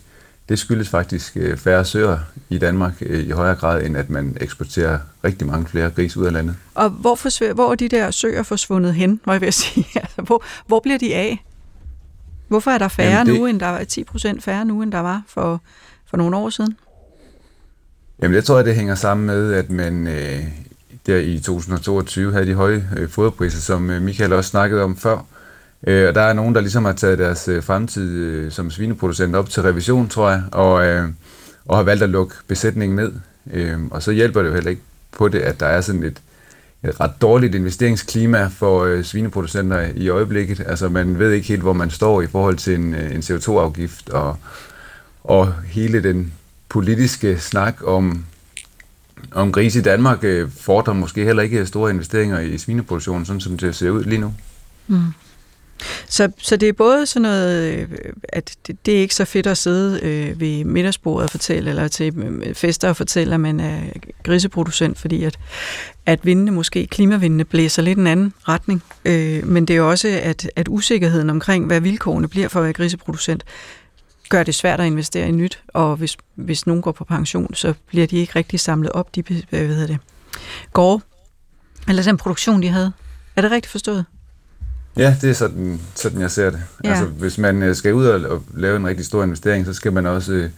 det 0.52 0.60
skyldes 0.60 0.90
faktisk 0.90 1.38
øh, 1.38 1.58
færre 1.58 1.86
søer 1.86 2.18
i 2.50 2.58
Danmark 2.58 2.94
øh, 3.02 3.28
i 3.28 3.30
højere 3.30 3.56
grad, 3.56 3.84
end 3.84 3.98
at 3.98 4.10
man 4.10 4.38
eksporterer 4.42 5.00
rigtig 5.24 5.48
mange 5.48 5.66
flere 5.66 5.90
grise 5.90 6.20
ud 6.20 6.26
af 6.26 6.34
landet. 6.34 6.56
Og 6.76 6.90
hvor, 6.90 7.16
forsv- 7.16 7.54
hvor 7.54 7.72
er 7.72 7.76
de 7.76 7.88
der 7.88 8.12
søer 8.12 8.44
forsvundet 8.44 8.94
hen, 8.94 9.22
må 9.26 9.34
jeg 9.34 9.42
vil 9.42 9.54
sige? 9.54 9.86
Altså, 9.96 10.22
hvor, 10.22 10.44
hvor 10.68 10.80
bliver 10.80 10.98
de 10.98 11.16
af? 11.16 11.46
Hvorfor 12.48 12.72
er 12.72 12.78
der 12.78 12.88
færre 12.88 13.18
Jamen 13.18 13.34
det... 13.34 13.40
nu, 13.40 13.46
end 13.46 13.60
der 13.60 13.68
var 13.68 13.84
10 13.84 14.04
procent 14.04 14.44
færre 14.44 14.66
nu, 14.66 14.82
end 14.82 14.92
der 14.92 15.00
var 15.00 15.24
for, 15.28 15.62
for 16.10 16.18
nogle 16.18 16.38
år 16.38 16.50
siden? 16.50 16.78
Jamen 18.22 18.36
det 18.36 18.46
tror 18.46 18.56
jeg, 18.56 18.66
det 18.66 18.76
hænger 18.76 18.96
sammen 18.96 19.26
med, 19.26 19.54
at 19.54 19.70
man 19.70 20.08
øh, 20.08 20.44
der 21.06 21.18
i 21.18 21.40
2022 21.40 22.32
havde 22.32 22.46
de 22.46 22.54
høje 22.54 22.90
øh, 22.98 23.10
foderpriser, 23.10 23.60
som 23.60 23.90
øh, 23.90 24.02
Michael 24.02 24.34
også 24.34 24.50
snakkede 24.50 24.84
om 24.84 24.98
før. 24.98 25.26
Øh, 25.88 26.08
og 26.08 26.16
der 26.16 26.22
er 26.22 26.34
nogen, 26.34 26.56
der 26.56 26.62
ligesom 26.62 26.86
har 26.86 26.94
taget 26.94 27.20
deres 27.20 27.48
øh, 27.48 27.64
fremtid 27.64 28.10
øh, 28.18 28.52
som 28.52 28.72
svineproducent 28.72 29.36
op 29.36 29.50
til 29.50 29.64
revision, 29.64 30.10
tror 30.10 30.30
jeg, 30.30 30.44
og, 30.52 30.86
øh, 30.86 31.10
og 31.66 31.78
har 31.78 31.84
valgt 31.84 32.04
at 32.04 32.10
lukke 32.10 32.36
besætningen 32.48 32.96
ned. 32.96 33.14
Øh, 33.54 33.80
og 33.92 34.04
så 34.04 34.12
hjælper 34.12 34.42
det 34.42 34.50
jo 34.50 34.54
heller 34.54 34.70
ikke 34.70 34.82
på 35.12 35.28
det, 35.28 35.40
at 35.40 35.60
der 35.60 35.66
er 35.66 35.82
sådan 35.82 36.04
et, 36.04 36.22
et 36.84 37.00
ret 37.00 37.22
dårligt 37.22 37.56
investeringsklima 37.56 38.48
for 38.48 38.84
øh, 38.84 39.04
svineproducenter 39.04 39.88
i 39.96 40.10
øjeblikket. 40.10 40.64
Altså 40.66 40.90
man 40.90 41.20
ved 41.20 41.32
ikke 41.32 41.48
helt, 41.48 41.62
hvor 41.62 41.74
man 41.74 41.90
står 41.90 42.22
i 42.22 42.28
forhold 42.28 42.58
til 42.58 42.76
en, 42.76 42.94
øh, 42.94 43.16
en 43.16 43.20
CO2-afgift, 43.22 44.10
og, 44.10 44.38
og 45.24 45.54
hele 45.66 46.04
den 46.04 46.34
politiske 46.70 47.40
snak 47.40 47.76
om, 47.84 48.26
om 49.32 49.52
gris 49.52 49.76
i 49.76 49.82
Danmark 49.82 50.24
øh, 50.24 50.50
fordrer 50.60 50.94
måske 50.94 51.24
heller 51.24 51.44
ikke 51.44 51.66
store 51.66 51.92
investeringer 51.92 52.40
i 52.40 52.58
svineproduktionen, 52.58 53.26
sådan 53.26 53.40
som 53.40 53.58
det 53.58 53.76
ser 53.76 53.90
ud 53.90 54.04
lige 54.04 54.22
nu. 54.22 54.34
Mm. 54.88 55.04
Så, 56.08 56.32
så 56.38 56.56
det 56.56 56.70
er 56.70 56.74
både 56.74 57.06
sådan 57.06 57.22
noget, 57.22 57.74
øh, 57.74 57.90
at 58.30 58.56
det, 58.68 58.86
det 58.86 58.98
er 58.98 59.00
ikke 59.00 59.16
så 59.16 59.26
fedt 59.26 59.48
at 59.48 59.58
sidde 59.58 60.00
øh, 60.04 60.40
ved 60.40 60.64
middagsbordet 60.64 61.24
og 61.24 61.30
fortælle, 61.30 61.70
eller 61.70 61.88
til 61.88 62.18
øh, 62.18 62.56
fester 62.56 62.90
og 62.90 62.98
fortælle, 62.98 63.34
at 63.34 63.40
man 63.40 63.60
er 63.60 63.82
griseproducent, 64.24 65.00
fordi 65.00 65.24
at, 65.24 65.40
at 66.06 66.26
vindene 66.26 66.52
måske, 66.52 66.88
klimavindene, 66.88 67.46
blæser 67.46 67.82
lidt 67.82 68.00
en 68.00 68.08
anden 68.08 68.34
retning. 68.48 68.84
Øh, 69.06 69.48
men 69.48 69.66
det 69.66 69.76
er 69.76 69.82
også, 69.82 70.08
at, 70.08 70.50
at 70.56 70.68
usikkerheden 70.68 71.30
omkring, 71.30 71.66
hvad 71.66 71.82
vilkårene 71.82 72.28
bliver 72.28 72.48
for 72.48 72.60
at 72.60 72.64
være 72.64 72.74
griseproducent, 72.74 73.44
gør 74.30 74.44
det 74.44 74.56
svært 74.56 74.80
at 74.80 74.86
investere 74.86 75.28
i 75.28 75.32
nyt, 75.32 75.64
og 75.68 75.96
hvis, 75.96 76.18
hvis 76.36 76.68
nogen 76.68 76.82
går 76.82 76.92
på 76.92 77.04
pension, 77.04 77.54
så 77.54 77.74
bliver 77.88 78.08
de 78.08 78.18
ikke 78.18 78.36
rigtig 78.36 78.60
samlet 78.60 78.92
op, 78.92 79.16
de 79.16 79.24
hvad 79.50 79.68
hedder 79.68 79.88
det, 79.88 79.98
går, 80.74 81.02
eller 81.88 82.04
den 82.04 82.18
produktion, 82.18 82.62
de 82.62 82.68
havde. 82.68 82.92
Er 83.36 83.42
det 83.42 83.52
rigtigt 83.52 83.72
forstået? 83.72 84.06
Ja, 84.98 85.16
det 85.22 85.30
er 85.30 85.34
sådan, 85.34 85.80
sådan 85.96 86.22
jeg 86.22 86.32
ser 86.32 86.50
det. 86.50 86.60
Ja. 86.84 86.90
Altså, 86.90 87.06
hvis 87.06 87.38
man 87.38 87.64
øh, 87.64 87.76
skal 87.76 87.94
ud 87.94 88.06
og, 88.06 88.30
og 88.30 88.44
lave 88.56 88.76
en 88.76 88.88
rigtig 88.88 89.06
stor 89.06 89.24
investering, 89.24 89.66
så 89.66 89.74
skal 89.74 89.94
man 89.94 90.06
også 90.06 90.34
øh, 90.34 90.50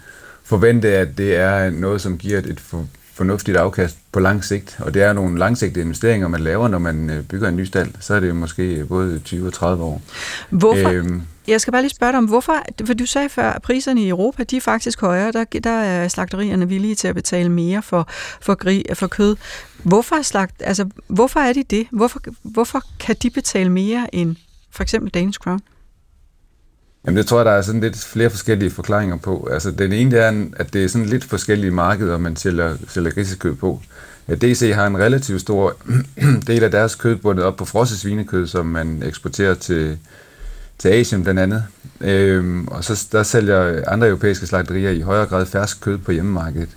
forvente, 0.44 0.88
at 0.88 1.18
det 1.18 1.36
er 1.36 1.70
noget, 1.70 2.02
som 2.02 2.18
giver 2.18 2.40
et, 2.40 2.46
et 2.46 2.60
for, 2.60 2.88
fornuftigt 3.14 3.58
afkast 3.58 3.98
på 4.12 4.20
lang 4.20 4.44
sigt. 4.44 4.78
Og 4.80 4.94
det 4.94 5.04
er 5.04 5.14
nogle 5.14 5.40
langsigtede 5.40 5.82
investeringer, 5.84 6.28
man 6.28 6.40
laver, 6.40 6.68
når 6.68 6.80
man 6.80 7.10
øh, 7.10 7.24
bygger 7.24 7.50
en 7.50 7.56
ny 7.56 7.64
stald. 7.64 7.90
Så 8.00 8.14
er 8.14 8.20
det 8.20 8.36
måske 8.36 8.86
både 8.86 9.20
20 9.20 9.48
og 9.48 9.54
30 9.54 9.84
år. 9.84 10.02
Hvorfor, 10.50 10.90
Øhm, 10.90 11.22
jeg 11.48 11.62
skal 11.62 11.72
bare 11.72 11.82
lige 11.82 11.96
spørge 11.96 12.12
dig 12.12 12.18
om, 12.18 12.26
hvorfor, 12.26 12.54
for 12.86 12.94
du 12.94 13.06
sagde 13.06 13.30
før, 13.30 13.50
at 13.52 13.62
priserne 13.62 14.04
i 14.04 14.10
Europa, 14.10 14.44
de 14.44 14.58
er 14.58 14.62
faktisk 14.62 15.02
højere. 15.02 15.32
Der, 15.32 15.44
der 15.64 15.70
er 15.70 16.08
slagterierne 16.08 16.70
villige 16.70 16.96
til 16.96 17.08
at 17.08 17.16
betale 17.16 17.50
mere 17.50 17.82
for, 17.82 18.08
for, 18.42 18.56
gri, 18.56 18.84
for 18.94 19.08
kød. 19.08 19.36
Hvorfor 19.84 20.16
er, 20.16 20.22
slagt, 20.22 20.62
altså, 20.66 20.90
hvorfor 21.08 21.40
er 21.40 21.54
de 21.54 21.64
det? 21.64 21.88
Hvorfor, 21.92 22.22
hvorfor 22.42 22.82
kan 23.00 23.16
de 23.24 23.30
betale 23.30 23.70
mere 23.70 24.16
end 24.16 24.36
for 24.72 24.84
eksempel 24.84 25.12
Danish 25.12 25.40
Crown? 25.40 25.60
Jamen 27.06 27.18
det 27.18 27.28
tror 27.28 27.38
jeg, 27.38 27.46
der 27.46 27.52
er 27.52 27.62
sådan 27.62 27.82
lidt 27.82 27.98
flere 27.98 28.30
forskellige 28.30 28.72
forklaringer 28.72 29.18
på. 29.18 29.48
Altså 29.52 29.72
den 29.72 29.94
ene 29.94 30.12
det 30.12 30.20
er, 30.20 30.46
at 30.58 30.74
det 30.74 30.84
er 30.84 30.88
sådan 30.88 31.08
lidt 31.08 31.24
forskellige 31.24 31.72
markeder, 31.72 32.18
man 32.18 32.36
sælger, 32.36 32.78
sælger 32.88 33.12
grisekød 33.12 33.56
på. 33.56 33.82
Ja, 34.28 34.36
DC 34.36 34.72
har 34.76 34.88
en 34.88 34.98
relativt 34.98 35.42
stor 35.42 35.76
del 36.48 36.64
af 36.64 36.72
deres 36.72 36.96
kød 36.96 37.16
bundet 37.16 37.46
op 37.46 37.56
på 37.56 37.66
frosset 37.66 38.00
svinekød, 38.00 38.48
som 38.48 38.66
man 38.66 39.04
eksporterer 39.04 39.54
til, 39.54 40.00
til 40.78 40.90
Asien 40.90 41.24
blandt 41.24 41.40
andet. 41.40 41.64
Øhm, 42.02 42.68
og 42.68 42.84
så 42.84 43.08
der 43.12 43.24
sælger 43.24 43.82
andre 43.88 44.08
europæiske 44.08 44.48
slagterier 44.48 44.90
i 44.90 45.02
højere 45.02 45.26
grad 45.26 45.46
fersk 45.46 45.82
kød 45.82 45.98
på 45.98 46.12
hjemmemarkedet. 46.12 46.70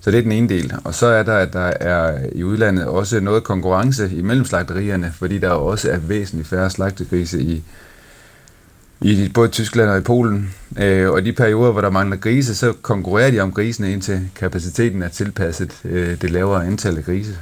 Så 0.00 0.10
det 0.10 0.18
er 0.18 0.22
den 0.22 0.32
ene 0.32 0.48
del. 0.48 0.74
Og 0.84 0.94
så 0.94 1.06
er 1.06 1.22
der, 1.22 1.36
at 1.36 1.52
der 1.52 1.72
er 1.80 2.18
i 2.32 2.44
udlandet 2.44 2.86
også 2.86 3.20
noget 3.20 3.44
konkurrence 3.44 4.10
imellem 4.16 4.44
slagterierne, 4.44 5.12
fordi 5.18 5.38
der 5.38 5.50
også 5.50 5.90
er 5.90 5.98
væsentligt 5.98 6.48
færre 6.48 6.70
slagtegrise 6.70 7.42
i, 7.42 7.62
i 9.00 9.30
både 9.34 9.48
Tyskland 9.48 9.90
og 9.90 9.98
i 9.98 10.00
Polen. 10.00 10.54
Øh, 10.78 11.10
og 11.10 11.20
i 11.20 11.24
de 11.24 11.32
perioder, 11.32 11.72
hvor 11.72 11.80
der 11.80 11.90
mangler 11.90 12.16
grise, 12.16 12.54
så 12.54 12.72
konkurrerer 12.82 13.30
de 13.30 13.40
om 13.40 13.52
grisene, 13.52 13.92
indtil 13.92 14.30
kapaciteten 14.36 15.02
er 15.02 15.08
tilpasset 15.08 15.80
øh, 15.84 16.20
det 16.20 16.30
lavere 16.30 16.66
antal 16.66 16.96
af 16.96 17.04
grise. 17.04 17.36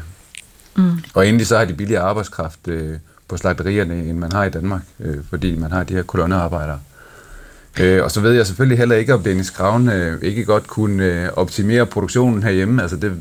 Mm. 0.77 0.91
Og 1.15 1.29
endelig 1.29 1.47
så 1.47 1.59
har 1.59 1.65
de 1.65 1.75
billigere 1.75 2.03
arbejdskraft 2.03 2.69
øh, 2.69 2.97
på 3.33 3.39
slagterierne, 3.39 3.95
end 3.95 4.19
man 4.19 4.33
har 4.33 4.45
i 4.45 4.51
Danmark, 4.51 4.83
øh, 5.01 5.17
fordi 5.31 5.57
man 5.57 5.73
har 5.73 5.85
de 5.85 5.95
her 5.95 6.03
kolonnearbejdere. 6.03 6.81
Øh, 7.81 8.05
og 8.05 8.11
så 8.11 8.21
ved 8.21 8.33
jeg 8.33 8.47
selvfølgelig 8.47 8.79
heller 8.79 8.97
ikke, 8.97 9.15
om 9.15 9.23
Dennis 9.23 9.51
Kraven 9.51 9.89
øh, 9.89 10.23
ikke 10.23 10.45
godt 10.45 10.67
kunne 10.67 11.05
øh, 11.05 11.29
optimere 11.37 11.87
produktionen 11.87 12.43
herhjemme. 12.43 12.83
Altså 12.83 12.97
det, 12.97 13.13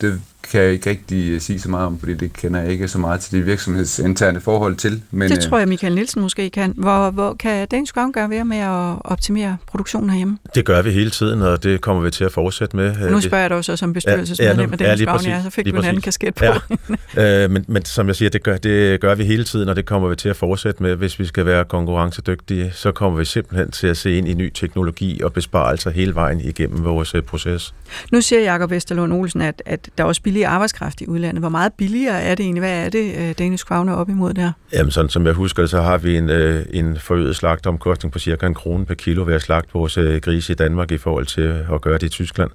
det 0.00 0.20
kan 0.50 0.60
jeg 0.62 0.72
ikke 0.72 0.90
rigtig 0.90 1.42
sige 1.42 1.60
så 1.60 1.70
meget 1.70 1.86
om, 1.86 1.98
fordi 1.98 2.14
det 2.14 2.32
kender 2.32 2.60
jeg 2.60 2.70
ikke 2.72 2.88
så 2.88 2.98
meget 2.98 3.20
til 3.20 3.38
de 3.38 3.42
virksomhedsinterne 3.44 4.40
forhold 4.40 4.76
til. 4.76 5.02
Men, 5.10 5.30
Det 5.30 5.40
tror 5.40 5.58
jeg, 5.58 5.68
Michael 5.68 5.94
Nielsen 5.94 6.22
måske 6.22 6.50
kan. 6.50 6.74
Hvor, 6.76 7.10
hvor 7.10 7.34
kan 7.34 7.68
Danish 7.68 7.92
Crown 7.92 8.12
gøre 8.12 8.30
ved 8.30 8.44
med 8.44 8.56
at 8.56 8.96
optimere 9.04 9.56
produktionen 9.66 10.10
herhjemme? 10.10 10.38
Det 10.54 10.64
gør 10.64 10.82
vi 10.82 10.90
hele 10.90 11.10
tiden, 11.10 11.42
og 11.42 11.62
det 11.62 11.80
kommer 11.80 12.02
vi 12.02 12.10
til 12.10 12.24
at 12.24 12.32
fortsætte 12.32 12.76
med. 12.76 13.10
Nu 13.10 13.20
spørger 13.20 13.42
jeg 13.42 13.50
dig 13.50 13.56
også 13.56 13.76
som 13.76 13.92
bestyrelsesmedlem 13.92 14.58
Ja, 14.58 14.62
af 14.62 14.66
ja, 14.66 14.94
nu- 14.94 15.04
Danish 15.04 15.28
ja, 15.28 15.32
Crown, 15.34 15.42
så 15.44 15.50
fik 15.50 15.66
du 15.66 15.70
en 15.70 15.84
anden 15.84 16.02
kasket 16.02 16.34
på. 16.34 16.44
Ja. 16.44 16.52
Øh, 17.44 17.50
men, 17.50 17.64
men 17.68 17.84
som 17.84 18.06
jeg 18.06 18.16
siger, 18.16 18.30
det 18.30 18.42
gør, 18.42 18.56
det 18.56 19.00
gør 19.00 19.14
vi 19.14 19.24
hele 19.24 19.44
tiden, 19.44 19.68
og 19.68 19.76
det 19.76 19.86
kommer 19.86 20.08
vi 20.08 20.16
til 20.16 20.28
at 20.28 20.36
fortsætte 20.36 20.82
med. 20.82 20.96
Hvis 20.96 21.18
vi 21.18 21.24
skal 21.24 21.46
være 21.46 21.64
konkurrencedygtige, 21.64 22.70
så 22.74 22.92
kommer 22.92 23.18
vi 23.18 23.24
simpelthen 23.24 23.70
til 23.70 23.86
at 23.86 23.96
se 23.96 24.16
ind 24.18 24.28
i 24.28 24.34
ny 24.34 24.50
teknologi 24.54 25.20
og 25.22 25.32
besparelser 25.32 25.90
hele 25.90 26.14
vejen 26.14 26.40
igennem 26.40 26.84
vores 26.84 27.14
øh, 27.14 27.22
proces. 27.22 27.74
Nu 28.12 28.20
siger 28.20 28.40
Jakob 28.40 28.70
Vesterlund 28.70 29.12
Olsen, 29.12 29.40
at, 29.40 29.62
at 29.66 29.88
der 29.98 30.04
er 30.04 30.08
også 30.08 30.22
billig 30.34 30.46
arbejdskraft 30.46 31.00
i 31.00 31.06
udlandet. 31.06 31.42
Hvor 31.42 31.48
meget 31.48 31.72
billigere 31.72 32.22
er 32.22 32.34
det 32.34 32.44
egentlig? 32.44 32.60
Hvad 32.60 32.84
er 32.84 32.88
det, 32.88 33.14
øh, 33.18 33.34
Danish 33.38 33.64
Crown 33.64 33.88
er 33.88 33.92
op 33.92 34.08
imod 34.08 34.34
der? 34.34 34.52
Jamen, 34.72 34.90
sådan 34.90 35.08
som 35.08 35.26
jeg 35.26 35.34
husker 35.34 35.62
det, 35.62 35.70
så 35.70 35.80
har 35.80 35.98
vi 35.98 36.16
en, 36.16 36.30
øh, 36.30 36.66
en 36.70 36.98
forøget 36.98 37.36
slagteomkostning 37.36 38.12
på 38.12 38.18
cirka 38.18 38.46
en 38.46 38.54
krone 38.54 38.86
per 38.86 38.94
kilo 38.94 39.24
ved 39.26 39.34
at 39.34 39.42
slagte 39.42 39.70
vores 39.72 39.98
øh, 39.98 40.20
grise 40.20 40.52
i 40.52 40.56
Danmark 40.56 40.90
i 40.90 40.98
forhold 40.98 41.26
til 41.26 41.64
at 41.72 41.80
gøre 41.80 41.94
det 41.94 42.02
i 42.02 42.08
Tyskland. 42.08 42.50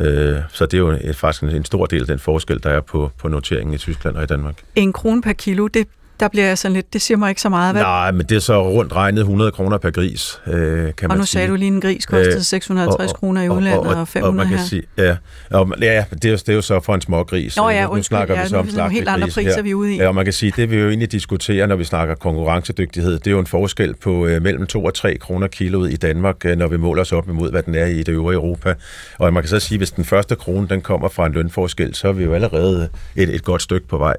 Øh, 0.00 0.36
så 0.48 0.66
det 0.66 0.74
er 0.74 0.78
jo 0.78 0.98
et, 1.00 1.16
faktisk 1.16 1.42
en, 1.42 1.48
en 1.48 1.64
stor 1.64 1.86
del 1.86 2.00
af 2.00 2.06
den 2.06 2.18
forskel, 2.18 2.62
der 2.62 2.70
er 2.70 2.80
på, 2.80 3.10
på 3.18 3.28
noteringen 3.28 3.74
i 3.74 3.78
Tyskland 3.78 4.16
og 4.16 4.22
i 4.22 4.26
Danmark. 4.26 4.54
En 4.74 4.92
krone 4.92 5.22
per 5.22 5.32
kilo, 5.32 5.66
det, 5.66 5.86
der 6.20 6.28
bliver 6.28 6.46
jeg 6.46 6.58
sådan 6.58 6.72
lidt, 6.74 6.92
det 6.92 7.02
siger 7.02 7.18
mig 7.18 7.28
ikke 7.28 7.40
så 7.40 7.48
meget. 7.48 7.74
Hvad? 7.74 7.82
Nej, 7.82 8.12
men 8.12 8.26
det 8.26 8.36
er 8.36 8.40
så 8.40 8.62
rundt 8.70 8.92
regnet 8.92 9.20
100 9.20 9.50
kroner 9.52 9.78
per 9.78 9.90
gris, 9.90 10.40
øh, 10.46 10.52
kan 10.54 10.58
og 10.82 10.94
man 11.08 11.18
nu 11.18 11.24
sige. 11.24 11.26
sagde 11.26 11.48
du 11.48 11.54
lige, 11.54 11.68
en 11.68 11.80
gris 11.80 12.06
kostede 12.06 12.36
Øh, 12.36 12.42
650 12.42 13.12
kroner 13.12 13.42
i 13.42 13.48
udlandet 13.48 13.86
og, 13.86 14.00
og 14.00 14.08
500 14.08 14.30
og 14.30 14.34
man 14.36 14.48
kan 14.48 14.58
her. 14.58 14.64
Sige, 14.64 14.82
ja, 14.98 15.16
og, 15.50 15.72
ja 15.80 16.04
det, 16.22 16.24
er, 16.24 16.30
jo- 16.30 16.36
det 16.36 16.48
er 16.48 16.54
jo 16.54 16.62
så 16.62 16.80
for 16.80 16.94
en 16.94 17.00
små 17.00 17.24
gris. 17.24 17.56
Nå 17.56 17.68
ja, 17.68 17.80
nu, 17.82 17.86
nu 17.88 17.92
undskyld, 17.92 18.08
snakker 18.16 18.34
ja, 18.34 18.42
vi 18.42 18.48
så 18.48 18.54
nu 18.54 18.60
om 18.60 18.66
nogle 18.76 18.92
helt 18.92 19.08
andre 19.08 19.28
priser, 19.28 19.54
her. 19.54 19.62
vi 19.62 19.70
er 19.70 19.74
ude 19.74 19.94
i. 19.94 19.96
Ja, 19.98 20.08
og 20.08 20.14
man 20.14 20.24
kan 20.24 20.32
sige, 20.32 20.52
det 20.56 20.70
vi 20.70 20.76
jo 20.76 20.88
egentlig 20.88 21.12
diskuterer, 21.12 21.66
når 21.66 21.76
vi 21.76 21.84
snakker 21.84 22.14
konkurrencedygtighed, 22.14 23.12
det 23.18 23.26
er 23.26 23.30
jo 23.30 23.38
en 23.38 23.46
forskel 23.46 23.94
på 23.94 24.26
øh, 24.26 24.42
mellem 24.42 24.66
2 24.66 24.84
og 24.84 24.94
3 24.94 25.16
kroner 25.18 25.46
kiloet 25.46 25.92
i 25.92 25.96
Danmark, 25.96 26.36
øh, 26.44 26.56
når 26.58 26.66
vi 26.68 26.76
måler 26.76 27.02
os 27.02 27.12
op 27.12 27.28
imod, 27.28 27.50
hvad 27.50 27.62
den 27.62 27.74
er 27.74 27.86
i 27.86 27.98
det 27.98 28.08
øvrige 28.08 28.34
Europa. 28.36 28.74
Og 29.18 29.32
man 29.32 29.42
kan 29.42 29.48
så 29.50 29.58
sige, 29.60 29.78
hvis 29.78 29.90
den 29.90 30.04
første 30.04 30.36
krone, 30.36 30.68
den 30.68 30.80
kommer 30.80 31.08
fra 31.08 31.26
en 31.26 31.32
lønforskel, 31.32 31.94
så 31.94 32.08
er 32.08 32.12
vi 32.12 32.24
jo 32.24 32.34
allerede 32.34 32.88
et, 33.16 33.34
et 33.34 33.44
godt 33.44 33.62
stykke 33.62 33.88
på 33.88 33.98
vej. 33.98 34.16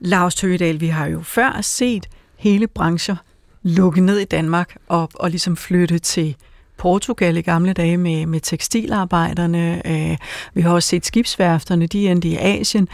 Lars 0.00 0.34
Tøgedal, 0.34 0.80
vi 0.80 0.86
har 0.88 1.06
jo 1.06 1.22
før 1.30 1.60
set 1.60 2.06
hele 2.36 2.66
brancher 2.66 3.16
lukke 3.62 4.00
ned 4.00 4.18
i 4.18 4.24
Danmark 4.24 4.76
og, 4.88 5.10
og 5.14 5.30
ligesom 5.30 5.56
flytte 5.56 5.98
til 5.98 6.36
Portugal 6.78 7.36
i 7.36 7.40
gamle 7.40 7.72
dage 7.72 7.96
med, 7.96 8.26
med 8.26 8.40
tekstilarbejderne. 8.40 9.82
Øh, 9.86 10.16
vi 10.54 10.60
har 10.60 10.70
også 10.70 10.88
set 10.88 11.06
skibsværfterne, 11.06 11.86
de 11.86 12.08
endte 12.08 12.28
i 12.28 12.36
Asien. 12.36 12.88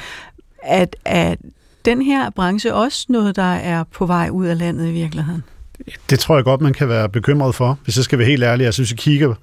At, 0.63 0.97
at 1.05 1.39
den 1.85 2.03
her 2.03 2.31
branche 2.31 2.75
også 2.75 3.07
noget, 3.09 3.37
der 3.37 3.55
er 3.55 3.85
på 3.85 4.07
vej 4.07 4.29
ud 4.33 4.47
af 4.47 4.59
landet 4.59 4.89
i 4.89 4.93
virkeligheden? 4.93 5.45
Det 6.11 6.19
tror 6.19 6.35
jeg 6.35 6.45
godt, 6.45 6.61
man 6.61 6.73
kan 6.73 6.89
være 6.89 7.09
bekymret 7.09 7.55
for. 7.55 7.79
Hvis 7.85 7.97
jeg 7.97 8.05
skal 8.05 8.19
være 8.19 8.29
helt 8.29 8.43
ærlig, 8.43 8.65
jeg 8.65 8.75
synes, 8.75 8.91
hvis 8.91 9.07
vi 9.07 9.11
kigger 9.11 9.35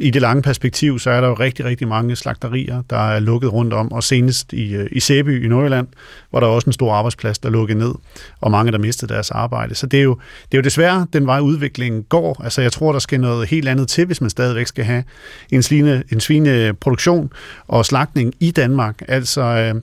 i 0.00 0.10
det 0.10 0.22
lange 0.22 0.42
perspektiv, 0.42 0.98
så 0.98 1.10
er 1.10 1.20
der 1.20 1.28
jo 1.28 1.34
rigtig, 1.34 1.64
rigtig 1.64 1.88
mange 1.88 2.16
slagterier, 2.16 2.82
der 2.90 3.10
er 3.10 3.20
lukket 3.20 3.52
rundt 3.52 3.72
om, 3.72 3.92
og 3.92 4.02
senest 4.02 4.52
i, 4.52 4.74
øh, 4.74 4.88
i 4.92 5.00
Sæby 5.00 5.44
i 5.44 5.48
Nordjylland, 5.48 5.86
hvor 6.30 6.40
der 6.40 6.46
er 6.46 6.50
også 6.50 6.66
en 6.66 6.72
stor 6.72 6.94
arbejdsplads, 6.94 7.38
der 7.38 7.50
lukkede 7.50 7.78
ned, 7.78 7.94
og 8.40 8.50
mange, 8.50 8.72
der 8.72 8.78
mistede 8.78 9.14
deres 9.14 9.30
arbejde. 9.30 9.74
Så 9.74 9.86
det 9.86 9.98
er 9.98 10.02
jo, 10.02 10.14
det 10.42 10.54
er 10.54 10.58
jo 10.58 10.62
desværre 10.62 11.06
den 11.12 11.26
vej, 11.26 11.40
udviklingen 11.40 12.02
går. 12.02 12.40
Altså, 12.44 12.62
jeg 12.62 12.72
tror, 12.72 12.92
der 12.92 12.98
skal 12.98 13.20
noget 13.20 13.48
helt 13.48 13.68
andet 13.68 13.88
til, 13.88 14.06
hvis 14.06 14.20
man 14.20 14.30
stadigvæk 14.30 14.66
skal 14.66 14.84
have 14.84 15.04
en, 15.50 15.62
sline, 15.62 16.02
en 16.12 16.20
svineproduktion 16.20 17.32
og 17.68 17.86
slagtning 17.86 18.34
i 18.40 18.50
Danmark. 18.50 19.02
Altså, 19.08 19.40
øh, 19.40 19.80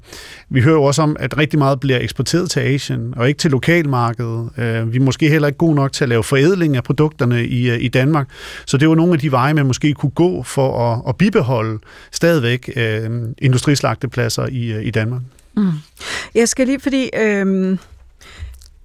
vi 0.50 0.62
hører 0.62 0.76
jo 0.76 0.84
også 0.84 1.02
om, 1.02 1.16
at 1.20 1.38
rigtig 1.38 1.60
meget 1.60 1.80
bliver 1.80 2.00
eksporteret 2.00 2.52
til 2.52 2.60
Asien, 2.60 3.14
og 3.18 3.28
ikke 3.28 3.38
til 3.38 3.52
lokalmarkedet. 3.52 4.50
Øh, 4.58 4.94
vi 4.94 4.98
er 4.98 5.02
måske 5.02 5.30
heller 5.30 5.48
ikke 5.48 5.58
gode 5.58 5.76
nok 5.76 5.94
til 5.94 6.06
at 6.06 6.10
lave 6.10 6.24
forædling 6.24 6.76
af 6.78 6.84
produkterne 6.84 7.46
i, 7.46 7.70
øh, 7.70 7.78
i 7.82 7.88
Danmark. 7.88 8.28
Så 8.66 8.78
det 8.78 8.84
er 8.84 8.90
jo 8.90 8.96
nogle 8.96 9.14
af 9.14 9.20
de 9.20 9.32
veje, 9.32 9.54
man 9.54 9.66
måske 9.66 9.94
kunne 9.94 10.07
gå 10.16 10.44
for 10.44 10.94
at, 10.94 11.02
at 11.08 11.16
bibeholde 11.16 11.80
stadigvæk 12.12 12.70
øh, 12.76 13.10
industrislagtepladser 13.38 14.48
i, 14.52 14.72
øh, 14.74 14.86
i 14.86 14.92
Danmark. 14.92 15.22
Mm. 15.54 15.72
Jeg 16.36 16.50
skal 16.50 16.68
lige, 16.68 16.80
fordi... 16.80 17.10
Øhm 17.18 17.80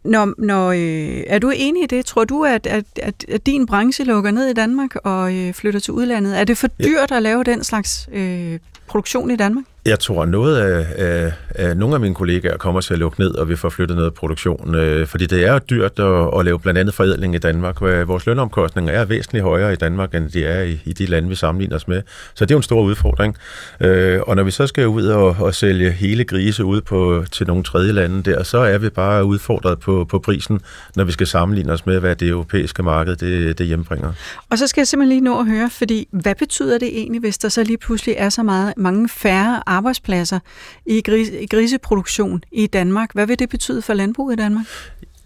når, 0.04 0.34
når, 0.38 0.70
øh, 0.70 1.24
er 1.26 1.38
du 1.38 1.52
enig 1.56 1.82
i 1.82 1.86
det? 1.86 2.06
Tror 2.06 2.24
du, 2.24 2.44
at, 2.44 2.66
at, 2.66 2.84
at, 2.96 3.24
at 3.28 3.46
din 3.46 3.66
branche 3.66 4.04
lukker 4.04 4.30
ned 4.30 4.48
i 4.48 4.52
Danmark 4.52 4.96
og 4.96 5.34
øh, 5.34 5.54
flytter 5.54 5.80
til 5.80 5.92
udlandet? 5.92 6.40
Er 6.40 6.44
det 6.44 6.58
for 6.58 6.66
dyrt 6.66 7.12
at 7.12 7.22
lave 7.22 7.44
den 7.44 7.64
slags 7.64 8.08
øh, 8.12 8.58
produktion 8.86 9.30
i 9.30 9.36
Danmark? 9.36 9.64
Jeg 9.87 9.99
tror, 9.99 10.24
noget 10.24 10.57
af, 10.57 10.87
af, 10.97 11.33
af 11.49 11.76
nogle 11.76 11.95
af 11.95 12.01
mine 12.01 12.14
kollegaer 12.14 12.57
kommer 12.57 12.80
til 12.80 12.93
at 12.93 12.99
lukke 12.99 13.20
ned, 13.20 13.30
og 13.35 13.49
vi 13.49 13.57
får 13.57 13.68
flyttet 13.68 13.97
noget 13.97 14.14
produktion. 14.14 14.74
Øh, 14.74 15.07
fordi 15.07 15.26
det 15.26 15.45
er 15.47 15.53
jo 15.53 15.59
dyrt 15.70 15.99
at, 15.99 16.39
at 16.39 16.45
lave 16.45 16.59
blandt 16.59 16.80
andet 16.80 16.95
forædling 16.95 17.35
i 17.35 17.39
Danmark. 17.39 17.80
Vores 17.80 18.26
lønomkostninger 18.26 18.93
er 18.93 19.05
væsentligt 19.05 19.45
højere 19.45 19.72
i 19.72 19.76
Danmark, 19.76 20.14
end 20.14 20.28
de 20.30 20.45
er 20.45 20.62
i, 20.62 20.80
i 20.85 20.93
de 20.93 21.07
lande, 21.07 21.28
vi 21.28 21.35
sammenligner 21.35 21.76
os 21.76 21.89
med. 21.89 22.03
Så 22.35 22.45
det 22.45 22.51
er 22.51 22.55
jo 22.55 22.59
en 22.59 22.62
stor 22.62 22.83
udfordring. 22.83 23.37
Øh, 23.80 24.20
og 24.26 24.37
når 24.37 24.43
vi 24.43 24.51
så 24.51 24.66
skal 24.66 24.87
ud 24.87 25.07
og, 25.07 25.37
og 25.39 25.55
sælge 25.55 25.91
hele 25.91 26.24
grise 26.24 26.64
ud 26.64 26.80
på, 26.80 27.24
til 27.33 27.47
nogle 27.47 27.62
tredje 27.62 27.93
lande 27.93 28.30
der, 28.30 28.43
så 28.43 28.59
er 28.59 28.78
vi 28.78 28.89
bare 28.89 29.24
udfordret 29.24 29.78
på, 29.78 30.07
på 30.11 30.18
prisen, 30.18 30.61
når 30.97 31.05
vi 31.05 31.12
skal 31.12 31.26
sammenligne 31.26 31.72
os 31.72 31.87
med, 31.87 32.01
hvad 32.01 32.16
det 32.16 32.28
europæiske 32.28 32.83
marked 32.83 33.16
det, 33.16 33.59
det 33.59 33.66
hjembringer. 33.66 34.12
Og 34.51 34.59
så 34.59 34.66
skal 34.66 34.80
jeg 34.80 34.89
simpelthen 34.89 35.18
lige 35.18 35.24
nå 35.24 35.41
at 35.41 35.47
høre, 35.47 35.70
fordi 35.70 36.09
hvad 36.11 36.35
betyder 36.35 36.78
det 36.78 36.89
egentlig, 36.89 37.20
hvis 37.20 37.39
der 37.39 37.49
så 37.49 37.64
lige 37.64 37.78
pludselig 37.78 38.14
er 38.18 38.28
så 38.28 38.43
meget, 38.43 38.74
mange 38.76 39.09
færre 39.09 39.62
arbejdspladser 39.72 40.38
i, 40.86 41.00
gris, 41.00 41.28
i 41.28 41.46
griseproduktion 41.46 42.44
i 42.52 42.66
Danmark? 42.66 43.10
Hvad 43.14 43.26
vil 43.26 43.38
det 43.38 43.48
betyde 43.48 43.82
for 43.82 43.94
landbruget 43.94 44.32
i 44.32 44.36
Danmark? 44.36 44.66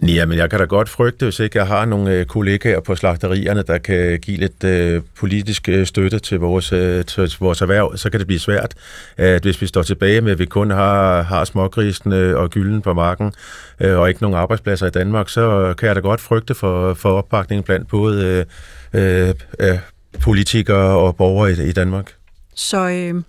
Ja, 0.03 0.27
men 0.27 0.39
jeg 0.39 0.51
kan 0.51 0.59
da 0.59 0.65
godt 0.65 0.89
frygte, 0.89 1.27
hvis 1.27 1.41
ikke 1.41 1.59
jeg 1.59 1.67
har 1.67 1.85
nogle 1.85 2.13
øh, 2.13 2.27
kollegaer 2.27 2.81
på 2.81 2.97
slagterierne, 2.97 3.63
der 3.63 3.79
kan 3.79 4.19
give 4.21 4.37
lidt 4.37 4.65
øh, 4.65 5.03
politisk 5.19 5.69
øh, 5.69 5.87
støtte 5.87 6.19
til 6.19 6.39
vores, 6.41 6.73
øh, 6.73 7.05
til 7.05 7.37
vores 7.41 7.63
erhverv, 7.63 7.97
så 7.97 8.11
kan 8.11 8.21
det 8.21 8.27
blive 8.27 8.41
svært, 8.41 8.75
at 9.17 9.43
hvis 9.43 9.63
vi 9.63 9.67
står 9.67 9.83
tilbage 9.83 10.21
med, 10.21 10.33
at 10.33 10.39
vi 10.39 10.47
kun 10.47 10.71
har, 10.71 11.23
har 11.23 11.45
smågrisen 11.45 12.13
øh, 12.13 12.41
og 12.41 12.51
gylden 12.51 12.83
på 12.83 12.95
marken, 12.95 13.33
øh, 13.81 13.99
og 13.99 14.09
ikke 14.09 14.23
nogen 14.23 14.37
arbejdspladser 14.37 14.87
i 14.87 14.91
Danmark, 14.91 15.29
så 15.29 15.75
kan 15.79 15.87
jeg 15.87 15.97
da 15.97 16.01
godt 16.01 16.21
frygte 16.21 16.55
for, 16.55 16.95
for 16.95 17.11
opbakningen 17.11 17.65
blandt 17.65 17.89
både 17.89 18.47
øh, 18.93 19.35
øh, 19.61 19.79
politikere 20.21 20.99
og 20.99 21.17
borgere 21.17 21.53
i, 21.53 21.69
i 21.69 21.73
Danmark. 21.73 22.13
Så 22.55 22.89
øh, 22.89 23.23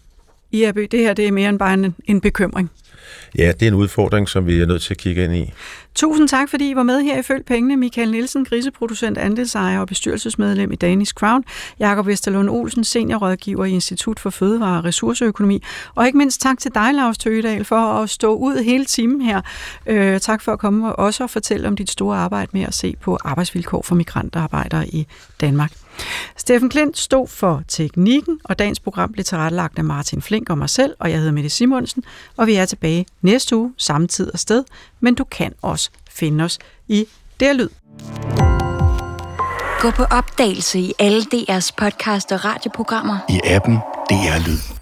IRB, 0.52 0.76
det 0.76 1.00
her 1.00 1.14
det 1.14 1.28
er 1.28 1.32
mere 1.32 1.50
end 1.50 1.60
bare 1.60 1.74
en, 1.74 1.96
en 2.06 2.22
bekymring. 2.22 2.72
Ja, 3.38 3.52
det 3.52 3.64
er 3.64 3.68
en 3.68 3.74
udfordring, 3.74 4.30
som 4.30 4.48
vi 4.48 4.62
er 4.62 4.66
nødt 4.66 4.82
til 4.82 4.94
at 4.94 4.98
kigge 4.98 5.24
ind 5.24 5.36
i. 5.36 5.54
Tusind 5.96 6.28
tak, 6.28 6.50
fordi 6.50 6.70
I 6.70 6.76
var 6.76 6.84
med 6.84 7.02
her 7.02 7.20
i 7.20 7.22
Følg 7.22 7.46
Pengene. 7.46 7.78
Michael 7.78 8.12
Nielsen, 8.12 8.46
griseproducent, 8.46 9.18
andelsejer 9.18 9.80
og 9.80 9.88
bestyrelsesmedlem 9.88 10.72
i 10.72 10.76
Danish 10.76 11.14
Crown. 11.14 11.44
Jakob 11.80 12.08
Vesterlund 12.08 12.50
Olsen, 12.50 12.84
seniorrådgiver 12.84 13.66
i 13.66 13.72
Institut 13.72 14.20
for 14.20 14.30
Fødevare 14.30 14.78
og 14.78 14.86
Ressourceøkonomi. 14.86 15.64
Og 15.96 16.06
ikke 16.06 16.18
mindst 16.18 16.42
tak 16.42 16.60
til 16.60 16.72
dig, 16.74 16.94
Lars 16.94 17.18
Tøgedal, 17.18 17.66
for 17.66 17.76
at 17.76 18.10
stå 18.10 18.36
ud 18.36 18.64
hele 18.64 18.86
timen 18.86 19.22
her. 19.22 19.42
Øh, 19.86 20.20
tak 20.20 20.42
for 20.42 20.54
at 20.54 20.60
komme 20.60 20.88
og 20.88 21.06
også 21.06 21.24
og 21.24 21.30
fortælle 21.30 21.68
om 21.68 21.76
dit 21.76 21.90
store 21.90 22.18
arbejde 22.18 22.50
med 22.54 22.62
at 22.62 22.74
se 22.74 22.96
på 23.02 23.18
arbejdsvilkår 23.26 23.82
for 23.82 23.96
migrantarbejdere 23.96 24.88
i 24.88 25.08
Danmark. 25.42 25.72
Steffen 26.38 26.70
Klint 26.70 26.98
stod 26.98 27.28
for 27.28 27.64
teknikken, 27.68 28.40
og 28.44 28.60
dagens 28.60 28.80
program 28.80 29.12
blev 29.12 29.26
tilrettelagt 29.26 29.78
af 29.78 29.84
Martin 29.84 30.22
Flink 30.22 30.50
og 30.50 30.58
mig 30.58 30.70
selv, 30.70 30.96
og 31.00 31.10
jeg 31.10 31.18
hedder 31.18 31.32
Mette 31.32 31.50
Simonsen, 31.50 32.04
og 32.38 32.48
vi 32.48 32.56
er 32.56 32.66
tilbage 32.66 33.06
næste 33.22 33.56
uge, 33.56 33.74
samme 33.78 34.08
tid 34.08 34.34
og 34.34 34.40
sted, 34.40 34.64
men 35.00 35.16
du 35.16 35.24
kan 35.24 35.54
også 35.62 35.90
finde 36.10 36.44
os 36.44 36.60
i 36.88 37.06
Der 37.40 37.54
Lyd. 37.54 37.70
Gå 39.82 39.92
på 39.92 40.04
opdagelse 40.04 40.80
i 40.80 40.94
alle 41.00 41.22
DR's 41.22 41.72
podcast 41.78 42.32
og 42.32 42.46
radioprogrammer. 42.46 43.18
I 43.30 43.40
appen 43.46 43.76
DR 44.10 44.48
Lyd. 44.48 44.77